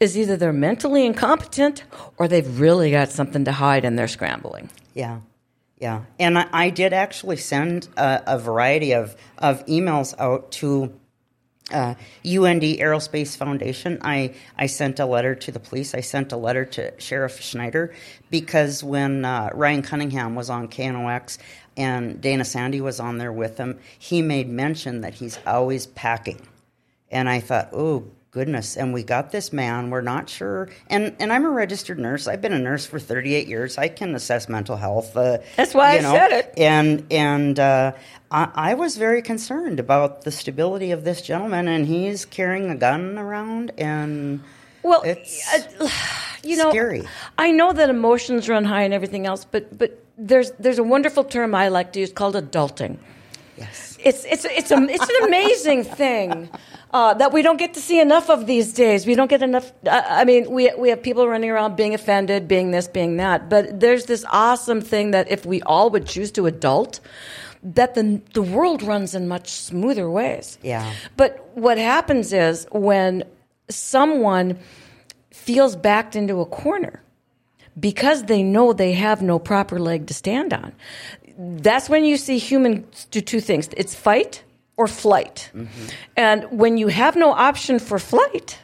is 0.00 0.16
either 0.16 0.36
they're 0.36 0.52
mentally 0.52 1.04
incompetent 1.04 1.84
or 2.16 2.26
they've 2.26 2.58
really 2.58 2.90
got 2.90 3.10
something 3.10 3.44
to 3.44 3.52
hide 3.52 3.84
and 3.84 3.98
they're 3.98 4.08
scrambling. 4.08 4.70
Yeah, 4.94 5.18
yeah. 5.82 6.04
And 6.20 6.38
I, 6.38 6.46
I 6.52 6.70
did 6.70 6.92
actually 6.92 7.38
send 7.38 7.88
a, 7.96 8.34
a 8.34 8.38
variety 8.38 8.92
of, 8.94 9.16
of 9.36 9.66
emails 9.66 10.14
out 10.16 10.52
to 10.52 10.96
uh, 11.72 11.94
UND 12.24 12.62
Aerospace 12.62 13.36
Foundation. 13.36 13.98
I, 14.00 14.34
I 14.56 14.66
sent 14.66 15.00
a 15.00 15.06
letter 15.06 15.34
to 15.34 15.50
the 15.50 15.58
police. 15.58 15.92
I 15.92 16.00
sent 16.00 16.30
a 16.30 16.36
letter 16.36 16.64
to 16.66 16.92
Sheriff 17.00 17.40
Schneider 17.40 17.92
because 18.30 18.84
when 18.84 19.24
uh, 19.24 19.50
Ryan 19.54 19.82
Cunningham 19.82 20.36
was 20.36 20.50
on 20.50 20.68
KNOX 20.68 21.38
and 21.76 22.20
Dana 22.20 22.44
Sande 22.44 22.80
was 22.80 23.00
on 23.00 23.18
there 23.18 23.32
with 23.32 23.58
him, 23.58 23.80
he 23.98 24.22
made 24.22 24.48
mention 24.48 25.00
that 25.00 25.14
he's 25.14 25.36
always 25.44 25.86
packing. 25.86 26.46
And 27.10 27.28
I 27.28 27.40
thought, 27.40 27.70
oh 27.72 28.04
goodness! 28.32 28.76
And 28.76 28.92
we 28.92 29.02
got 29.04 29.30
this 29.30 29.52
man. 29.52 29.90
We're 29.90 30.00
not 30.00 30.28
sure. 30.28 30.68
And 30.88 31.14
and 31.20 31.32
I'm 31.32 31.44
a 31.44 31.50
registered 31.50 31.98
nurse. 31.98 32.26
I've 32.26 32.40
been 32.40 32.52
a 32.52 32.58
nurse 32.58 32.84
for 32.84 32.98
38 32.98 33.46
years. 33.46 33.78
I 33.78 33.88
can 33.88 34.14
assess 34.14 34.48
mental 34.48 34.76
health. 34.76 35.16
Uh, 35.16 35.38
That's 35.56 35.74
why 35.74 35.92
you 35.94 35.98
I 36.00 36.02
know. 36.02 36.12
said 36.12 36.32
it. 36.32 36.54
And 36.56 37.06
and 37.10 37.58
uh, 37.60 37.92
I, 38.30 38.48
I 38.54 38.74
was 38.74 38.96
very 38.96 39.22
concerned 39.22 39.78
about 39.78 40.22
the 40.22 40.30
stability 40.32 40.90
of 40.90 41.04
this 41.04 41.22
gentleman, 41.22 41.68
and 41.68 41.86
he's 41.86 42.24
carrying 42.24 42.70
a 42.70 42.76
gun 42.76 43.18
around, 43.18 43.70
and 43.78 44.40
Well, 44.82 45.02
It's 45.02 45.46
uh, 45.80 45.88
you 46.42 46.56
know, 46.56 46.70
scary. 46.70 47.02
I 47.38 47.52
know 47.52 47.72
that 47.72 47.88
emotions 47.90 48.48
run 48.48 48.64
high 48.64 48.82
and 48.82 48.92
everything 48.94 49.26
else, 49.26 49.44
but 49.44 49.76
but 49.78 50.02
there's 50.18 50.50
there's 50.58 50.78
a 50.78 50.82
wonderful 50.84 51.24
term 51.24 51.54
I 51.54 51.68
like 51.68 51.92
to 51.92 52.00
use 52.00 52.12
called 52.12 52.34
adulting. 52.34 52.98
Yes, 53.62 53.98
It's 54.08 54.24
it's 54.24 54.44
it's 54.44 54.70
a 54.70 54.78
it's 54.88 55.08
an 55.08 55.24
amazing 55.24 55.84
thing 55.84 56.50
uh, 56.92 57.14
that 57.14 57.32
we 57.32 57.42
don't 57.42 57.58
get 57.58 57.74
to 57.74 57.80
see 57.80 58.00
enough 58.00 58.28
of 58.30 58.46
these 58.46 58.72
days. 58.72 59.06
We 59.06 59.14
don't 59.14 59.30
get 59.30 59.42
enough. 59.42 59.72
Uh, 59.86 60.02
I 60.20 60.24
mean, 60.24 60.50
we 60.50 60.70
we 60.76 60.88
have 60.90 61.02
people 61.02 61.26
running 61.28 61.50
around 61.50 61.76
being 61.76 61.94
offended, 61.94 62.48
being 62.48 62.70
this, 62.70 62.88
being 62.88 63.16
that. 63.16 63.48
But 63.48 63.80
there's 63.80 64.06
this 64.06 64.24
awesome 64.30 64.80
thing 64.80 65.12
that 65.12 65.30
if 65.30 65.46
we 65.46 65.62
all 65.62 65.90
would 65.90 66.06
choose 66.06 66.30
to 66.32 66.46
adult, 66.46 67.00
that 67.62 67.94
the 67.94 68.20
the 68.34 68.42
world 68.42 68.82
runs 68.82 69.14
in 69.14 69.28
much 69.28 69.48
smoother 69.50 70.10
ways. 70.10 70.58
Yeah. 70.62 70.92
But 71.16 71.50
what 71.54 71.78
happens 71.78 72.32
is 72.32 72.66
when 72.72 73.24
someone 73.68 74.58
feels 75.30 75.76
backed 75.76 76.14
into 76.14 76.40
a 76.40 76.46
corner 76.46 77.02
because 77.78 78.24
they 78.24 78.42
know 78.42 78.72
they 78.72 78.92
have 78.92 79.22
no 79.22 79.38
proper 79.38 79.78
leg 79.78 80.06
to 80.06 80.14
stand 80.14 80.52
on. 80.52 80.72
That's 81.38 81.88
when 81.88 82.04
you 82.04 82.16
see 82.16 82.38
humans 82.38 83.06
do 83.10 83.20
two 83.20 83.40
things 83.40 83.68
it's 83.76 83.94
fight 83.94 84.44
or 84.76 84.86
flight. 84.86 85.50
And 86.16 86.44
when 86.50 86.78
you 86.78 86.88
have 86.88 87.16
no 87.16 87.32
option 87.32 87.78
for 87.78 87.98
flight, 87.98 88.58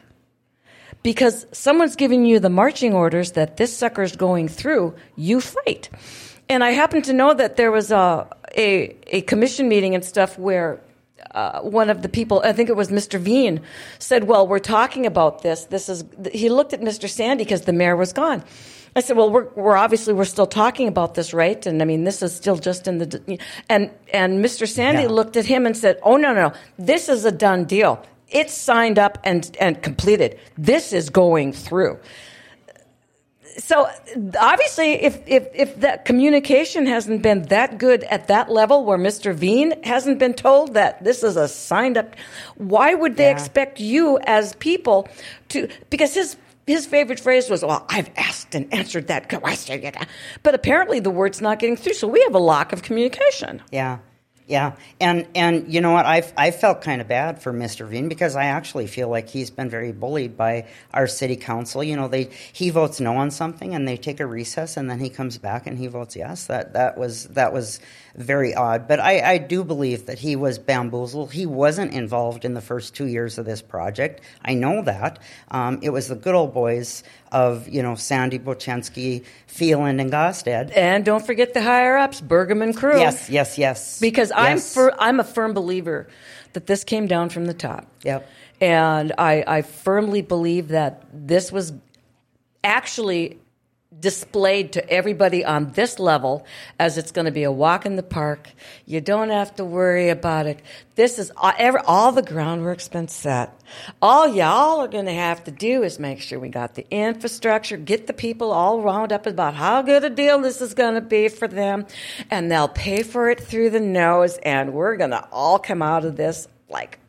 because 1.03 1.45
someone's 1.51 1.95
giving 1.95 2.25
you 2.25 2.39
the 2.39 2.49
marching 2.49 2.93
orders 2.93 3.33
that 3.33 3.57
this 3.57 3.75
sucker's 3.75 4.15
going 4.15 4.47
through, 4.49 4.95
you 5.15 5.39
fight. 5.39 5.89
And 6.49 6.63
I 6.63 6.71
happen 6.71 7.01
to 7.03 7.13
know 7.13 7.33
that 7.33 7.55
there 7.55 7.71
was 7.71 7.91
a, 7.91 8.27
a, 8.57 8.95
a 9.07 9.21
commission 9.21 9.69
meeting 9.69 9.95
and 9.95 10.03
stuff 10.03 10.37
where 10.37 10.81
uh, 11.31 11.61
one 11.61 11.89
of 11.89 12.01
the 12.01 12.09
people, 12.09 12.41
I 12.43 12.53
think 12.53 12.69
it 12.69 12.75
was 12.75 12.89
Mr. 12.89 13.19
Veen, 13.19 13.61
said, 13.99 14.23
"Well, 14.23 14.47
we're 14.47 14.59
talking 14.59 15.05
about 15.05 15.43
this. 15.43 15.65
This 15.65 15.89
is." 15.89 16.03
He 16.31 16.49
looked 16.49 16.73
at 16.73 16.81
Mr. 16.81 17.07
Sande 17.07 17.37
because 17.37 17.61
the 17.61 17.73
mayor 17.73 17.95
was 17.95 18.13
gone. 18.13 18.43
I 18.95 19.01
said, 19.01 19.15
"Well, 19.17 19.29
we're, 19.29 19.47
we're 19.55 19.77
obviously 19.77 20.13
we're 20.13 20.25
still 20.25 20.47
talking 20.47 20.87
about 20.87 21.13
this, 21.15 21.33
right? 21.33 21.63
And 21.65 21.81
I 21.81 21.85
mean, 21.85 22.03
this 22.03 22.21
is 22.21 22.35
still 22.35 22.55
just 22.57 22.87
in 22.87 22.97
the." 22.99 23.39
And 23.69 23.91
and 24.13 24.43
Mr. 24.43 24.67
Sande 24.67 24.99
Yeah. 25.01 25.07
looked 25.07 25.37
at 25.37 25.45
him 25.45 25.65
and 25.65 25.75
said, 25.77 25.99
"Oh 26.03 26.17
no, 26.17 26.33
no, 26.33 26.49
no, 26.49 26.53
this 26.77 27.09
is 27.09 27.25
a 27.25 27.31
done 27.31 27.65
deal. 27.65 28.01
It's 28.29 28.53
signed 28.53 28.97
up 28.99 29.17
and 29.23 29.55
and 29.59 29.81
completed. 29.81 30.39
This 30.57 30.93
is 30.93 31.09
going 31.09 31.53
through." 31.53 31.99
so 33.57 33.89
obviously 34.39 34.93
if, 35.03 35.19
if 35.27 35.47
if 35.53 35.79
that 35.81 36.05
communication 36.05 36.85
hasn't 36.85 37.21
been 37.21 37.41
that 37.43 37.77
good 37.77 38.03
at 38.05 38.27
that 38.27 38.49
level 38.49 38.85
where 38.85 38.97
mr 38.97 39.33
veen 39.33 39.73
hasn't 39.83 40.17
been 40.19 40.33
told 40.33 40.75
that 40.75 41.03
this 41.03 41.23
is 41.23 41.35
a 41.35 41.47
signed 41.47 41.97
up 41.97 42.15
why 42.55 42.93
would 42.93 43.17
they 43.17 43.25
Yeah. 43.25 43.31
expect 43.31 43.79
you 43.79 44.17
as 44.23 44.53
people 44.55 45.09
to 45.49 45.67
because 45.89 46.13
his 46.13 46.37
his 46.69 46.85
favorite 46.85 47.19
phrase 47.19 47.49
was 47.49 47.61
well 47.63 47.85
i've 47.89 48.09
asked 48.15 48.53
and 48.57 48.71
answered 48.73 49.07
that 49.07 49.23
question 49.29 49.81
but 50.43 50.53
apparently 50.53 50.99
the 50.99 51.09
word's 51.19 51.41
not 51.41 51.59
getting 51.59 51.75
through 51.75 51.93
so 51.93 52.07
we 52.07 52.21
have 52.27 52.35
a 52.35 52.39
lack 52.53 52.71
of 52.73 52.81
communication 52.83 53.61
Yeah, 53.71 53.99
yeah, 54.49 54.73
and 54.99 55.27
and 55.35 55.71
you 55.71 55.79
know 55.79 55.91
what? 55.91 56.07
I 56.07 56.23
I 56.35 56.49
felt 56.49 56.81
kind 56.81 57.01
of 57.01 57.07
bad 57.07 57.39
for 57.43 57.53
Mr. 57.53 57.87
Veen 57.87 58.09
because 58.09 58.35
I 58.35 58.45
actually 58.45 58.87
feel 58.87 59.07
like 59.07 59.29
he's 59.29 59.51
been 59.51 59.69
very 59.69 59.91
bullied 59.91 60.35
by 60.35 60.65
our 60.91 61.05
city 61.05 61.35
council. 61.35 61.83
You 61.83 61.95
know, 61.95 62.07
they 62.07 62.31
he 62.51 62.71
votes 62.71 62.99
no 62.99 63.15
on 63.17 63.29
something 63.29 63.75
and 63.75 63.87
they 63.87 63.95
take 63.95 64.19
a 64.19 64.25
recess 64.25 64.75
and 64.75 64.89
then 64.89 64.99
he 64.99 65.09
comes 65.09 65.37
back 65.37 65.67
and 65.67 65.77
he 65.77 65.85
votes 65.85 66.15
yes. 66.15 66.47
That 66.47 66.73
that 66.73 66.97
was 66.97 67.25
that 67.37 67.53
was 67.53 67.79
very 68.19 68.53
odd. 68.53 68.87
But 68.87 68.99
I 68.99 69.21
I 69.33 69.37
do 69.39 69.63
believe 69.63 70.05
that 70.05 70.19
he 70.19 70.35
was 70.35 70.59
bamboozled. 70.59 71.31
He 71.31 71.45
wasn't 71.45 71.93
involved 71.93 72.45
in 72.45 72.53
the 72.53 72.61
first 72.61 72.93
two 72.93 73.07
years 73.07 73.37
of 73.37 73.45
this 73.45 73.61
project. 73.61 74.21
I 74.45 74.53
know 74.53 74.83
that. 74.83 75.19
Um, 75.49 75.79
it 75.81 75.89
was 75.89 76.07
the 76.09 76.15
good 76.15 76.35
old 76.35 76.53
boys 76.53 77.01
of 77.31 77.67
you 77.67 77.81
know 77.81 77.95
Sande 77.95 78.43
Bochenski, 78.45 79.23
Feland, 79.47 79.99
and 80.01 80.11
Gosted. 80.11 80.71
and 80.71 81.03
don't 81.05 81.25
forget 81.25 81.53
the 81.53 81.61
higher 81.63 81.97
ups 81.97 82.21
Burgum 82.21 82.75
crew 82.75 82.99
Yes, 82.99 83.29
yes, 83.29 83.57
yes. 83.57 83.99
because 83.99 84.31
I'm 84.35 84.59
fir- 84.59 84.95
I'm 84.99 85.19
a 85.19 85.23
firm 85.23 85.53
believer 85.53 86.07
that 86.53 86.67
this 86.67 86.83
came 86.83 87.07
down 87.07 87.29
from 87.29 87.45
the 87.45 87.53
top. 87.53 87.87
Yep. 88.03 88.27
And 88.61 89.13
I, 89.17 89.43
I 89.47 89.61
firmly 89.61 90.21
believe 90.21 90.69
that 90.69 91.05
this 91.13 91.49
was 91.51 91.71
actually 92.63 93.37
displayed 93.97 94.73
to 94.73 94.89
everybody 94.89 95.43
on 95.43 95.71
this 95.71 95.97
level 95.97 96.45
as 96.77 96.97
it's 96.97 97.11
going 97.11 97.25
to 97.25 97.31
be 97.31 97.43
a 97.43 97.51
walk 97.51 97.85
in 97.85 97.95
the 97.95 98.03
park. 98.03 98.49
You 98.85 99.01
don't 99.01 99.29
have 99.29 99.55
to 99.55 99.65
worry 99.65 100.09
about 100.09 100.45
it. 100.45 100.61
This 100.95 101.17
is 101.17 101.31
all, 101.35 101.53
every, 101.57 101.81
all 101.85 102.11
the 102.11 102.21
groundwork's 102.21 102.87
been 102.87 103.07
set. 103.07 103.59
All 104.01 104.27
y'all 104.27 104.81
are 104.81 104.87
going 104.87 105.05
to 105.05 105.13
have 105.13 105.43
to 105.45 105.51
do 105.51 105.83
is 105.83 105.97
make 105.97 106.21
sure 106.21 106.39
we 106.39 106.49
got 106.49 106.75
the 106.75 106.85
infrastructure, 106.91 107.77
get 107.77 108.05
the 108.05 108.13
people 108.13 108.51
all 108.51 108.79
wound 108.81 109.11
up 109.11 109.25
about 109.25 109.55
how 109.55 109.81
good 109.81 110.03
a 110.03 110.09
deal 110.09 110.39
this 110.39 110.61
is 110.61 110.73
going 110.75 110.95
to 110.95 111.01
be 111.01 111.27
for 111.27 111.47
them, 111.47 111.87
and 112.29 112.51
they'll 112.51 112.67
pay 112.67 113.01
for 113.01 113.29
it 113.29 113.39
through 113.39 113.71
the 113.71 113.79
nose, 113.79 114.37
and 114.43 114.73
we're 114.73 114.97
going 114.97 115.11
to 115.11 115.27
all 115.31 115.57
come 115.57 115.81
out 115.81 116.05
of 116.05 116.15
this 116.15 116.47
like 116.69 116.99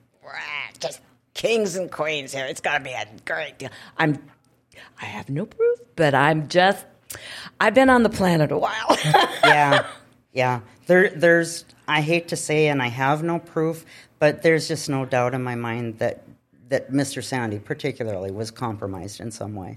just 0.78 1.01
kings 1.35 1.76
and 1.76 1.91
queens 1.91 2.33
here. 2.33 2.47
It's 2.47 2.61
gonna 2.61 2.85
be 2.85 2.91
a 2.91 3.07
great 3.24 3.59
deal. 3.59 3.70
I'm, 3.97 4.22
I 5.01 5.05
have 5.07 5.28
no 5.28 5.47
proof, 5.47 5.78
but 5.97 6.14
I'm 6.14 6.49
just, 6.49 6.85
I've 7.61 7.74
been 7.74 7.91
on 7.91 8.03
the 8.03 8.11
planet 8.11 8.53
a 8.53 8.59
while. 8.59 8.97
yeah, 9.45 9.87
yeah. 10.33 10.61
There, 10.87 11.11
there's. 11.11 11.64
I 11.89 12.03
hate 12.03 12.28
to 12.28 12.37
say, 12.37 12.68
and 12.68 12.81
I 12.81 12.87
have 12.89 13.22
no 13.22 13.39
proof, 13.41 13.85
but 14.20 14.43
there's 14.43 14.68
just 14.68 14.89
no 14.89 15.05
doubt 15.05 15.35
in 15.35 15.43
my 15.43 15.55
mind 15.57 15.99
that 15.99 16.22
that 16.68 16.93
Mr. 16.93 17.22
Sande, 17.22 17.64
particularly, 17.64 18.31
was 18.31 18.51
compromised 18.53 19.20
in 19.20 19.31
some 19.33 19.55
way. 19.57 19.76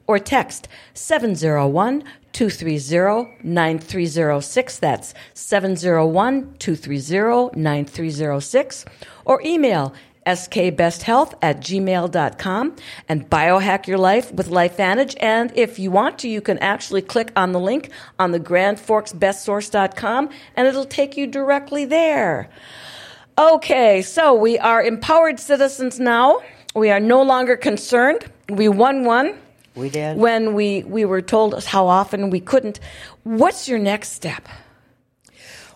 or 0.07 0.19
text 0.19 0.67
701 0.93 2.03
230 2.34 3.38
9306. 3.43 4.79
That's 4.79 5.13
701 5.34 6.55
230 6.59 7.59
9306. 7.59 8.86
Or 9.25 9.41
email 9.43 9.93
skbesthealth 10.25 11.34
at 11.41 11.59
gmail.com 11.59 12.75
and 13.09 13.29
biohack 13.29 13.88
your 13.88 13.97
life 13.97 14.32
with 14.32 14.49
LifeVantage. 14.49 15.15
And 15.19 15.51
if 15.55 15.79
you 15.79 15.91
want 15.91 16.19
to, 16.19 16.29
you 16.29 16.41
can 16.41 16.57
actually 16.59 17.01
click 17.01 17.32
on 17.36 17.51
the 17.51 17.59
link 17.59 17.89
on 18.19 18.32
the 18.32 18.39
Grand 18.39 18.79
Forks 18.79 19.13
bestsource.com 19.13 20.29
and 20.55 20.67
it'll 20.67 20.86
take 20.86 21.17
you 21.17 21.27
directly 21.27 21.86
there. 21.86 22.49
Okay, 23.38 24.01
so 24.01 24.34
we 24.34 24.59
are 24.59 24.84
empowered 24.84 25.39
citizens 25.39 25.99
now. 25.99 26.41
We 26.75 26.91
are 26.91 26.99
no 26.99 27.21
longer 27.21 27.57
concerned. 27.57 28.25
We 28.49 28.69
won 28.69 29.03
one 29.03 29.39
We 29.76 29.89
did. 29.89 30.17
when 30.17 30.53
we, 30.53 30.84
we 30.84 31.05
were 31.05 31.22
told 31.22 31.63
how 31.63 31.88
often 31.88 32.30
we 32.30 32.39
couldn't. 32.39 32.80
What's 33.24 33.67
your 33.67 33.80
next 33.80 34.13
step? 34.13 34.47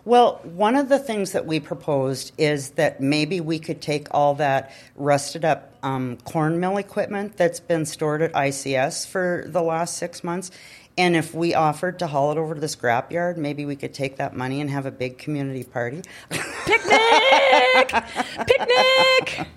Well, 0.03 0.39
one 0.43 0.75
of 0.75 0.87
the 0.87 0.99
things 0.99 1.31
that 1.31 1.47
we 1.47 1.59
proposed 1.59 2.31
is 2.37 2.71
that 2.71 3.01
maybe 3.01 3.41
we 3.41 3.57
could 3.57 3.81
take 3.81 4.07
all 4.11 4.35
that 4.35 4.71
rusted 4.95 5.43
up 5.43 5.73
um, 5.81 6.17
corn 6.17 6.59
mill 6.59 6.77
equipment 6.77 7.37
that's 7.37 7.59
been 7.59 7.85
stored 7.85 8.21
at 8.21 8.31
ICS 8.33 9.07
for 9.07 9.45
the 9.47 9.63
last 9.63 9.97
six 9.97 10.23
months, 10.23 10.51
and 10.97 11.15
if 11.15 11.33
we 11.33 11.53
offered 11.55 11.99
to 11.99 12.07
haul 12.07 12.31
it 12.31 12.37
over 12.37 12.53
to 12.53 12.61
the 12.61 12.67
scrapyard, 12.67 13.37
maybe 13.37 13.65
we 13.65 13.75
could 13.75 13.93
take 13.93 14.17
that 14.17 14.35
money 14.35 14.61
and 14.61 14.69
have 14.69 14.85
a 14.85 14.91
big 14.91 15.17
community 15.17 15.63
party. 15.63 16.03
Picnic! 16.29 17.89
Picnic! 18.47 19.47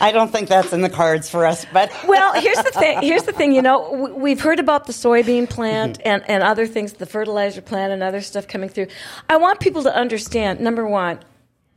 I 0.00 0.12
don't 0.12 0.30
think 0.30 0.48
that's 0.48 0.72
in 0.72 0.82
the 0.82 0.88
cards 0.88 1.28
for 1.28 1.46
us, 1.46 1.66
but 1.72 1.92
Well, 2.06 2.40
here's 2.40 2.58
the 2.58 2.70
thing. 2.70 3.02
Here's 3.02 3.24
the 3.24 3.32
thing. 3.32 3.52
You 3.52 3.62
know, 3.62 4.14
we've 4.16 4.40
heard 4.40 4.60
about 4.60 4.86
the 4.86 4.92
soybean 4.92 5.48
plant 5.48 6.00
and, 6.04 6.28
and 6.28 6.42
other 6.42 6.66
things, 6.66 6.94
the 6.94 7.06
fertilizer 7.06 7.62
plant 7.62 7.92
and 7.92 8.02
other 8.02 8.20
stuff 8.20 8.48
coming 8.48 8.68
through. 8.68 8.88
I 9.28 9.36
want 9.36 9.60
people 9.60 9.82
to 9.84 9.94
understand. 9.94 10.60
Number 10.60 10.86
one, 10.86 11.20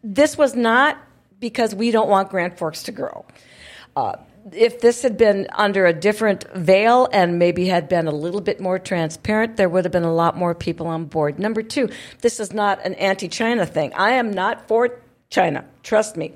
this 0.03 0.37
was 0.37 0.55
not 0.55 0.97
because 1.39 1.75
we 1.75 1.91
don't 1.91 2.09
want 2.09 2.29
Grand 2.29 2.57
Forks 2.57 2.83
to 2.83 2.91
grow. 2.91 3.25
Uh, 3.95 4.17
if 4.53 4.79
this 4.79 5.01
had 5.01 5.17
been 5.17 5.47
under 5.53 5.85
a 5.85 5.93
different 5.93 6.45
veil 6.55 7.09
and 7.11 7.37
maybe 7.37 7.67
had 7.67 7.89
been 7.89 8.07
a 8.07 8.11
little 8.11 8.41
bit 8.41 8.59
more 8.59 8.79
transparent, 8.79 9.57
there 9.57 9.67
would 9.67 9.85
have 9.85 9.91
been 9.91 10.03
a 10.03 10.13
lot 10.13 10.37
more 10.37 10.55
people 10.55 10.87
on 10.87 11.05
board. 11.05 11.39
Number 11.39 11.61
two, 11.61 11.89
this 12.21 12.39
is 12.39 12.53
not 12.53 12.83
an 12.85 12.93
anti 12.95 13.27
China 13.27 13.65
thing. 13.65 13.93
I 13.93 14.11
am 14.11 14.31
not 14.31 14.67
for 14.67 15.01
China, 15.30 15.65
trust 15.84 16.17
me. 16.17 16.34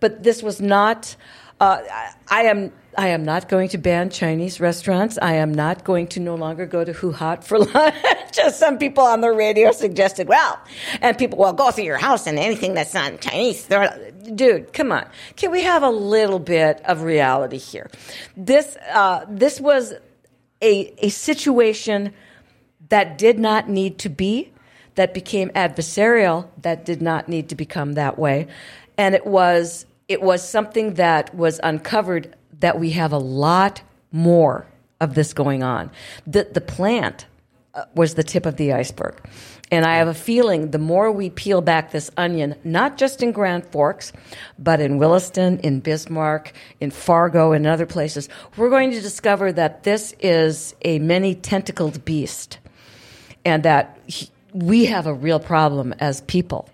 But 0.00 0.22
this 0.22 0.42
was 0.42 0.60
not, 0.60 1.16
uh, 1.60 1.80
I, 2.28 2.42
am. 2.42 2.72
I 2.96 3.08
am 3.08 3.22
not 3.22 3.48
going 3.48 3.68
to 3.70 3.78
ban 3.78 4.10
Chinese 4.10 4.60
restaurants. 4.60 5.18
I 5.20 5.34
am 5.34 5.52
not 5.52 5.84
going 5.84 6.08
to 6.08 6.20
no 6.20 6.34
longer 6.34 6.66
go 6.66 6.84
to 6.84 6.92
HuHot 6.92 7.44
for 7.44 7.58
lunch. 7.74 7.94
Just 8.32 8.58
some 8.58 8.78
people 8.78 9.04
on 9.04 9.20
the 9.20 9.30
radio 9.30 9.72
suggested, 9.72 10.26
well, 10.26 10.58
and 11.00 11.18
people, 11.18 11.38
well, 11.38 11.52
go 11.52 11.70
through 11.70 11.84
your 11.84 11.98
house 11.98 12.26
and 12.26 12.38
anything 12.38 12.74
that's 12.74 12.94
not 12.94 13.20
Chinese. 13.20 13.68
Dude, 14.34 14.72
come 14.72 14.92
on. 14.92 15.06
Can 15.36 15.50
we 15.50 15.62
have 15.62 15.82
a 15.82 15.90
little 15.90 16.38
bit 16.38 16.80
of 16.84 17.02
reality 17.02 17.58
here? 17.58 17.90
This, 18.36 18.76
uh, 18.92 19.26
this 19.28 19.60
was 19.60 19.94
a, 20.62 20.94
a 21.04 21.08
situation 21.10 22.14
that 22.88 23.18
did 23.18 23.38
not 23.38 23.68
need 23.68 23.98
to 23.98 24.08
be, 24.08 24.52
that 24.94 25.14
became 25.14 25.50
adversarial, 25.50 26.48
that 26.62 26.84
did 26.84 27.00
not 27.00 27.28
need 27.28 27.48
to 27.48 27.54
become 27.54 27.94
that 27.94 28.18
way. 28.18 28.48
And 28.98 29.14
it 29.14 29.26
was, 29.26 29.86
it 30.08 30.22
was 30.22 30.46
something 30.46 30.94
that 30.94 31.34
was 31.34 31.60
uncovered 31.62 32.36
that 32.60 32.78
we 32.78 32.90
have 32.90 33.12
a 33.12 33.18
lot 33.18 33.82
more 34.12 34.66
of 35.00 35.14
this 35.14 35.32
going 35.32 35.62
on. 35.62 35.90
The, 36.26 36.48
the 36.52 36.60
plant 36.60 37.26
uh, 37.74 37.84
was 37.94 38.14
the 38.14 38.22
tip 38.24 38.46
of 38.46 38.56
the 38.56 38.72
iceberg. 38.72 39.16
And 39.72 39.86
I 39.86 39.96
have 39.98 40.08
a 40.08 40.14
feeling 40.14 40.72
the 40.72 40.78
more 40.78 41.12
we 41.12 41.30
peel 41.30 41.60
back 41.60 41.92
this 41.92 42.10
onion, 42.16 42.56
not 42.64 42.98
just 42.98 43.22
in 43.22 43.30
Grand 43.30 43.64
Forks, 43.66 44.12
but 44.58 44.80
in 44.80 44.98
Williston, 44.98 45.60
in 45.60 45.78
Bismarck, 45.78 46.52
in 46.80 46.90
Fargo, 46.90 47.52
and 47.52 47.66
other 47.66 47.86
places, 47.86 48.28
we're 48.56 48.70
going 48.70 48.90
to 48.90 49.00
discover 49.00 49.52
that 49.52 49.84
this 49.84 50.12
is 50.18 50.74
a 50.82 50.98
many 50.98 51.36
tentacled 51.36 52.04
beast 52.04 52.58
and 53.44 53.62
that 53.62 54.00
we 54.52 54.86
have 54.86 55.06
a 55.06 55.14
real 55.14 55.40
problem 55.40 55.94
as 56.00 56.20
people. 56.22 56.68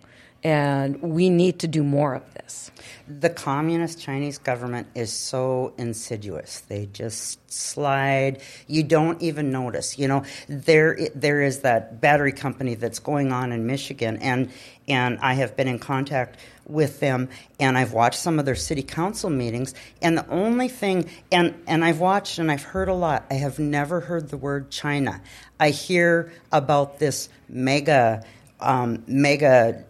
And 0.44 1.00
we 1.02 1.28
need 1.28 1.58
to 1.60 1.66
do 1.66 1.82
more 1.82 2.14
of 2.14 2.34
this. 2.34 2.70
The 3.08 3.30
communist 3.30 4.00
Chinese 4.00 4.38
government 4.38 4.88
is 4.94 5.12
so 5.12 5.72
insidious. 5.78 6.60
They 6.60 6.86
just 6.86 7.38
slide. 7.50 8.40
You 8.66 8.82
don't 8.82 9.20
even 9.22 9.50
notice. 9.50 9.98
You 9.98 10.08
know, 10.08 10.24
there 10.48 10.98
there 11.14 11.40
is 11.40 11.60
that 11.60 12.00
battery 12.00 12.32
company 12.32 12.74
that's 12.74 12.98
going 12.98 13.32
on 13.32 13.52
in 13.52 13.66
Michigan, 13.66 14.18
and 14.18 14.50
and 14.88 15.18
I 15.20 15.34
have 15.34 15.56
been 15.56 15.68
in 15.68 15.78
contact 15.78 16.38
with 16.66 17.00
them, 17.00 17.28
and 17.60 17.78
I've 17.78 17.92
watched 17.92 18.18
some 18.18 18.38
of 18.38 18.44
their 18.44 18.56
city 18.56 18.82
council 18.82 19.30
meetings, 19.30 19.74
and 20.02 20.18
the 20.18 20.28
only 20.28 20.68
thing, 20.68 21.08
and 21.30 21.54
and 21.66 21.84
I've 21.84 22.00
watched 22.00 22.38
and 22.38 22.50
I've 22.50 22.62
heard 22.62 22.88
a 22.88 22.94
lot. 22.94 23.24
I 23.30 23.34
have 23.34 23.58
never 23.58 24.00
heard 24.00 24.28
the 24.30 24.36
word 24.36 24.70
China. 24.70 25.20
I 25.60 25.70
hear 25.70 26.32
about 26.52 26.98
this 26.98 27.28
mega 27.48 28.24
um, 28.60 29.04
mega 29.06 29.84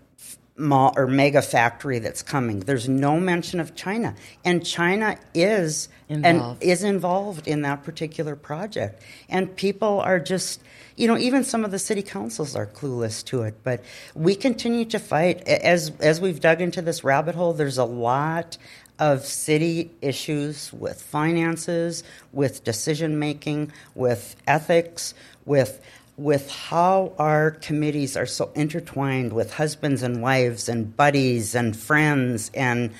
mall 0.56 0.92
or 0.96 1.06
mega 1.06 1.42
factory 1.42 1.98
that's 1.98 2.22
coming. 2.22 2.60
There's 2.60 2.88
no 2.88 3.20
mention 3.20 3.60
of 3.60 3.74
China, 3.74 4.14
and 4.44 4.64
China 4.64 5.18
is 5.34 5.88
Involved. 6.08 6.62
and 6.62 6.70
is 6.70 6.82
involved 6.82 7.48
in 7.48 7.62
that 7.62 7.82
particular 7.82 8.36
project. 8.36 9.02
And 9.28 9.54
people 9.56 10.00
are 10.00 10.20
just, 10.20 10.60
you 10.96 11.08
know, 11.08 11.18
even 11.18 11.44
some 11.44 11.64
of 11.64 11.70
the 11.72 11.78
city 11.78 12.02
councils 12.02 12.54
are 12.54 12.66
clueless 12.66 13.24
to 13.26 13.42
it. 13.42 13.56
But 13.64 13.82
we 14.14 14.34
continue 14.36 14.84
to 14.86 14.98
fight 14.98 15.46
as 15.48 15.92
as 16.00 16.20
we've 16.20 16.40
dug 16.40 16.60
into 16.60 16.80
this 16.80 17.04
rabbit 17.04 17.34
hole. 17.34 17.52
There's 17.52 17.78
a 17.78 17.84
lot 17.84 18.56
of 18.98 19.26
city 19.26 19.90
issues 20.00 20.72
with 20.72 21.02
finances, 21.02 22.02
with 22.32 22.64
decision 22.64 23.18
making, 23.18 23.72
with 23.94 24.36
ethics, 24.46 25.12
with 25.44 25.80
with 26.16 26.50
how 26.50 27.12
our 27.18 27.50
committees 27.52 28.16
are 28.16 28.26
so 28.26 28.50
intertwined 28.54 29.32
with 29.32 29.52
husbands 29.52 30.02
and 30.02 30.22
wives 30.22 30.68
and 30.68 30.96
buddies 30.96 31.54
and 31.54 31.76
friends 31.76 32.50
and 32.54 32.90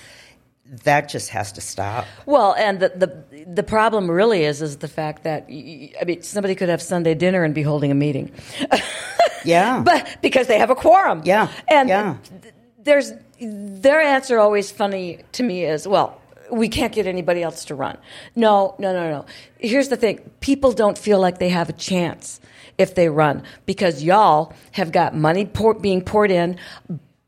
that 0.85 1.09
just 1.09 1.31
has 1.31 1.53
to 1.53 1.61
stop. 1.61 2.07
Well, 2.27 2.53
and 2.59 2.81
the, 2.81 2.89
the 2.89 3.45
the 3.47 3.62
problem 3.62 4.11
really 4.11 4.45
is 4.45 4.61
is 4.62 4.79
the 4.79 4.89
fact 4.89 5.23
that 5.23 5.45
I 5.49 6.05
mean 6.05 6.23
somebody 6.23 6.55
could 6.55 6.69
have 6.69 6.83
Sunday 6.83 7.14
dinner 7.14 7.45
and 7.45 7.55
be 7.55 7.62
holding 7.62 7.91
a 7.93 7.95
meeting, 7.95 8.33
Yeah. 9.45 9.81
but 9.85 10.17
because 10.23 10.49
they 10.49 10.59
have 10.59 10.71
a 10.71 10.75
quorum. 10.75 11.23
Yeah, 11.25 11.53
and 11.69 11.89
yeah. 11.89 12.17
th- 12.43 12.55
there's 12.83 13.12
their 13.41 14.01
answer 14.01 14.39
always 14.39 14.71
funny 14.71 15.21
to 15.33 15.43
me 15.43 15.64
is 15.64 15.87
well. 15.87 16.21
We 16.51 16.69
can't 16.69 16.93
get 16.93 17.07
anybody 17.07 17.43
else 17.43 17.64
to 17.67 17.75
run. 17.75 17.99
No, 18.35 18.75
no, 18.79 18.93
no, 18.93 19.11
no. 19.11 19.27
Here's 19.59 19.89
the 19.89 19.97
thing 19.97 20.19
people 20.41 20.73
don't 20.73 20.99
feel 20.99 21.21
like 21.21 21.39
they 21.39 21.49
have 21.51 21.69
a 21.69 21.73
chance 21.75 22.41
if 22.79 22.95
they 22.95 23.09
run 23.09 23.43
because 23.64 24.03
y'all 24.03 24.53
have 24.72 24.93
got 24.93 25.14
money 25.14 25.47
pour, 25.47 25.74
being 25.74 26.03
poured 26.03 26.31
in. 26.31 26.59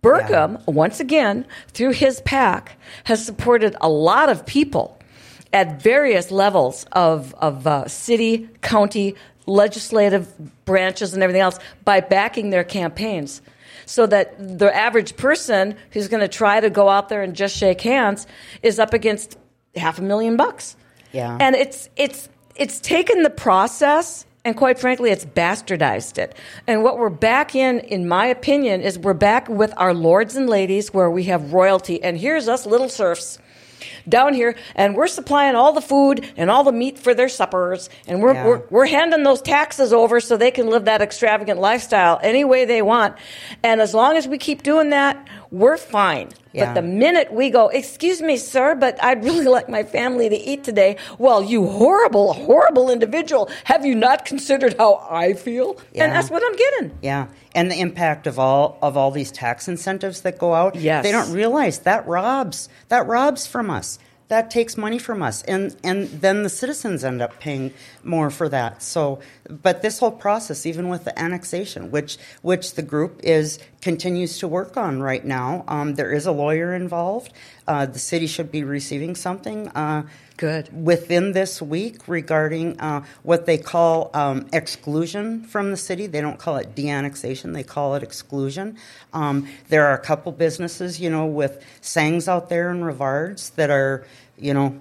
Burgum, 0.02 0.64
once 0.66 1.00
again, 1.00 1.44
through 1.68 1.90
his 1.90 2.20
PAC, 2.20 2.78
has 3.04 3.24
supported 3.24 3.76
a 3.80 3.88
lot 3.88 4.28
of 4.28 4.46
people 4.46 4.98
at 5.52 5.82
various 5.82 6.30
levels 6.30 6.86
of, 6.92 7.34
of 7.34 7.66
uh, 7.66 7.88
city, 7.88 8.48
county, 8.62 9.14
legislative 9.46 10.64
branches, 10.64 11.14
and 11.14 11.22
everything 11.22 11.42
else 11.42 11.58
by 11.84 12.00
backing 12.00 12.50
their 12.50 12.64
campaigns. 12.64 13.42
So 13.86 14.06
that 14.06 14.58
the 14.58 14.74
average 14.74 15.16
person 15.16 15.74
who's 15.92 16.08
going 16.08 16.20
to 16.20 16.28
try 16.28 16.60
to 16.60 16.68
go 16.68 16.90
out 16.90 17.08
there 17.08 17.22
and 17.22 17.34
just 17.34 17.56
shake 17.56 17.80
hands 17.80 18.26
is 18.62 18.78
up 18.78 18.92
against 18.92 19.38
half 19.74 19.98
a 19.98 20.02
million 20.02 20.36
bucks. 20.36 20.76
Yeah. 21.12 21.38
And 21.40 21.56
it's 21.56 21.88
it's 21.96 22.28
it's 22.54 22.80
taken 22.80 23.22
the 23.22 23.30
process 23.30 24.26
and 24.44 24.56
quite 24.56 24.78
frankly 24.78 25.10
it's 25.10 25.24
bastardized 25.24 26.18
it. 26.18 26.36
And 26.66 26.82
what 26.82 26.98
we're 26.98 27.10
back 27.10 27.54
in 27.54 27.80
in 27.80 28.08
my 28.08 28.26
opinion 28.26 28.80
is 28.80 28.98
we're 28.98 29.14
back 29.14 29.48
with 29.48 29.72
our 29.76 29.92
lords 29.94 30.36
and 30.36 30.48
ladies 30.48 30.92
where 30.94 31.10
we 31.10 31.24
have 31.24 31.52
royalty 31.52 32.02
and 32.02 32.16
here's 32.18 32.48
us 32.48 32.64
little 32.66 32.88
serfs 32.88 33.38
down 34.08 34.34
here 34.34 34.56
and 34.74 34.96
we're 34.96 35.06
supplying 35.06 35.54
all 35.54 35.72
the 35.72 35.80
food 35.80 36.28
and 36.36 36.50
all 36.50 36.64
the 36.64 36.72
meat 36.72 36.98
for 36.98 37.14
their 37.14 37.28
suppers 37.28 37.88
and 38.06 38.20
we're, 38.22 38.32
Yeah. 38.34 38.46
we're, 38.46 38.62
we're 38.70 38.86
handing 38.86 39.22
those 39.22 39.40
taxes 39.42 39.92
over 39.92 40.18
so 40.20 40.36
they 40.36 40.50
can 40.50 40.68
live 40.68 40.86
that 40.86 41.00
extravagant 41.02 41.60
lifestyle 41.60 42.18
any 42.22 42.44
way 42.44 42.64
they 42.64 42.82
want 42.82 43.14
and 43.62 43.80
as 43.80 43.94
long 43.94 44.16
as 44.16 44.26
we 44.26 44.38
keep 44.38 44.62
doing 44.62 44.90
that 44.90 45.28
we're 45.50 45.76
fine 45.78 46.28
Yeah. 46.52 46.66
but 46.66 46.74
the 46.80 46.82
minute 46.86 47.32
we 47.32 47.48
go 47.50 47.68
excuse 47.68 48.20
me 48.20 48.36
sir 48.36 48.74
but 48.74 49.02
i'd 49.02 49.24
really 49.24 49.46
like 49.56 49.68
my 49.68 49.82
family 49.82 50.28
to 50.28 50.36
eat 50.36 50.62
today 50.64 50.96
well 51.18 51.42
you 51.42 51.66
horrible 51.66 52.34
horrible 52.34 52.90
individual 52.90 53.48
have 53.64 53.86
you 53.86 53.94
not 53.94 54.24
considered 54.24 54.76
how 54.78 55.06
i 55.10 55.32
feel 55.32 55.76
Yeah. 55.94 56.04
and 56.04 56.12
that's 56.12 56.30
what 56.30 56.42
i'm 56.44 56.56
getting 56.56 56.98
Yeah, 57.02 57.28
and 57.54 57.70
the 57.70 57.80
impact 57.80 58.26
of 58.26 58.38
all 58.38 58.78
of 58.82 58.96
all 58.96 59.10
these 59.10 59.30
tax 59.32 59.68
incentives 59.68 60.20
that 60.22 60.38
go 60.38 60.52
out. 60.54 60.74
Yes. 60.76 61.02
they 61.04 61.12
don't 61.12 61.32
realize 61.32 61.80
that 61.80 62.06
robs 62.06 62.68
that 62.88 63.06
robs 63.06 63.46
from 63.46 63.70
us. 63.70 63.98
That 64.28 64.50
takes 64.50 64.76
money 64.76 64.98
from 64.98 65.22
us, 65.22 65.42
and 65.44 65.74
and 65.82 66.08
then 66.08 66.42
the 66.42 66.50
citizens 66.50 67.02
end 67.02 67.22
up 67.22 67.40
paying 67.40 67.72
more 68.04 68.30
for 68.30 68.48
that. 68.50 68.82
So, 68.82 69.20
but 69.48 69.80
this 69.80 70.00
whole 70.00 70.10
process, 70.10 70.66
even 70.66 70.88
with 70.90 71.04
the 71.04 71.18
annexation, 71.18 71.90
which 71.90 72.18
which 72.42 72.74
the 72.74 72.82
group 72.82 73.20
is 73.22 73.58
continues 73.80 74.38
to 74.38 74.48
work 74.48 74.76
on 74.76 75.00
right 75.00 75.24
now, 75.24 75.64
um, 75.66 75.94
there 75.94 76.12
is 76.12 76.26
a 76.26 76.32
lawyer 76.32 76.74
involved. 76.74 77.32
Uh, 77.66 77.86
the 77.86 77.98
city 77.98 78.26
should 78.26 78.52
be 78.52 78.62
receiving 78.62 79.14
something. 79.14 79.68
Uh, 79.68 80.02
Good. 80.38 80.70
within 80.84 81.32
this 81.32 81.60
week 81.60 82.06
regarding 82.06 82.78
uh, 82.78 83.04
what 83.24 83.44
they 83.44 83.58
call 83.58 84.12
um, 84.14 84.46
exclusion 84.52 85.42
from 85.42 85.72
the 85.72 85.76
city. 85.76 86.06
They 86.06 86.20
don't 86.20 86.38
call 86.38 86.58
it 86.58 86.76
de-annexation; 86.76 87.52
they 87.52 87.64
call 87.64 87.96
it 87.96 88.04
exclusion. 88.04 88.78
Um, 89.12 89.48
there 89.68 89.86
are 89.86 89.94
a 89.94 89.98
couple 89.98 90.30
businesses, 90.30 91.00
you 91.00 91.10
know, 91.10 91.26
with 91.26 91.64
sangs 91.80 92.28
out 92.28 92.48
there 92.50 92.70
in 92.70 92.84
Rivards 92.84 93.50
that 93.50 93.70
are, 93.70 94.06
you 94.38 94.54
know, 94.54 94.78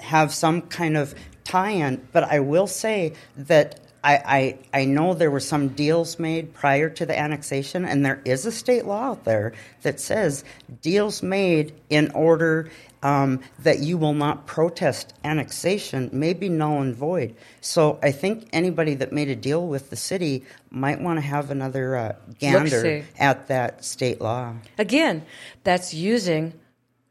have 0.00 0.32
some 0.32 0.62
kind 0.62 0.96
of 0.96 1.14
tie-in. 1.44 2.08
But 2.10 2.24
I 2.24 2.40
will 2.40 2.66
say 2.66 3.12
that. 3.36 3.80
I, 4.06 4.58
I, 4.74 4.80
I 4.82 4.84
know 4.84 5.14
there 5.14 5.30
were 5.30 5.40
some 5.40 5.68
deals 5.68 6.18
made 6.18 6.52
prior 6.52 6.90
to 6.90 7.06
the 7.06 7.18
annexation, 7.18 7.86
and 7.86 8.04
there 8.04 8.20
is 8.26 8.44
a 8.44 8.52
state 8.52 8.84
law 8.84 9.12
out 9.12 9.24
there 9.24 9.54
that 9.80 9.98
says 9.98 10.44
deals 10.82 11.22
made 11.22 11.72
in 11.88 12.10
order 12.10 12.68
um, 13.04 13.40
that 13.60 13.80
you 13.80 13.96
will 13.98 14.14
not 14.14 14.46
protest 14.46 15.14
annexation 15.22 16.08
may 16.12 16.32
be 16.32 16.48
null 16.48 16.80
and 16.80 16.96
void. 16.96 17.36
So 17.60 17.98
I 18.02 18.10
think 18.10 18.48
anybody 18.52 18.94
that 18.94 19.12
made 19.12 19.28
a 19.28 19.36
deal 19.36 19.68
with 19.68 19.90
the 19.90 19.96
city 19.96 20.42
might 20.70 21.00
want 21.00 21.18
to 21.18 21.20
have 21.20 21.50
another 21.50 21.96
uh, 21.96 22.16
gander 22.40 23.04
at 23.18 23.46
that 23.48 23.84
state 23.84 24.20
law. 24.20 24.54
Again, 24.78 25.24
that's 25.62 25.92
using 25.92 26.54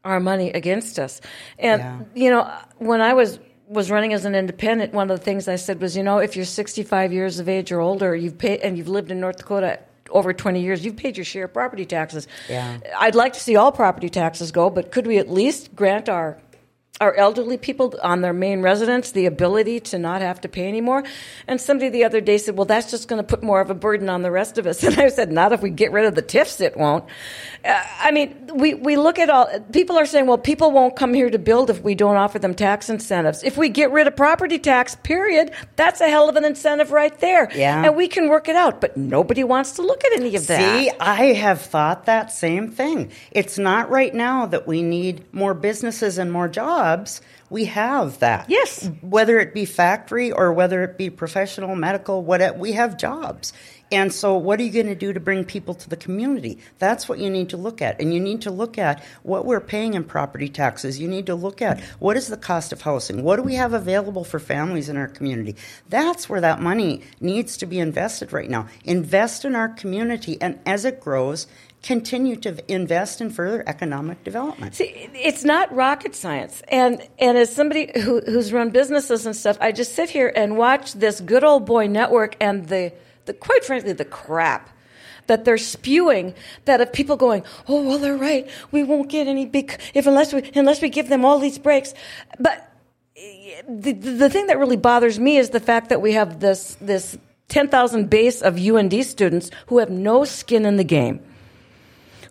our 0.04 0.18
money 0.20 0.50
against 0.50 0.98
us. 0.98 1.20
And 1.58 1.80
Yeah. 1.80 2.00
you 2.14 2.30
know, 2.30 2.52
when 2.78 3.00
I 3.00 3.14
was 3.14 3.38
was 3.66 3.90
running 3.90 4.12
as 4.12 4.26
an 4.26 4.34
independent, 4.34 4.92
one 4.92 5.10
of 5.10 5.18
the 5.18 5.24
things 5.24 5.48
I 5.48 5.56
said 5.56 5.80
was, 5.80 5.96
you 5.96 6.02
know, 6.02 6.18
if 6.18 6.36
you're 6.36 6.44
65 6.44 7.14
years 7.14 7.38
of 7.38 7.48
age 7.48 7.72
or 7.72 7.80
older, 7.80 8.14
you've 8.14 8.36
paid 8.36 8.60
and 8.60 8.76
you've 8.76 8.88
lived 8.88 9.10
in 9.10 9.20
North 9.20 9.38
Dakota 9.38 9.78
over 10.10 10.32
20 10.32 10.60
years, 10.60 10.84
you've 10.84 10.96
paid 10.96 11.16
your 11.16 11.24
share 11.24 11.44
of 11.44 11.52
property 11.52 11.84
taxes. 11.84 12.28
Yeah. 12.48 12.78
I'd 12.98 13.14
like 13.14 13.32
to 13.34 13.40
see 13.40 13.56
all 13.56 13.72
property 13.72 14.08
taxes 14.08 14.52
go, 14.52 14.70
but 14.70 14.90
could 14.92 15.06
we 15.06 15.18
at 15.18 15.30
least 15.30 15.74
grant 15.74 16.08
our 16.08 16.38
our 17.00 17.12
elderly 17.16 17.56
people 17.56 17.92
on 18.04 18.20
their 18.20 18.32
main 18.32 18.62
residence 18.62 19.10
the 19.10 19.26
ability 19.26 19.80
to 19.80 19.98
not 19.98 20.22
have 20.22 20.40
to 20.40 20.48
pay 20.48 20.68
anymore. 20.68 21.02
And 21.48 21.60
somebody 21.60 21.88
the 21.88 22.04
other 22.04 22.20
day 22.20 22.38
said, 22.38 22.56
well, 22.56 22.66
that's 22.66 22.88
just 22.88 23.08
going 23.08 23.20
to 23.20 23.26
put 23.26 23.42
more 23.42 23.60
of 23.60 23.68
a 23.68 23.74
burden 23.74 24.08
on 24.08 24.22
the 24.22 24.30
rest 24.30 24.58
of 24.58 24.66
us. 24.66 24.84
And 24.94 25.00
I 25.00 25.08
said, 25.08 25.32
not 25.32 25.52
if 25.52 25.60
we 25.60 25.70
get 25.70 25.90
rid 25.90 26.04
of 26.04 26.14
the 26.14 26.22
TIFs, 26.22 26.60
it 26.60 26.76
won't. 26.76 27.04
Uh, 27.64 27.82
I 28.00 28.12
mean, 28.12 28.48
we, 28.54 28.74
we 28.74 28.96
look 28.96 29.18
at 29.18 29.28
all, 29.28 29.48
people 29.72 29.98
are 29.98 30.06
saying, 30.06 30.26
well, 30.26 30.38
people 30.38 30.70
won't 30.70 30.94
come 30.94 31.14
here 31.14 31.30
to 31.30 31.38
build 31.38 31.68
if 31.68 31.82
we 31.82 31.96
don't 31.96 32.16
offer 32.16 32.38
them 32.38 32.54
tax 32.54 32.88
incentives. 32.88 33.42
If 33.42 33.56
we 33.56 33.70
get 33.70 33.90
rid 33.90 34.06
of 34.06 34.14
property 34.14 34.60
tax, 34.60 34.94
period, 35.02 35.50
that's 35.74 36.00
a 36.00 36.08
hell 36.08 36.28
of 36.28 36.36
an 36.36 36.44
incentive 36.44 36.92
right 36.92 37.18
there. 37.18 37.48
Yeah. 37.56 37.86
And 37.86 37.96
we 37.96 38.06
can 38.06 38.28
work 38.28 38.48
it 38.48 38.54
out, 38.54 38.80
but 38.80 38.96
nobody 38.96 39.42
wants 39.42 39.72
to 39.72 39.82
look 39.82 40.04
at 40.04 40.12
any 40.12 40.36
of 40.36 40.46
that. 40.46 40.58
See, 40.58 40.90
I 41.00 41.32
have 41.32 41.60
thought 41.60 42.04
that 42.04 42.30
same 42.30 42.70
thing. 42.70 43.10
It's 43.32 43.58
not 43.58 43.90
right 43.90 44.14
now 44.14 44.46
that 44.46 44.68
we 44.68 44.82
need 44.82 45.24
more 45.34 45.54
businesses 45.54 46.18
and 46.18 46.30
more 46.30 46.46
jobs. 46.46 46.83
We 47.50 47.66
have 47.66 48.18
that. 48.20 48.50
Yes. 48.50 48.90
Whether 49.00 49.38
it 49.38 49.54
be 49.54 49.64
factory 49.64 50.32
or 50.32 50.52
whether 50.52 50.82
it 50.82 50.98
be 50.98 51.10
professional, 51.10 51.76
medical, 51.76 52.22
whatever, 52.22 52.58
we 52.58 52.72
have 52.72 52.96
jobs. 52.96 53.52
And 53.92 54.12
so, 54.12 54.36
what 54.36 54.58
are 54.58 54.62
you 54.64 54.72
going 54.72 54.86
to 54.86 54.94
do 54.94 55.12
to 55.12 55.20
bring 55.20 55.44
people 55.44 55.74
to 55.74 55.88
the 55.88 55.96
community? 55.96 56.58
That's 56.78 57.08
what 57.08 57.18
you 57.18 57.30
need 57.30 57.50
to 57.50 57.56
look 57.56 57.82
at. 57.82 58.00
And 58.00 58.12
you 58.12 58.18
need 58.18 58.42
to 58.42 58.50
look 58.50 58.78
at 58.78 59.04
what 59.22 59.44
we're 59.44 59.60
paying 59.60 59.94
in 59.94 60.04
property 60.04 60.48
taxes. 60.48 60.98
You 60.98 61.06
need 61.06 61.26
to 61.26 61.34
look 61.34 61.62
at 61.62 61.80
what 62.00 62.16
is 62.16 62.28
the 62.28 62.36
cost 62.36 62.72
of 62.72 62.82
housing? 62.82 63.22
What 63.22 63.36
do 63.36 63.42
we 63.42 63.54
have 63.54 63.72
available 63.72 64.24
for 64.24 64.40
families 64.40 64.88
in 64.88 64.96
our 64.96 65.06
community? 65.06 65.54
That's 65.88 66.28
where 66.28 66.40
that 66.40 66.60
money 66.60 67.02
needs 67.20 67.56
to 67.58 67.66
be 67.66 67.78
invested 67.78 68.32
right 68.32 68.50
now. 68.50 68.68
Invest 68.84 69.44
in 69.44 69.54
our 69.54 69.68
community, 69.68 70.38
and 70.40 70.58
as 70.66 70.84
it 70.84 71.00
grows, 71.00 71.46
continue 71.84 72.34
to 72.34 72.72
invest 72.72 73.20
in 73.20 73.28
further 73.28 73.62
economic 73.66 74.24
development. 74.24 74.74
See, 74.74 75.10
it's 75.12 75.44
not 75.44 75.72
rocket 75.74 76.14
science. 76.14 76.62
And 76.68 77.06
and 77.18 77.36
as 77.36 77.54
somebody 77.54 77.92
who, 78.00 78.22
who's 78.22 78.54
run 78.54 78.70
businesses 78.70 79.26
and 79.26 79.36
stuff, 79.36 79.58
I 79.60 79.70
just 79.70 79.94
sit 79.94 80.08
here 80.08 80.32
and 80.34 80.56
watch 80.56 80.94
this 80.94 81.20
good 81.20 81.44
old 81.44 81.66
boy 81.66 81.86
network 81.86 82.36
and 82.40 82.68
the, 82.68 82.92
the 83.26 83.34
quite 83.34 83.66
frankly 83.66 83.92
the 83.92 84.06
crap 84.06 84.70
that 85.26 85.44
they're 85.44 85.58
spewing. 85.58 86.34
That 86.64 86.80
of 86.80 86.90
people 86.90 87.16
going, 87.16 87.44
oh 87.68 87.82
well, 87.82 87.98
they're 87.98 88.16
right, 88.16 88.48
we 88.72 88.82
won't 88.82 89.10
get 89.10 89.26
any 89.26 89.44
big 89.44 89.78
if 89.92 90.06
unless 90.06 90.32
we 90.32 90.50
unless 90.54 90.80
we 90.80 90.88
give 90.88 91.10
them 91.10 91.24
all 91.24 91.38
these 91.38 91.58
breaks, 91.58 91.94
but. 92.40 92.70
The, 93.68 93.92
the 93.92 94.28
thing 94.28 94.48
that 94.48 94.58
really 94.58 94.76
bothers 94.76 95.20
me 95.20 95.36
is 95.36 95.50
the 95.50 95.60
fact 95.60 95.90
that 95.90 96.02
we 96.02 96.12
have 96.14 96.40
this 96.40 96.76
this 96.80 97.16
10,000 97.48 98.10
base 98.10 98.42
of 98.42 98.58
UND 98.58 99.04
students 99.04 99.52
who 99.68 99.78
have 99.78 99.88
no 99.88 100.24
skin 100.24 100.66
in 100.66 100.76
the 100.76 100.84
game 100.84 101.20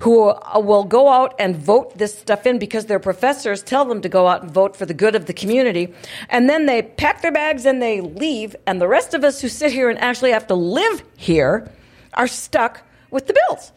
who 0.03 0.27
uh, 0.27 0.59
will 0.59 0.83
go 0.83 1.07
out 1.07 1.33
and 1.39 1.55
vote 1.55 1.97
this 1.97 2.17
stuff 2.19 2.45
in 2.45 2.59
because 2.59 2.87
their 2.87 2.99
professors 2.99 3.63
tell 3.63 3.85
them 3.85 4.01
to 4.01 4.09
go 4.09 4.27
out 4.27 4.43
and 4.43 4.51
vote 4.51 4.75
for 4.75 4.85
the 4.85 4.93
good 4.93 5.15
of 5.15 5.27
the 5.27 5.33
community. 5.33 5.93
And 6.27 6.49
then 6.49 6.65
they 6.65 6.81
pack 6.81 7.21
their 7.21 7.31
bags 7.31 7.65
and 7.65 7.81
they 7.81 8.01
leave. 8.01 8.53
And 8.67 8.81
the 8.81 8.87
rest 8.89 9.13
of 9.13 9.23
us 9.23 9.39
who 9.39 9.47
sit 9.47 9.71
here 9.71 9.89
and 9.89 9.97
actually 9.99 10.31
have 10.31 10.45
to 10.47 10.55
live 10.55 11.03
here 11.15 11.71
are 12.15 12.27
stuck 12.27 12.85
with 13.11 13.27
the 13.27 13.33
bills. 13.47 13.71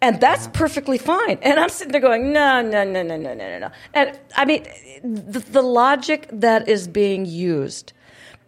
And 0.00 0.18
that's 0.18 0.46
perfectly 0.48 0.96
fine. 0.96 1.38
And 1.42 1.60
I'm 1.60 1.68
sitting 1.68 1.92
there 1.92 2.00
going, 2.00 2.32
no, 2.32 2.62
no, 2.62 2.84
no, 2.84 3.02
no, 3.02 3.18
no, 3.18 3.34
no, 3.34 3.58
no. 3.58 3.70
And 3.92 4.18
I 4.36 4.46
mean, 4.46 4.64
the, 5.02 5.40
the 5.40 5.62
logic 5.62 6.30
that 6.32 6.66
is 6.66 6.88
being 6.88 7.26
used 7.26 7.92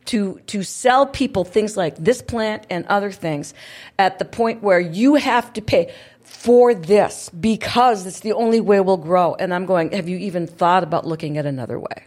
to 0.07 0.41
to 0.47 0.63
sell 0.63 1.07
people 1.07 1.45
things 1.45 1.77
like 1.77 1.95
this 1.97 2.23
plant 2.23 2.65
and 2.71 2.87
other 2.87 3.13
things 3.13 3.53
at 3.99 4.19
the 4.19 4.25
point 4.25 4.63
where 4.63 4.81
you 4.81 5.17
have 5.17 5.53
to 5.53 5.61
pay 5.61 5.93
for 6.31 6.75
this 6.75 7.29
because 7.29 8.07
it's 8.07 8.21
the 8.21 8.33
only 8.33 8.61
way 8.61 8.81
we'll 8.81 8.97
grow. 8.97 9.35
And 9.35 9.53
I'm 9.53 9.67
going, 9.67 9.91
have 9.91 10.09
you 10.09 10.17
even 10.17 10.47
thought 10.47 10.85
about 10.85 11.05
looking 11.05 11.37
at 11.37 11.45
another 11.45 11.79
way? 11.79 12.07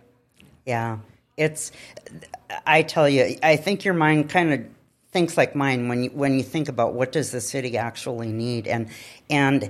Yeah, 0.65 0.99
it's. 1.35 1.71
I 2.65 2.83
tell 2.83 3.09
you, 3.09 3.37
I 3.43 3.57
think 3.57 3.83
your 3.83 3.93
mind 3.93 4.29
kind 4.29 4.53
of 4.53 4.65
thinks 5.11 5.35
like 5.35 5.55
mine 5.55 5.89
when 5.89 6.05
you 6.05 6.09
when 6.11 6.37
you 6.37 6.43
think 6.43 6.69
about 6.69 6.93
what 6.93 7.11
does 7.11 7.31
the 7.31 7.41
city 7.41 7.77
actually 7.77 8.31
need, 8.31 8.65
and 8.65 8.89
and 9.29 9.69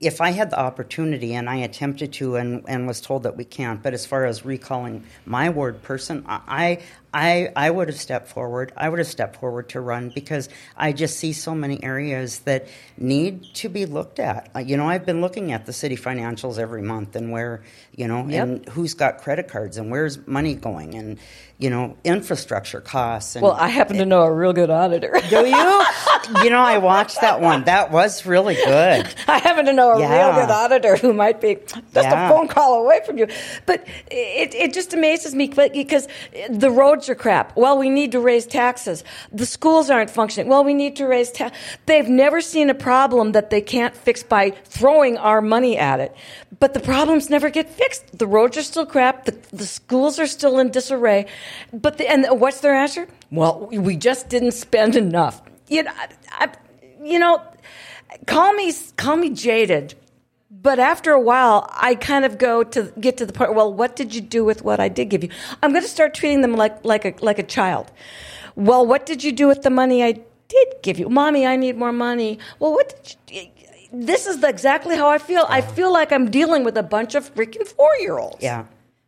if 0.00 0.20
I 0.20 0.30
had 0.30 0.50
the 0.50 0.58
opportunity 0.58 1.34
and 1.34 1.48
I 1.48 1.56
attempted 1.56 2.12
to 2.14 2.36
and, 2.36 2.64
and 2.68 2.86
was 2.86 3.00
told 3.00 3.22
that 3.22 3.36
we 3.36 3.44
can't, 3.44 3.82
but 3.82 3.94
as 3.94 4.04
far 4.04 4.26
as 4.26 4.44
recalling 4.44 5.04
my 5.24 5.48
ward 5.50 5.82
person, 5.82 6.24
I 6.26 6.80
I 7.14 7.50
I 7.54 7.70
would 7.70 7.88
have 7.88 7.98
stepped 7.98 8.28
forward. 8.28 8.72
I 8.76 8.88
would 8.88 8.98
have 8.98 9.06
stepped 9.08 9.36
forward 9.36 9.68
to 9.70 9.80
run 9.80 10.10
because 10.14 10.48
I 10.76 10.92
just 10.92 11.18
see 11.18 11.32
so 11.32 11.54
many 11.54 11.82
areas 11.82 12.40
that 12.40 12.66
need 12.98 13.44
to 13.54 13.68
be 13.68 13.86
looked 13.86 14.18
at. 14.18 14.50
Uh, 14.54 14.58
You 14.58 14.76
know, 14.76 14.88
I've 14.88 15.06
been 15.06 15.20
looking 15.20 15.52
at 15.52 15.64
the 15.64 15.72
city 15.72 15.96
financials 15.96 16.58
every 16.58 16.82
month 16.82 17.14
and 17.14 17.30
where 17.30 17.62
you 17.94 18.08
know 18.08 18.26
Yep. 18.26 18.42
and 18.48 18.68
who's 18.68 18.94
got 18.94 19.18
credit 19.18 19.46
cards 19.48 19.76
and 19.78 19.90
where's 19.92 20.18
money 20.26 20.54
going 20.54 20.94
and 20.96 21.18
you 21.58 21.70
know 21.70 21.96
infrastructure 22.02 22.80
costs. 22.80 23.36
And, 23.36 23.44
Well, 23.44 23.52
I 23.52 23.68
happen 23.68 23.96
to 23.98 24.04
know 24.06 24.22
a 24.22 24.32
real 24.32 24.52
good 24.52 24.70
auditor. 24.70 25.12
do 25.30 25.46
you? 25.46 25.82
you 26.42 26.50
know, 26.50 26.60
I 26.62 26.78
watched 26.78 27.20
that 27.20 27.40
one. 27.40 27.62
That 27.64 27.92
was 27.92 28.26
really 28.26 28.56
good. 28.56 29.06
I 29.28 29.38
happen 29.38 29.66
to 29.66 29.72
know 29.72 29.92
a 29.92 30.00
Yeah. 30.00 30.12
real 30.30 30.40
good 30.46 30.50
auditor 30.50 30.96
who 30.96 31.12
might 31.12 31.40
be 31.40 31.54
just 31.54 31.84
Yeah. 31.94 32.26
a 32.26 32.28
phone 32.28 32.48
call 32.48 32.82
away 32.82 33.00
from 33.06 33.18
you. 33.18 33.28
But 33.66 33.86
it, 34.10 34.52
it 34.54 34.74
just 34.74 34.94
amazes 34.94 35.32
me 35.34 35.46
because 35.46 36.08
the 36.50 36.70
roads 36.70 37.03
are 37.08 37.14
crap. 37.14 37.56
Well, 37.56 37.78
we 37.78 37.88
need 37.88 38.12
to 38.12 38.20
raise 38.20 38.46
taxes. 38.46 39.04
The 39.32 39.46
schools 39.46 39.90
aren't 39.90 40.10
functioning. 40.10 40.48
Well, 40.48 40.64
we 40.64 40.74
need 40.74 40.96
to 40.96 41.06
raise 41.06 41.30
tax. 41.30 41.56
They've 41.86 42.08
never 42.08 42.40
seen 42.40 42.70
a 42.70 42.74
problem 42.74 43.32
that 43.32 43.50
they 43.50 43.60
can't 43.60 43.96
fix 43.96 44.22
by 44.22 44.50
throwing 44.50 45.16
our 45.18 45.40
money 45.40 45.76
at 45.78 46.00
it. 46.00 46.14
But 46.60 46.74
the 46.74 46.80
problems 46.80 47.30
never 47.30 47.50
get 47.50 47.68
fixed. 47.68 48.18
The 48.18 48.26
roads 48.26 48.56
are 48.56 48.62
still 48.62 48.86
crap. 48.86 49.24
The, 49.24 49.36
the 49.52 49.66
schools 49.66 50.18
are 50.18 50.26
still 50.26 50.58
in 50.58 50.70
disarray. 50.70 51.26
But 51.72 51.98
the, 51.98 52.10
and 52.10 52.26
what's 52.40 52.60
their 52.60 52.74
answer? 52.74 53.08
Well, 53.30 53.66
we 53.66 53.96
just 53.96 54.28
didn't 54.28 54.52
spend 54.52 54.96
enough. 54.96 55.42
You 55.68 55.82
know, 55.84 55.92
I, 56.30 56.52
you 57.02 57.18
know, 57.18 57.42
call 58.26 58.52
me 58.52 58.72
call 58.96 59.16
me 59.16 59.30
jaded, 59.30 59.94
but 60.64 60.78
after 60.78 61.12
a 61.12 61.20
while, 61.20 61.68
I 61.72 61.94
kind 61.94 62.24
of 62.24 62.38
go 62.38 62.64
to 62.64 62.90
get 62.98 63.18
to 63.18 63.26
the 63.26 63.34
point. 63.34 63.54
Well, 63.54 63.72
what 63.72 63.94
did 63.94 64.14
you 64.14 64.22
do 64.22 64.44
with 64.44 64.64
what 64.64 64.80
I 64.80 64.88
did 64.88 65.10
give 65.10 65.22
you? 65.22 65.28
I'm 65.62 65.72
going 65.72 65.82
to 65.82 65.88
start 65.88 66.14
treating 66.14 66.40
them 66.40 66.56
like 66.56 66.82
like 66.84 67.04
a 67.04 67.14
like 67.20 67.38
a 67.38 67.42
child. 67.42 67.92
Well, 68.56 68.84
what 68.86 69.04
did 69.04 69.22
you 69.22 69.30
do 69.30 69.46
with 69.46 69.62
the 69.62 69.70
money 69.70 70.02
I 70.02 70.12
did 70.48 70.68
give 70.82 70.98
you, 70.98 71.10
mommy? 71.10 71.46
I 71.46 71.56
need 71.56 71.76
more 71.76 71.92
money. 71.92 72.38
Well, 72.58 72.72
what 72.72 73.16
did 73.26 73.36
you? 73.36 73.50
This 73.92 74.26
is 74.26 74.42
exactly 74.42 74.96
how 74.96 75.08
I 75.08 75.18
feel. 75.18 75.44
I 75.50 75.60
feel 75.60 75.92
like 75.92 76.12
I'm 76.12 76.30
dealing 76.30 76.64
with 76.64 76.78
a 76.78 76.82
bunch 76.82 77.14
of 77.14 77.32
freaking 77.34 77.68
four 77.68 77.94
year 78.00 78.18
olds. 78.18 78.42
Yeah. 78.42 78.64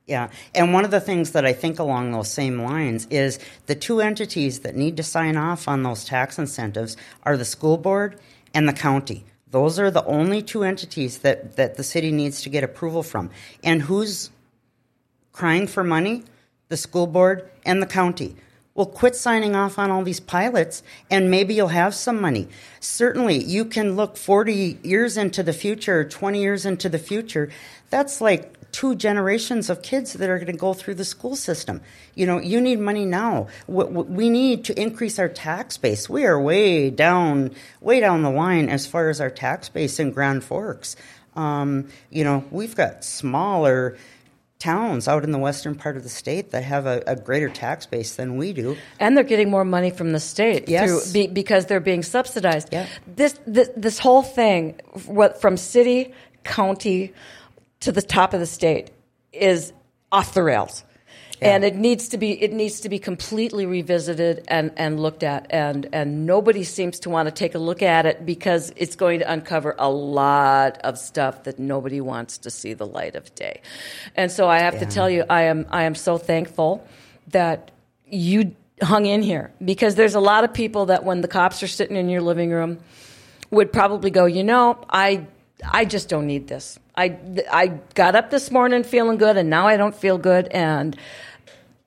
Yeah. 0.07 0.29
And 0.55 0.75
one 0.75 0.85
of 0.85 0.91
the 0.91 1.01
things 1.01 1.33
that 1.33 1.47
I 1.47 1.55
think 1.55 1.79
along 1.79 2.13
those 2.13 2.31
same 2.31 2.61
lines 2.63 3.07
is 3.11 3.39
the 3.65 3.75
two 3.75 4.03
entities 4.03 4.61
that 4.61 4.77
need 4.77 4.99
to 4.99 5.03
sign 5.03 5.39
off 5.39 5.67
on 5.67 5.83
those 5.83 6.05
tax 6.05 6.39
incentives 6.39 6.99
are 7.25 7.39
the 7.39 7.47
school 7.47 7.79
board 7.79 8.21
and 8.55 8.69
the 8.69 8.73
county. 8.75 9.25
Those 9.57 9.79
are 9.79 9.91
the 9.91 10.05
only 10.05 10.43
two 10.43 10.65
entities 10.65 11.21
that, 11.21 11.57
that 11.57 11.79
the 11.79 11.83
city 11.83 12.13
needs 12.13 12.43
to 12.43 12.51
get 12.51 12.63
approval 12.63 13.03
from. 13.03 13.31
And 13.65 13.81
who's 13.81 14.31
crying 15.33 15.67
for 15.67 15.83
money? 15.83 16.25
The 16.69 16.77
school 16.77 17.07
board 17.07 17.49
and 17.65 17.81
the 17.81 17.87
county. 17.87 18.37
Well, 18.75 18.85
quit 18.85 19.17
signing 19.17 19.57
off 19.57 19.79
on 19.79 19.91
all 19.91 20.05
these 20.05 20.21
pilots 20.21 20.83
and 21.11 21.31
maybe 21.31 21.55
you'll 21.55 21.69
have 21.69 21.95
some 21.95 22.21
money. 22.21 22.49
Certainly, 22.81 23.45
you 23.45 23.65
can 23.65 23.97
look 23.97 24.19
40 24.19 24.81
years 24.83 25.17
into 25.17 25.43
the 25.43 25.55
future, 25.55 26.05
20 26.05 26.39
years 26.39 26.67
into 26.67 26.91
the 26.91 26.99
future. 26.99 27.49
That's 27.89 28.21
like 28.21 28.56
two 28.77 28.95
generations 28.95 29.71
of 29.71 29.81
kids 29.81 30.13
that 30.13 30.29
are 30.29 30.37
going 30.37 30.53
to 30.53 30.53
go 30.69 30.75
through 30.75 30.93
the 30.95 31.05
school 31.05 31.35
system. 31.35 31.81
You 32.15 32.27
know, 32.27 32.39
you 32.39 32.61
need 32.61 32.79
money 32.79 33.07
now. 33.07 33.47
We 33.67 34.29
need 34.29 34.67
to 34.67 34.79
increase 34.79 35.19
our 35.19 35.31
tax 35.31 35.79
base. 35.79 36.11
We 36.11 36.27
are 36.27 36.39
way 36.39 36.91
down, 36.91 37.53
way 37.81 38.01
down 38.01 38.21
the 38.23 38.29
line 38.31 38.69
as 38.69 38.87
far 38.87 39.09
as 39.09 39.19
our 39.19 39.31
tax 39.31 39.71
base 39.71 39.99
in 39.99 40.11
Grand 40.11 40.45
Forks. 40.45 40.95
Um, 41.35 41.89
you 42.11 42.23
know, 42.23 42.45
we've 42.51 42.77
got 42.77 43.03
smaller 43.03 43.97
towns 44.59 45.09
out 45.09 45.25
in 45.25 45.33
the 45.33 45.39
western 45.39 45.75
part 45.75 45.97
of 45.97 46.03
the 46.03 46.09
state 46.11 46.51
that 46.51 46.63
have 46.63 46.85
a, 46.85 47.03
a 47.07 47.17
greater 47.17 47.49
tax 47.49 47.87
base 47.87 48.17
than 48.17 48.37
we 48.37 48.53
do. 48.53 48.77
and 49.01 49.17
they're 49.17 49.25
getting 49.25 49.51
more 49.51 49.65
money 49.65 49.91
from 49.91 50.13
the 50.13 50.21
state 50.21 50.69
Yes. 50.69 50.85
through, 50.89 51.13
be, 51.15 51.27
because 51.33 51.65
they're 51.65 51.81
being 51.81 52.03
subsidized. 52.03 52.69
Yeah. 52.73 52.87
This, 53.07 53.39
this 53.47 53.71
this 53.75 53.99
whole 53.99 54.23
thing, 54.23 54.79
what 55.07 55.41
from 55.41 55.57
city, 55.57 56.13
county, 56.45 57.13
to 57.81 57.93
the 57.93 58.03
top 58.03 58.35
of 58.35 58.41
the 58.41 58.47
state, 58.47 58.91
is 59.33 59.73
off 60.11 60.35
the 60.35 60.43
rails, 60.43 60.85
and 61.43 61.65
it 61.65 61.77
needs 61.77 62.09
to 62.09 62.19
be 62.19 62.43
it 62.43 62.53
needs 62.53 62.81
to 62.81 62.89
be 62.89 62.99
completely 62.99 63.67
revisited 63.67 64.45
and, 64.49 64.73
and 64.77 65.01
looked 65.01 65.23
at, 65.23 65.47
and 65.51 65.89
and 65.93 66.27
nobody 66.27 66.65
seems 66.65 67.01
to 67.01 67.11
want 67.11 67.27
to 67.27 67.33
take 67.33 67.55
a 67.55 67.59
look 67.59 67.83
at 67.83 68.07
it 68.07 68.25
because 68.25 68.73
it's 68.77 68.97
going 68.97 69.19
to 69.21 69.31
uncover 69.31 69.75
a 69.79 69.91
lot 69.91 70.79
of 70.79 70.99
stuff 70.99 71.45
that 71.45 71.59
nobody 71.59 72.01
wants 72.01 72.39
to 72.39 72.51
see 72.51 72.73
the 72.73 72.87
light 72.87 73.15
of 73.15 73.35
day, 73.35 73.61
and 74.15 74.33
so 74.33 74.49
I 74.49 74.61
have 74.61 74.79
to 74.79 74.87
tell 74.87 75.11
you, 75.11 75.25
I 75.29 75.43
am 75.43 75.67
I 75.71 75.83
am 75.83 75.95
so 75.95 76.19
thankful 76.19 76.87
that 77.29 77.71
you 78.07 78.55
hung 78.83 79.07
in 79.07 79.23
here 79.23 79.53
because 79.65 79.95
there's 79.95 80.15
a 80.15 80.21
lot 80.21 80.45
of 80.45 80.53
people 80.53 80.87
that 80.87 81.05
when 81.05 81.21
the 81.21 81.29
cops 81.29 81.63
are 81.63 81.69
sitting 81.69 81.97
in 81.97 82.09
your 82.09 82.21
living 82.21 82.51
room 82.51 82.79
would 83.51 83.73
probably 83.73 84.11
go, 84.11 84.27
you 84.27 84.45
know, 84.45 84.79
I 84.89 85.27
I 85.65 85.85
just 85.85 86.09
don't 86.09 86.27
need 86.27 86.49
this. 86.49 86.79
I 86.97 87.19
I 87.51 87.67
got 87.95 88.15
up 88.15 88.31
this 88.31 88.51
morning 88.51 88.83
feeling 88.85 89.19
good 89.19 89.37
and 89.37 89.51
now 89.51 89.67
I 89.67 89.77
don't 89.77 89.95
feel 89.95 90.19
good 90.19 90.49
and 90.49 90.97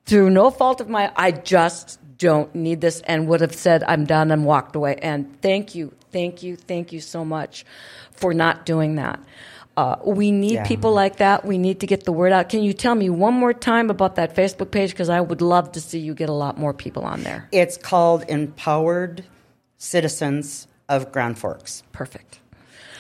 through 0.06 0.30
no 0.30 0.52
fault 0.52 0.82
of 0.82 0.90
my 0.90 1.12
I 1.16 1.32
just 1.32 2.00
don't 2.18 2.54
need 2.54 2.82
this 2.82 3.02
and 3.02 3.28
would 3.28 3.42
have 3.42 3.56
said 3.56 3.84
I'm 3.88 4.06
done 4.06 4.30
and 4.32 4.46
walked 4.46 4.76
away. 4.76 4.98
And 5.02 5.42
thank 5.42 5.74
you, 5.74 5.94
thank 6.12 6.44
you, 6.44 6.56
thank 6.58 6.92
you 6.92 7.00
so 7.00 7.24
much 7.24 7.66
for 8.12 8.34
not 8.34 8.66
doing 8.66 8.96
that. 8.96 9.20
Uh, 9.78 9.96
we 10.04 10.30
need 10.30 10.56
Yeah. 10.56 10.68
people 10.68 10.92
like 10.92 11.18
that. 11.18 11.46
We 11.46 11.58
need 11.58 11.80
to 11.80 11.88
get 11.88 12.04
the 12.04 12.12
word 12.12 12.34
out. 12.34 12.50
Can 12.50 12.62
you 12.64 12.74
tell 12.74 12.96
me 12.96 13.10
one 13.10 13.34
more 13.34 13.54
time 13.54 13.90
about 13.90 14.16
that 14.16 14.36
Facebook 14.36 14.72
page? 14.72 14.90
Because 14.92 15.08
I 15.08 15.22
would 15.22 15.42
love 15.42 15.72
to 15.72 15.80
see 15.80 16.00
you 16.00 16.14
get 16.14 16.28
a 16.28 16.34
lot 16.34 16.58
more 16.58 16.74
people 16.74 17.04
on 17.06 17.24
there. 17.24 17.48
It's 17.54 17.78
called 17.78 18.26
Empowered 18.28 19.24
Citizens 19.78 20.68
of 20.90 21.12
Grand 21.14 21.40
Forks. 21.40 21.84
Perfect. 21.94 22.40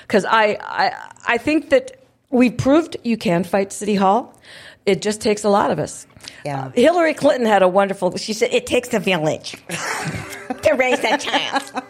Because 0.04 0.24
I, 0.24 0.58
I, 0.62 0.94
I 1.28 1.38
think 1.38 1.70
that 1.72 1.99
we 2.32 2.50
proved 2.50 2.98
you 3.04 3.18
can 3.18 3.44
fight 3.44 3.72
City 3.72 3.96
Hall. 3.96 4.40
It 4.86 5.02
just 5.02 5.22
takes 5.22 5.44
a 5.44 5.50
lot 5.50 5.72
of 5.72 5.80
us. 5.80 6.08
Yeah. 6.46 6.66
Uh, 6.66 6.70
Hillary 6.72 7.14
Clinton 7.14 7.46
had 7.46 7.62
a 7.62 7.68
wonderful. 7.68 8.16
She 8.18 8.34
said 8.34 8.54
it 8.54 8.66
takes 8.66 8.94
a 8.94 9.00
village 9.00 9.52
to 9.70 10.74
raise 10.76 11.00
that 11.02 11.20
child. 11.20 11.84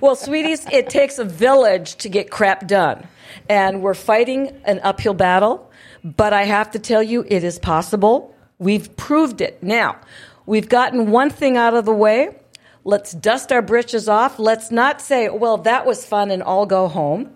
well, 0.00 0.16
sweeties, 0.16 0.66
it 0.72 0.90
takes 0.90 1.18
a 1.18 1.24
village 1.24 1.96
to 1.96 2.08
get 2.08 2.30
crap 2.30 2.66
done, 2.66 3.06
and 3.48 3.82
we're 3.82 3.94
fighting 3.94 4.60
an 4.64 4.80
uphill 4.82 5.14
battle. 5.14 5.70
But 6.02 6.32
I 6.32 6.44
have 6.44 6.70
to 6.72 6.78
tell 6.78 7.02
you, 7.02 7.24
it 7.28 7.44
is 7.44 7.58
possible. 7.58 8.34
We've 8.58 8.94
proved 8.96 9.40
it. 9.40 9.62
Now, 9.62 9.98
we've 10.46 10.68
gotten 10.68 11.10
one 11.10 11.30
thing 11.30 11.56
out 11.56 11.74
of 11.74 11.84
the 11.84 11.94
way. 11.94 12.36
Let's 12.84 13.12
dust 13.12 13.52
our 13.52 13.60
britches 13.60 14.08
off. 14.08 14.38
Let's 14.38 14.70
not 14.70 15.02
say, 15.02 15.28
well, 15.28 15.58
that 15.58 15.84
was 15.84 16.06
fun 16.06 16.30
and 16.30 16.42
I'll 16.42 16.64
go 16.64 16.88
home. 16.88 17.30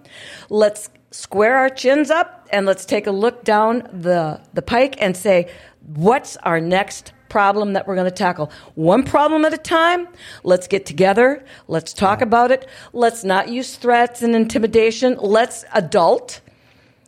Let's 0.48 0.88
square 1.10 1.56
our 1.56 1.68
chins 1.68 2.10
up 2.10 2.43
and 2.54 2.66
let's 2.66 2.84
take 2.86 3.06
a 3.06 3.10
look 3.10 3.44
down 3.44 3.88
the, 3.92 4.40
the 4.54 4.62
pike 4.62 4.94
and 5.00 5.16
say, 5.16 5.50
what's 5.84 6.36
our 6.38 6.60
next 6.60 7.12
problem 7.28 7.72
that 7.72 7.86
we're 7.86 7.96
going 7.96 8.06
to 8.06 8.12
tackle? 8.12 8.52
One 8.76 9.02
problem 9.02 9.44
at 9.44 9.52
a 9.52 9.58
time. 9.58 10.06
Let's 10.44 10.68
get 10.68 10.86
together. 10.86 11.44
Let's 11.66 11.92
talk 11.92 12.22
about 12.22 12.52
it. 12.52 12.68
Let's 12.92 13.24
not 13.24 13.48
use 13.48 13.74
threats 13.74 14.22
and 14.22 14.36
intimidation. 14.36 15.16
Let's 15.20 15.64
adult. 15.74 16.40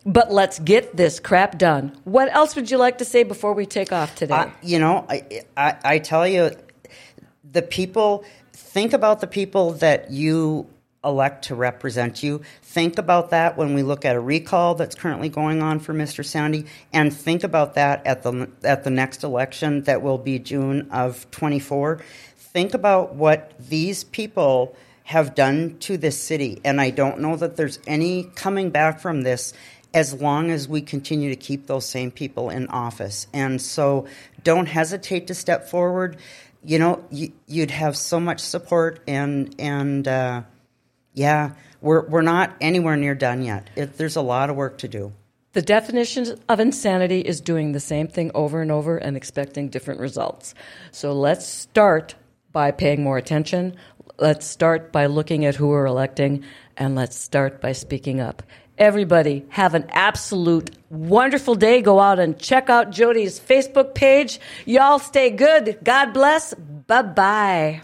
But 0.05 0.33
let's 0.33 0.59
get 0.59 0.97
this 0.97 1.19
crap 1.19 1.59
done. 1.59 1.97
What 2.05 2.33
else 2.33 2.55
would 2.55 2.71
you 2.71 2.79
like 2.79 2.99
to 2.99 3.05
say 3.05 3.23
before 3.25 3.55
we 3.55 3.67
take 3.67 3.93
off 3.93 4.15
today? 4.15 4.35
I, 4.35 4.53
you 4.63 4.79
know, 4.79 5.05
I, 5.09 5.43
I, 5.57 5.77
I 5.85 5.99
tell 5.99 6.27
you, 6.27 6.51
the 7.51 7.63
people, 7.63 8.25
think 8.53 8.93
about 8.93 9.21
the 9.21 9.27
people 9.27 9.73
that 9.75 10.11
you 10.11 10.69
elect 11.07 11.45
to 11.47 11.55
represent 11.55 12.23
you. 12.23 12.43
Think 12.63 12.99
about 12.99 13.31
that 13.31 13.57
when 13.57 13.75
we 13.75 13.83
look 13.83 14.05
at 14.05 14.17
a 14.17 14.21
recall 14.21 14.75
that's 14.75 14.95
currently 14.95 15.29
going 15.29 15.63
on 15.63 15.79
for 15.79 15.95
Mr. 15.95 16.25
Sande, 16.25 16.67
and 16.93 17.13
think 17.13 17.45
about 17.45 17.75
that 17.75 18.07
at 18.07 18.23
the 18.23 18.51
at 18.63 18.85
the 18.85 18.91
next 18.91 19.25
election 19.25 19.83
that 19.85 20.03
will 20.03 20.19
be 20.19 20.39
June 20.39 20.89
of 20.91 21.31
24. 21.31 22.01
Think 22.37 22.75
about 22.75 23.15
what 23.15 23.53
these 23.59 24.05
people 24.05 24.77
have 25.05 25.35
done 25.35 25.79
to 25.79 25.97
this 25.97 26.21
city, 26.21 26.61
and 26.65 26.81
I 26.81 26.91
don't 26.91 27.21
know 27.21 27.37
that 27.37 27.57
there's 27.57 27.79
any 27.87 28.25
coming 28.35 28.71
back 28.71 29.01
from 29.01 29.23
this 29.23 29.53
as 29.95 30.13
long 30.13 30.51
as 30.51 30.69
we 30.69 30.83
continue 30.83 31.31
to 31.31 31.37
keep 31.37 31.67
those 31.67 31.87
same 31.87 32.11
people 32.11 32.51
in 32.51 32.67
office. 32.69 33.27
And 33.33 33.63
so 33.63 34.07
don't 34.45 34.67
hesitate 34.67 35.29
to 35.29 35.35
step 35.35 35.71
forward. 35.71 36.19
You 36.63 36.79
know, 36.79 37.05
you, 37.11 37.33
you'd 37.47 37.71
have 37.71 37.97
so 37.97 38.21
much 38.21 38.41
support, 38.41 39.01
and 39.07 39.55
and 39.59 40.07
uh, 40.07 40.43
yeah, 41.17 41.53
we're 41.81 42.07
we're 42.07 42.23
not 42.23 42.55
anywhere 42.61 42.97
near 42.97 43.15
done 43.17 43.43
yet. 43.43 43.71
It, 43.75 43.97
there's 43.97 44.17
a 44.17 44.23
lot 44.23 44.51
of 44.51 44.57
work 44.57 44.79
to 44.79 44.89
do. 44.89 45.13
The 45.55 45.63
definition 45.63 46.39
of 46.51 46.61
insanity 46.61 47.21
is 47.23 47.41
doing 47.41 47.73
the 47.73 47.81
same 47.81 48.07
thing 48.07 48.31
over 48.35 48.61
and 48.61 48.71
over 48.71 48.99
and 48.99 49.17
expecting 49.17 49.71
different 49.71 50.01
results. 50.01 50.55
So 50.93 51.15
let's 51.15 51.47
start 51.47 52.15
by 52.53 52.71
paying 52.71 53.03
more 53.03 53.17
attention. 53.17 53.77
Let's 54.19 54.47
start 54.47 54.93
by 54.93 55.07
looking 55.07 55.47
at 55.47 55.55
who 55.55 55.69
we're 55.69 55.87
electing, 55.87 56.45
and 56.77 56.95
let's 56.95 57.17
start 57.17 57.63
by 57.63 57.73
speaking 57.73 58.21
up. 58.21 58.43
Everybody, 58.77 59.47
have 59.49 59.75
an 59.75 59.87
absolute 59.89 60.77
wonderful 60.91 61.55
day. 61.55 61.81
Go 61.81 61.99
out 61.99 62.19
and 62.19 62.39
check 62.39 62.69
out 62.69 62.91
Jodi's 62.91 63.41
Facebook 63.41 63.95
page. 63.95 64.39
Y'all 64.67 64.99
stay 64.99 65.31
good. 65.31 65.79
God 65.83 66.13
bless. 66.13 66.53
Bye 66.53 67.03
bye. 67.03 67.83